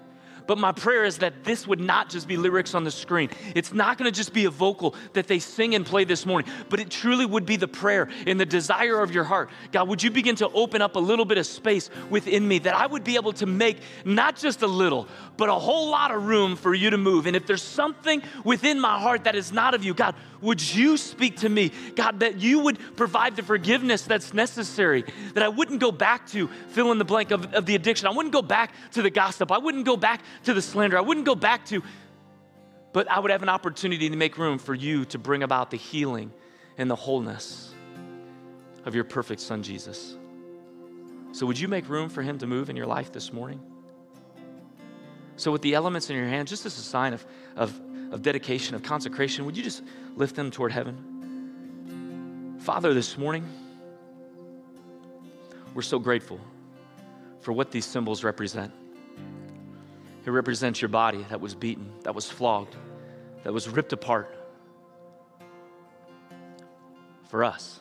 But 0.47 0.59
my 0.59 0.73
prayer 0.73 1.05
is 1.05 1.19
that 1.19 1.45
this 1.45 1.67
would 1.67 1.81
not 1.81 2.11
just 2.11 2.29
be 2.29 2.37
lyrics 2.37 2.75
on 2.75 2.85
the 2.85 2.91
screen. 2.91 3.31
It's 3.55 3.73
not 3.73 3.99
going 3.99 4.11
to 4.11 4.17
just 4.17 4.33
be 4.33 4.45
a 4.45 4.51
vocal 4.51 4.95
that 5.13 5.27
they 5.27 5.39
sing 5.39 5.75
and 5.75 5.85
play 5.85 6.05
this 6.05 6.27
morning, 6.27 6.51
but 6.69 6.81
it 6.81 6.91
truly 6.91 7.27
would 7.27 7.47
be 7.47 7.57
the 7.57 7.69
prayer 7.69 8.09
and 8.27 8.39
the 8.39 8.47
desire 8.47 9.01
of 9.01 9.13
your 9.13 9.25
heart. 9.25 9.51
God, 9.71 9.89
would 9.89 10.03
you 10.03 10.11
begin 10.11 10.37
to 10.37 10.49
open 10.51 10.83
up 10.83 10.97
a 10.97 11.01
little 11.01 11.25
bit 11.25 11.39
of 11.39 11.47
space 11.47 11.91
within 12.11 12.47
me 12.47 12.59
that 12.61 12.75
I 12.75 12.87
would 12.87 13.05
be 13.05 13.17
able 13.17 13.33
to 13.35 13.47
make 13.47 13.79
not 14.05 14.37
just 14.37 14.63
a 14.63 14.67
little, 14.67 15.09
but 15.37 15.49
a 15.49 15.55
whole 15.55 15.91
lot 15.91 16.11
of 16.11 16.27
room 16.27 16.57
for 16.57 16.75
you 16.75 16.91
to 16.91 16.99
move. 16.99 17.27
And 17.27 17.37
if 17.37 17.47
there's 17.47 17.63
something 17.63 18.23
within 18.45 18.81
my 18.81 18.99
heart 18.99 19.25
that 19.25 19.35
is 19.35 19.53
not 19.53 19.75
of 19.75 19.85
you, 19.85 19.95
God, 19.95 20.15
would 20.43 20.75
you 20.75 20.97
speak 20.97 21.39
to 21.39 21.49
me? 21.49 21.71
God, 21.95 22.21
that 22.21 22.41
you 22.41 22.59
would 22.59 22.79
provide 22.97 23.37
the 23.37 23.43
forgiveness 23.43 24.03
that's 24.03 24.35
necessary, 24.35 25.05
that 25.35 25.43
I 25.43 25.49
wouldn't 25.49 25.81
go 25.81 25.93
back 25.93 26.27
to 26.31 26.49
fill 26.69 26.93
in 26.93 26.99
the 26.99 27.05
blank 27.05 27.31
of, 27.31 27.55
of 27.55 27.65
the 27.65 27.77
addiction. 27.77 28.09
I 28.09 28.11
wouldn't 28.11 28.33
go 28.33 28.43
back 28.43 28.75
to 28.93 29.03
the 29.03 29.11
gossip. 29.11 29.53
I 29.53 29.59
wouldn't 29.59 29.87
go 29.87 29.97
back 29.97 30.23
to 30.45 30.53
the 30.53 30.61
slander. 30.61 30.99
I 30.99 31.01
wouldn't 31.01 31.27
go 31.27 31.37
back 31.37 31.65
to, 31.67 31.83
but 32.93 33.09
I 33.11 33.21
would 33.21 33.31
have 33.31 33.43
an 33.43 33.49
opportunity 33.49 34.11
to 34.11 34.17
make 34.17 34.37
room 34.37 34.59
for 34.59 34.75
you 34.75 35.05
to 35.07 35.19
bring 35.19 35.45
about 35.45 35.71
the 35.71 35.79
healing 35.79 36.33
and 36.77 36.91
the 36.91 36.97
wholeness 36.97 37.73
of 38.85 38.95
your 38.97 39.05
perfect 39.05 39.41
Son, 39.41 39.63
Jesus. 39.63 40.17
So, 41.31 41.47
would 41.47 41.59
you 41.59 41.69
make 41.69 41.89
room 41.89 42.09
for 42.09 42.21
him 42.21 42.39
to 42.39 42.47
move 42.47 42.69
in 42.69 42.77
your 42.77 42.87
life 42.87 43.13
this 43.13 43.33
morning? 43.33 43.61
So, 45.37 45.53
with 45.53 45.63
the 45.63 45.75
elements 45.75 46.11
in 46.11 46.17
your 46.17 46.27
hand, 46.27 46.49
just 46.49 46.67
as 46.67 46.77
a 46.77 46.83
sign 46.83 47.15
of, 47.15 47.25
of 47.57 47.81
of 48.13 48.23
dedication, 48.23 48.75
of 48.75 48.83
consecration, 48.83 49.47
would 49.47 49.57
you 49.57 49.63
just 49.63 49.83
lift 50.15 50.37
them 50.37 50.51
toward 50.51 50.71
heaven? 50.71 52.59
Father, 52.61 52.93
this 52.95 53.17
morning, 53.17 53.49
we're 55.75 55.83
so 55.83 55.99
grateful 55.99 56.39
for 57.41 57.53
what 57.53 57.71
these 57.71 57.87
symbols 57.87 58.23
represent. 58.23 58.73
It 60.25 60.31
represents 60.31 60.81
your 60.81 60.91
body 60.91 61.27
that 61.31 61.41
was 61.41 61.55
beaten, 61.55 61.91
that 62.03 62.15
was 62.15 62.31
flogged, 62.31 62.77
that 63.43 63.53
was 63.53 63.69
ripped 63.69 63.93
apart 63.93 64.37
for 67.29 67.43
us. 67.43 67.81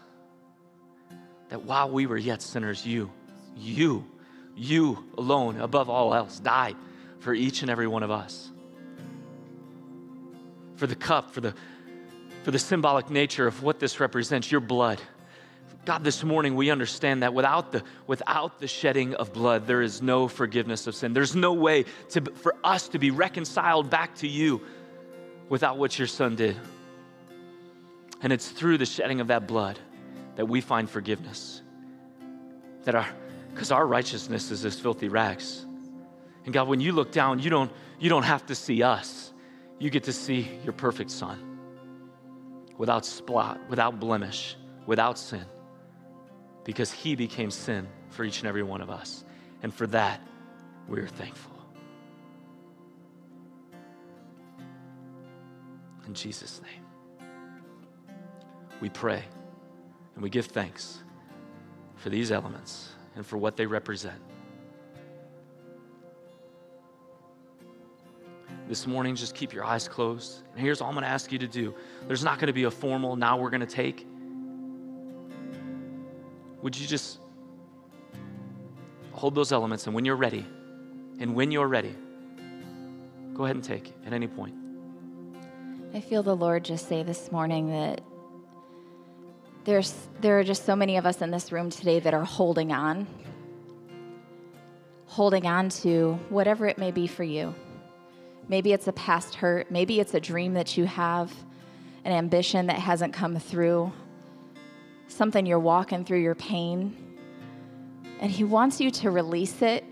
That 1.50 1.64
while 1.64 1.90
we 1.92 2.08
were 2.08 2.18
yet 2.18 2.42
sinners, 2.42 2.86
you, 2.88 3.12
you, 3.58 4.06
you 4.56 5.06
alone, 5.18 5.60
above 5.60 5.90
all 5.90 6.16
else, 6.16 6.40
died 6.40 6.78
for 7.20 7.34
each 7.34 7.62
and 7.62 7.70
every 7.70 7.88
one 7.88 8.02
of 8.02 8.10
us 8.10 8.51
for 10.82 10.88
the 10.88 10.96
cup, 10.96 11.30
for 11.30 11.42
the, 11.42 11.54
for 12.42 12.50
the 12.50 12.58
symbolic 12.58 13.12
nature 13.12 13.46
of 13.46 13.62
what 13.62 13.80
this 13.80 14.00
represents, 14.00 14.52
your 14.52 14.60
blood. 14.60 15.00
God, 15.86 16.04
this 16.04 16.24
morning 16.24 16.56
we 16.56 16.72
understand 16.72 17.22
that 17.22 17.36
without 17.36 17.72
the, 17.72 17.84
without 18.08 18.60
the 18.60 18.68
shedding 18.68 19.14
of 19.14 19.32
blood, 19.32 19.68
there 19.68 19.84
is 19.84 20.02
no 20.02 20.28
forgiveness 20.28 20.88
of 20.88 20.96
sin. 20.96 21.14
There's 21.14 21.36
no 21.36 21.54
way 21.54 21.86
to, 22.10 22.22
for 22.32 22.56
us 22.64 22.88
to 22.88 22.98
be 22.98 23.12
reconciled 23.12 23.92
back 23.92 24.16
to 24.16 24.28
you 24.28 24.60
without 25.50 25.78
what 25.78 26.00
your 26.00 26.08
son 26.08 26.36
did. 26.36 26.58
And 28.24 28.34
it's 28.34 28.50
through 28.50 28.80
the 28.80 28.88
shedding 28.88 29.22
of 29.22 29.28
that 29.28 29.46
blood 29.46 29.78
that 30.36 30.48
we 30.48 30.62
find 30.62 30.90
forgiveness. 30.90 31.62
That 32.86 32.96
our, 32.96 33.08
because 33.54 33.72
our 33.72 33.86
righteousness 33.86 34.50
is 34.50 34.66
as 34.66 34.80
filthy 34.80 35.10
rags. 35.10 35.64
And 36.46 36.52
God, 36.52 36.68
when 36.68 36.80
you 36.80 36.92
look 36.92 37.12
down, 37.12 37.38
you 37.38 37.52
don't, 37.52 37.72
you 38.00 38.10
don't 38.10 38.24
have 38.24 38.48
to 38.48 38.56
see 38.56 38.82
us 38.82 39.32
you 39.82 39.90
get 39.90 40.04
to 40.04 40.14
see 40.14 40.48
your 40.64 40.74
perfect 40.74 41.10
son 41.10 41.58
without 42.78 43.04
spot, 43.04 43.60
without 43.68 44.00
blemish, 44.00 44.56
without 44.86 45.18
sin, 45.18 45.44
because 46.64 46.92
he 46.92 47.16
became 47.16 47.50
sin 47.50 47.88
for 48.10 48.24
each 48.24 48.40
and 48.40 48.48
every 48.48 48.62
one 48.62 48.82
of 48.82 48.92
us. 48.92 49.26
And 49.64 49.74
for 49.74 49.88
that, 49.88 50.22
we 50.88 51.00
are 51.00 51.08
thankful. 51.08 51.58
In 56.06 56.14
Jesus' 56.14 56.62
name, 56.62 57.30
we 58.82 58.90
pray 58.90 59.24
and 60.14 60.22
we 60.22 60.30
give 60.30 60.46
thanks 60.46 61.00
for 61.96 62.12
these 62.12 62.32
elements 62.32 62.90
and 63.16 63.26
for 63.26 63.38
what 63.38 63.58
they 63.58 63.66
represent. 63.66 64.22
This 68.72 68.88
morning, 68.88 69.18
just 69.18 69.36
keep 69.36 69.52
your 69.52 69.66
eyes 69.66 69.86
closed. 69.90 70.44
And 70.54 70.62
here's 70.62 70.80
all 70.80 70.88
I'm 70.88 70.94
going 70.94 71.04
to 71.04 71.10
ask 71.10 71.30
you 71.30 71.38
to 71.40 71.48
do 71.48 71.76
there's 72.08 72.24
not 72.24 72.40
going 72.40 72.48
to 72.48 72.54
be 72.54 72.64
a 72.64 72.72
formal, 72.72 73.18
now 73.18 73.38
we're 73.38 73.50
going 73.50 73.60
to 73.60 73.66
take. 73.68 74.08
Would 76.62 76.80
you 76.80 76.88
just 76.88 77.20
hold 79.12 79.36
those 79.36 79.52
elements, 79.52 79.88
and 79.88 79.94
when 79.94 80.06
you're 80.06 80.16
ready, 80.16 80.46
and 81.20 81.36
when 81.36 81.52
you're 81.52 81.68
ready, 81.68 81.94
go 83.34 83.44
ahead 83.44 83.58
and 83.58 83.64
take 83.64 83.94
at 84.06 84.14
any 84.14 84.28
point. 84.28 84.56
I 85.94 86.00
feel 86.00 86.24
the 86.24 86.34
Lord 86.34 86.64
just 86.64 86.88
say 86.88 87.04
this 87.04 87.30
morning 87.30 87.72
that 87.72 88.00
there's, 89.66 89.94
there 90.22 90.40
are 90.40 90.46
just 90.46 90.66
so 90.66 90.78
many 90.78 90.96
of 90.96 91.06
us 91.06 91.22
in 91.22 91.30
this 91.30 91.52
room 91.52 91.72
today 91.72 92.00
that 92.00 92.14
are 92.14 92.24
holding 92.24 92.72
on, 92.72 93.06
holding 95.08 95.46
on 95.46 95.68
to 95.82 96.14
whatever 96.30 96.68
it 96.68 96.78
may 96.78 96.92
be 96.92 97.06
for 97.06 97.26
you. 97.26 97.54
Maybe 98.52 98.74
it's 98.74 98.86
a 98.90 98.92
past 98.92 99.36
hurt. 99.36 99.72
Maybe 99.72 100.02
it's 100.02 100.14
a 100.14 100.20
dream 100.20 100.56
that 100.56 100.76
you 100.76 100.84
have, 100.84 101.32
an 102.04 102.12
ambition 102.12 102.68
that 102.68 102.80
hasn't 102.80 103.14
come 103.14 103.40
through, 103.40 103.94
something 105.08 105.46
you're 105.46 105.58
walking 105.58 106.04
through 106.04 106.20
your 106.20 106.36
pain. 106.36 106.98
And 108.20 108.30
He 108.30 108.44
wants 108.44 108.82
you 108.82 108.92
to 108.92 109.10
release 109.10 109.62
it. 109.62 109.86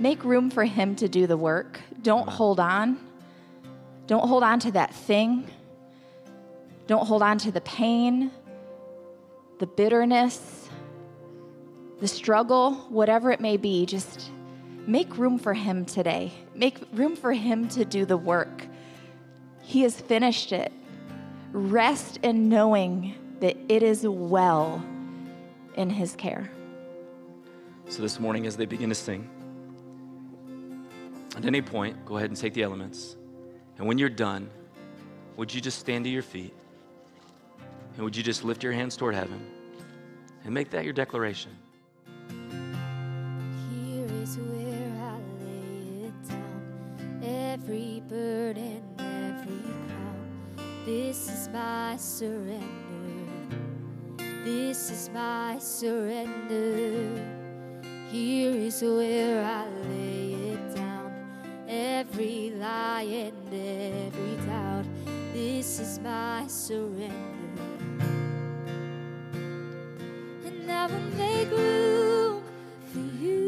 Make 0.00 0.24
room 0.24 0.50
for 0.50 0.64
Him 0.64 0.96
to 0.96 1.08
do 1.08 1.28
the 1.28 1.36
work. 1.36 1.78
Don't 2.02 2.28
hold 2.28 2.58
on. 2.58 2.98
Don't 4.08 4.26
hold 4.26 4.42
on 4.42 4.58
to 4.58 4.72
that 4.72 4.92
thing. 4.92 5.48
Don't 6.88 7.06
hold 7.06 7.22
on 7.22 7.38
to 7.38 7.52
the 7.52 7.60
pain, 7.60 8.32
the 9.60 9.68
bitterness, 9.68 10.68
the 12.00 12.08
struggle, 12.08 12.74
whatever 12.88 13.30
it 13.30 13.38
may 13.40 13.56
be. 13.56 13.86
Just 13.86 14.32
Make 14.88 15.18
room 15.18 15.38
for 15.38 15.52
Him 15.52 15.84
today. 15.84 16.32
Make 16.54 16.78
room 16.94 17.14
for 17.14 17.34
Him 17.34 17.68
to 17.68 17.84
do 17.84 18.06
the 18.06 18.16
work. 18.16 18.66
He 19.60 19.82
has 19.82 20.00
finished 20.00 20.50
it. 20.50 20.72
Rest 21.52 22.18
in 22.22 22.48
knowing 22.48 23.14
that 23.40 23.58
it 23.68 23.82
is 23.82 24.08
well 24.08 24.82
in 25.74 25.90
His 25.90 26.16
care. 26.16 26.50
So, 27.90 28.00
this 28.00 28.18
morning, 28.18 28.46
as 28.46 28.56
they 28.56 28.64
begin 28.64 28.88
to 28.88 28.94
sing, 28.94 29.28
at 31.36 31.44
any 31.44 31.60
point, 31.60 32.06
go 32.06 32.16
ahead 32.16 32.30
and 32.30 32.36
take 32.38 32.54
the 32.54 32.62
elements. 32.62 33.14
And 33.76 33.86
when 33.86 33.98
you're 33.98 34.08
done, 34.08 34.48
would 35.36 35.52
you 35.52 35.60
just 35.60 35.80
stand 35.80 36.04
to 36.04 36.10
your 36.10 36.22
feet? 36.22 36.54
And 37.96 38.04
would 38.04 38.16
you 38.16 38.22
just 38.22 38.42
lift 38.42 38.62
your 38.62 38.72
hands 38.72 38.96
toward 38.96 39.14
heaven 39.14 39.46
and 40.44 40.54
make 40.54 40.70
that 40.70 40.84
your 40.84 40.94
declaration? 40.94 41.50
Here 43.70 44.06
is 44.22 44.38
where 44.38 44.67
every 47.62 48.02
burden, 48.08 48.82
every 48.98 49.62
crown. 49.62 50.84
This 50.84 51.28
is 51.28 51.48
my 51.52 51.96
surrender. 51.96 53.56
This 54.44 54.90
is 54.90 55.10
my 55.12 55.58
surrender. 55.58 57.02
Here 58.10 58.54
is 58.54 58.82
where 58.82 59.44
I 59.44 59.66
lay 59.88 60.52
it 60.52 60.74
down. 60.74 61.12
Every 61.68 62.52
lie 62.56 63.02
and 63.02 63.48
every 63.48 64.36
doubt. 64.46 64.86
This 65.32 65.80
is 65.80 65.98
my 65.98 66.44
surrender. 66.46 67.12
And 70.46 70.70
I 70.70 70.86
will 70.86 71.10
make 71.16 71.50
room 71.50 72.42
for 72.92 73.22
you. 73.22 73.47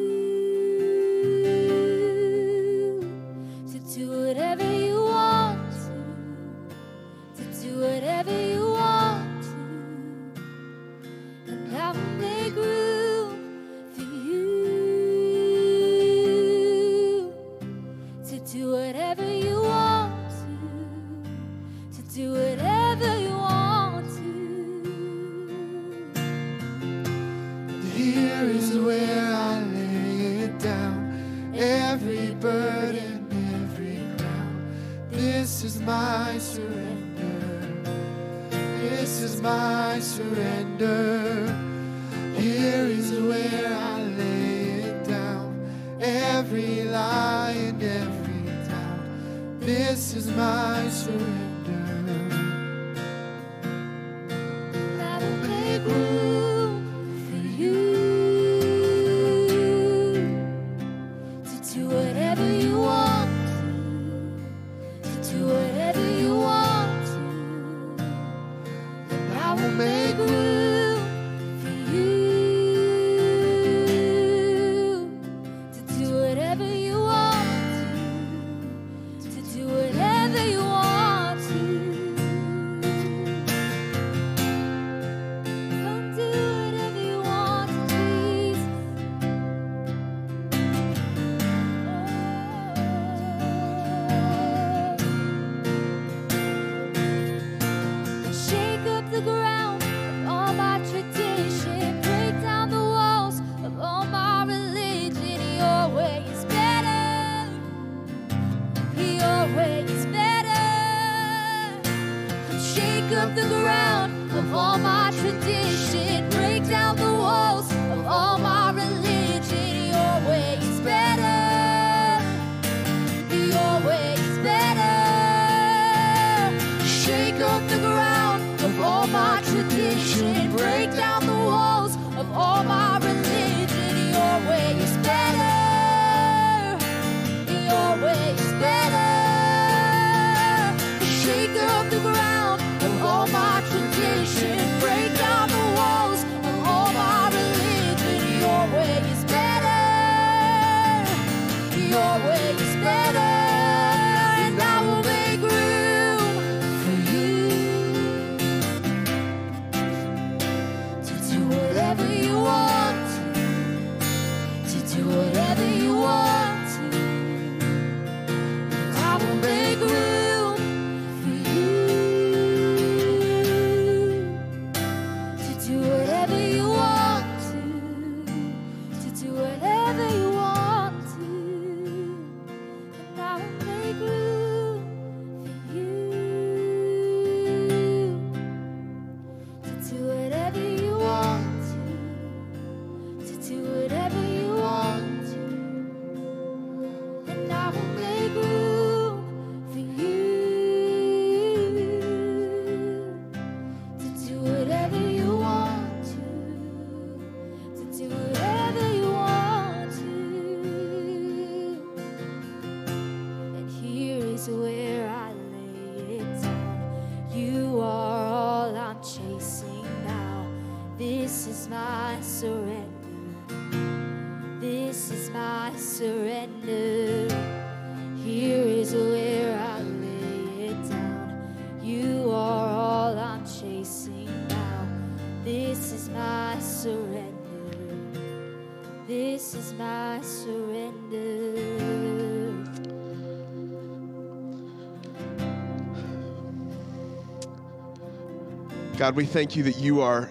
God, 249.01 249.16
we 249.16 249.24
thank 249.24 249.57
you 249.57 249.62
that 249.62 249.78
you 249.78 250.03
are 250.03 250.28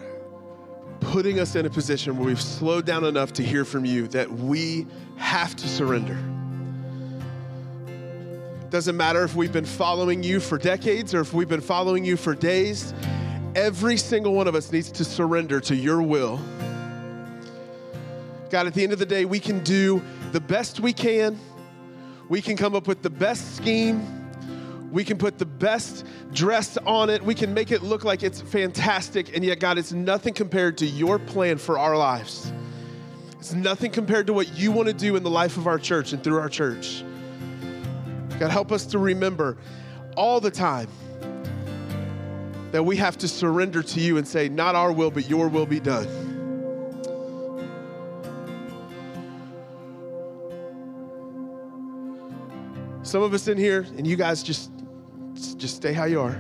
putting 1.00 1.40
us 1.40 1.56
in 1.56 1.66
a 1.66 1.72
position 1.72 2.16
where 2.16 2.28
we've 2.28 2.40
slowed 2.40 2.86
down 2.86 3.04
enough 3.04 3.34
to 3.34 3.44
hear 3.44 3.66
from 3.66 3.84
you 3.84 4.08
that 4.10 4.32
we 4.32 4.86
have 5.18 5.56
to 5.56 5.68
surrender. 5.68 6.16
Doesn't 8.70 8.96
matter 8.96 9.24
if 9.24 9.34
we've 9.34 9.52
been 9.52 9.66
following 9.66 10.22
you 10.22 10.40
for 10.40 10.60
decades 10.60 11.16
or 11.16 11.22
if 11.22 11.34
we've 11.34 11.50
been 11.50 11.62
following 11.62 12.06
you 12.06 12.16
for 12.16 12.36
days, 12.36 12.94
every 13.56 13.98
single 13.98 14.36
one 14.36 14.48
of 14.48 14.54
us 14.54 14.72
needs 14.72 14.92
to 14.92 15.04
surrender 15.04 15.60
to 15.62 15.76
your 15.76 16.04
will. 16.04 16.40
God, 18.52 18.68
at 18.68 18.76
the 18.76 18.84
end 18.84 18.94
of 18.94 19.00
the 19.00 19.06
day, 19.08 19.26
we 19.26 19.40
can 19.40 19.64
do 19.64 20.00
the 20.32 20.42
best 20.42 20.80
we 20.80 20.94
can, 20.94 21.40
we 22.30 22.40
can 22.40 22.56
come 22.56 22.76
up 22.76 22.86
with 22.86 23.02
the 23.02 23.10
best 23.10 23.56
scheme 23.56 24.19
we 24.92 25.04
can 25.04 25.18
put 25.18 25.38
the 25.38 25.46
best 25.46 26.06
dress 26.34 26.78
on 26.86 27.10
it. 27.10 27.24
We 27.24 27.36
can 27.36 27.54
make 27.54 27.72
it 27.72 27.84
look 27.84 28.04
like 28.04 28.24
it's 28.24 28.42
fantastic. 28.42 29.36
And 29.36 29.44
yet, 29.44 29.60
God, 29.60 29.78
it's 29.78 29.92
nothing 29.92 30.34
compared 30.34 30.78
to 30.80 30.86
your 30.86 31.20
plan 31.20 31.58
for 31.58 31.78
our 31.78 31.96
lives. 31.96 32.52
It's 33.40 33.54
nothing 33.54 33.92
compared 33.92 34.28
to 34.28 34.34
what 34.34 34.58
you 34.58 34.72
want 34.72 34.88
to 34.88 34.94
do 34.94 35.16
in 35.16 35.24
the 35.24 35.30
life 35.30 35.58
of 35.58 35.68
our 35.68 35.80
church 35.80 36.12
and 36.12 36.24
through 36.24 36.40
our 36.40 36.50
church. 36.50 37.04
God, 38.40 38.52
help 38.52 38.72
us 38.72 38.86
to 38.88 39.00
remember 39.00 39.58
all 40.16 40.40
the 40.40 40.52
time 40.52 40.90
that 42.72 42.84
we 42.84 42.98
have 42.98 43.18
to 43.18 43.28
surrender 43.28 43.82
to 43.82 44.00
you 44.00 44.18
and 44.18 44.28
say, 44.28 44.50
Not 44.50 44.76
our 44.76 44.92
will, 44.92 45.12
but 45.12 45.30
your 45.30 45.48
will 45.48 45.66
be 45.66 45.80
done. 45.80 46.08
Some 53.04 53.24
of 53.24 53.34
us 53.34 53.48
in 53.48 53.58
here, 53.58 53.88
and 53.98 54.06
you 54.06 54.16
guys 54.16 54.44
just 54.44 54.72
just 55.60 55.76
stay 55.76 55.94
how 55.94 56.06
you 56.06 56.22
are. 56.22 56.40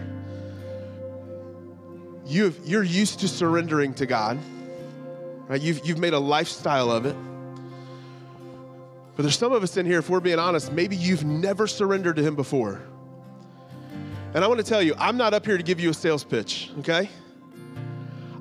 you 2.25 2.53
you're 2.63 2.83
used 2.83 3.19
to 3.19 3.27
surrendering 3.27 3.93
to 3.95 4.05
God, 4.05 4.39
right? 5.47 5.61
You've, 5.61 5.85
you've 5.85 5.99
made 5.99 6.13
a 6.13 6.19
lifestyle 6.19 6.89
of 6.89 7.05
it. 7.05 7.15
But 9.15 9.23
there's 9.23 9.37
some 9.37 9.51
of 9.51 9.63
us 9.63 9.75
in 9.75 9.85
here, 9.85 9.99
if 9.99 10.09
we're 10.09 10.21
being 10.21 10.39
honest, 10.39 10.71
maybe 10.71 10.95
you've 10.95 11.25
never 11.25 11.67
surrendered 11.67 12.15
to 12.15 12.23
Him 12.23 12.35
before. 12.35 12.81
And 14.33 14.43
I 14.45 14.47
want 14.47 14.59
to 14.59 14.65
tell 14.65 14.81
you, 14.81 14.95
I'm 14.97 15.17
not 15.17 15.33
up 15.33 15.45
here 15.45 15.57
to 15.57 15.63
give 15.63 15.79
you 15.79 15.89
a 15.89 15.93
sales 15.93 16.23
pitch, 16.23 16.71
okay? 16.79 17.09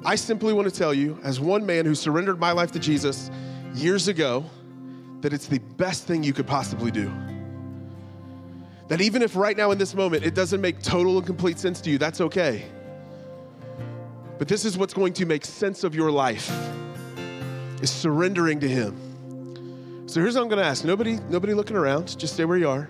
I 0.05 0.15
simply 0.15 0.53
want 0.53 0.69
to 0.69 0.75
tell 0.75 0.95
you, 0.95 1.19
as 1.25 1.41
one 1.41 1.67
man 1.67 1.85
who 1.85 1.97
surrendered 1.97 2.39
my 2.39 2.53
life 2.53 2.71
to 2.73 2.79
Jesus 2.79 3.31
years 3.75 4.07
ago, 4.07 4.45
that 5.23 5.33
it's 5.33 5.47
the 5.47 5.59
best 5.59 6.05
thing 6.05 6.23
you 6.23 6.33
could 6.33 6.47
possibly 6.47 6.93
do. 6.93 7.11
That 8.89 9.01
even 9.01 9.23
if 9.23 9.37
right 9.37 9.57
now 9.57 9.71
in 9.71 9.79
this 9.79 9.95
moment 9.95 10.25
it 10.25 10.35
doesn't 10.35 10.61
make 10.61 10.83
total 10.83 11.19
and 11.19 11.27
complete 11.27 11.59
sense 11.59 11.81
to 11.83 11.91
you, 11.91 11.99
that's 11.99 12.21
okay. 12.21 12.65
But 14.39 14.49
this 14.49 14.65
is 14.65 14.79
what's 14.79 14.95
going 14.95 15.13
to 15.15 15.27
make 15.27 15.45
sense 15.45 15.85
of 15.85 15.95
your 15.95 16.11
life 16.11 16.51
is 17.83 17.91
surrendering 17.91 18.61
to 18.61 18.69
him. 18.69 20.05
So 20.07 20.21
here's 20.21 20.37
what 20.37 20.43
I'm 20.43 20.49
going 20.49 20.63
to 20.63 20.65
ask. 20.65 20.85
Nobody 20.85 21.19
nobody 21.29 21.55
looking 21.55 21.77
around, 21.77 22.19
just 22.19 22.35
stay 22.35 22.45
where 22.45 22.57
you 22.57 22.69
are. 22.69 22.89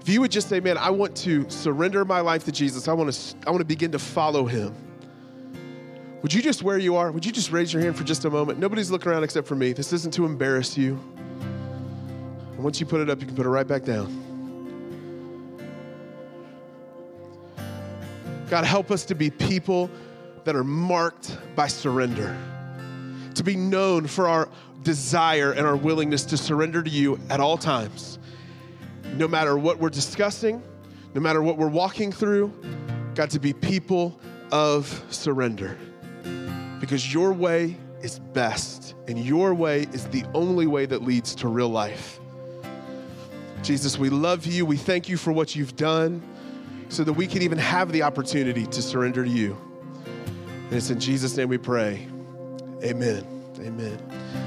If 0.00 0.08
you 0.08 0.20
would 0.20 0.30
just 0.30 0.48
say, 0.48 0.60
"Man, 0.60 0.78
I 0.78 0.88
want 0.90 1.16
to 1.18 1.48
surrender 1.50 2.04
my 2.04 2.20
life 2.20 2.44
to 2.44 2.52
Jesus. 2.52 2.88
I 2.88 2.92
want 2.92 3.12
to 3.12 3.36
I 3.46 3.50
want 3.50 3.60
to 3.60 3.66
begin 3.66 3.92
to 3.92 3.98
follow 3.98 4.46
him." 4.46 4.74
Would 6.22 6.32
you 6.32 6.40
just 6.40 6.62
where 6.62 6.78
you 6.78 6.96
are? 6.96 7.12
Would 7.12 7.26
you 7.26 7.32
just 7.32 7.52
raise 7.52 7.72
your 7.72 7.82
hand 7.82 7.96
for 7.96 8.04
just 8.04 8.24
a 8.24 8.30
moment? 8.30 8.58
Nobody's 8.58 8.90
looking 8.90 9.12
around 9.12 9.24
except 9.24 9.46
for 9.46 9.54
me. 9.54 9.72
This 9.72 9.92
isn't 9.92 10.14
to 10.14 10.24
embarrass 10.24 10.78
you. 10.78 10.98
And 12.52 12.64
once 12.64 12.80
you 12.80 12.86
put 12.86 13.00
it 13.00 13.10
up, 13.10 13.20
you 13.20 13.26
can 13.26 13.36
put 13.36 13.44
it 13.44 13.50
right 13.50 13.66
back 13.66 13.84
down. 13.84 14.35
God, 18.48 18.64
help 18.64 18.90
us 18.90 19.04
to 19.06 19.14
be 19.14 19.30
people 19.30 19.90
that 20.44 20.54
are 20.54 20.64
marked 20.64 21.36
by 21.56 21.66
surrender, 21.66 22.36
to 23.34 23.42
be 23.42 23.56
known 23.56 24.06
for 24.06 24.28
our 24.28 24.48
desire 24.84 25.50
and 25.50 25.66
our 25.66 25.74
willingness 25.74 26.24
to 26.26 26.36
surrender 26.36 26.80
to 26.80 26.88
you 26.90 27.18
at 27.28 27.40
all 27.40 27.58
times. 27.58 28.20
No 29.16 29.26
matter 29.26 29.58
what 29.58 29.78
we're 29.78 29.90
discussing, 29.90 30.62
no 31.14 31.20
matter 31.20 31.42
what 31.42 31.56
we're 31.58 31.68
walking 31.68 32.12
through, 32.12 32.52
God, 33.16 33.30
to 33.30 33.40
be 33.40 33.52
people 33.52 34.20
of 34.52 35.04
surrender. 35.10 35.76
Because 36.78 37.12
your 37.12 37.32
way 37.32 37.76
is 38.02 38.20
best, 38.20 38.94
and 39.08 39.18
your 39.18 39.54
way 39.54 39.88
is 39.92 40.06
the 40.08 40.24
only 40.34 40.68
way 40.68 40.86
that 40.86 41.02
leads 41.02 41.34
to 41.36 41.48
real 41.48 41.70
life. 41.70 42.20
Jesus, 43.62 43.98
we 43.98 44.10
love 44.10 44.46
you. 44.46 44.64
We 44.64 44.76
thank 44.76 45.08
you 45.08 45.16
for 45.16 45.32
what 45.32 45.56
you've 45.56 45.74
done 45.74 46.22
so 46.88 47.04
that 47.04 47.12
we 47.12 47.26
can 47.26 47.42
even 47.42 47.58
have 47.58 47.92
the 47.92 48.02
opportunity 48.02 48.66
to 48.66 48.82
surrender 48.82 49.24
to 49.24 49.30
you. 49.30 49.56
And 50.66 50.72
it's 50.72 50.90
in 50.90 51.00
Jesus' 51.00 51.36
name 51.36 51.48
we 51.48 51.58
pray. 51.58 52.06
Amen. 52.82 53.26
Amen. 53.60 54.45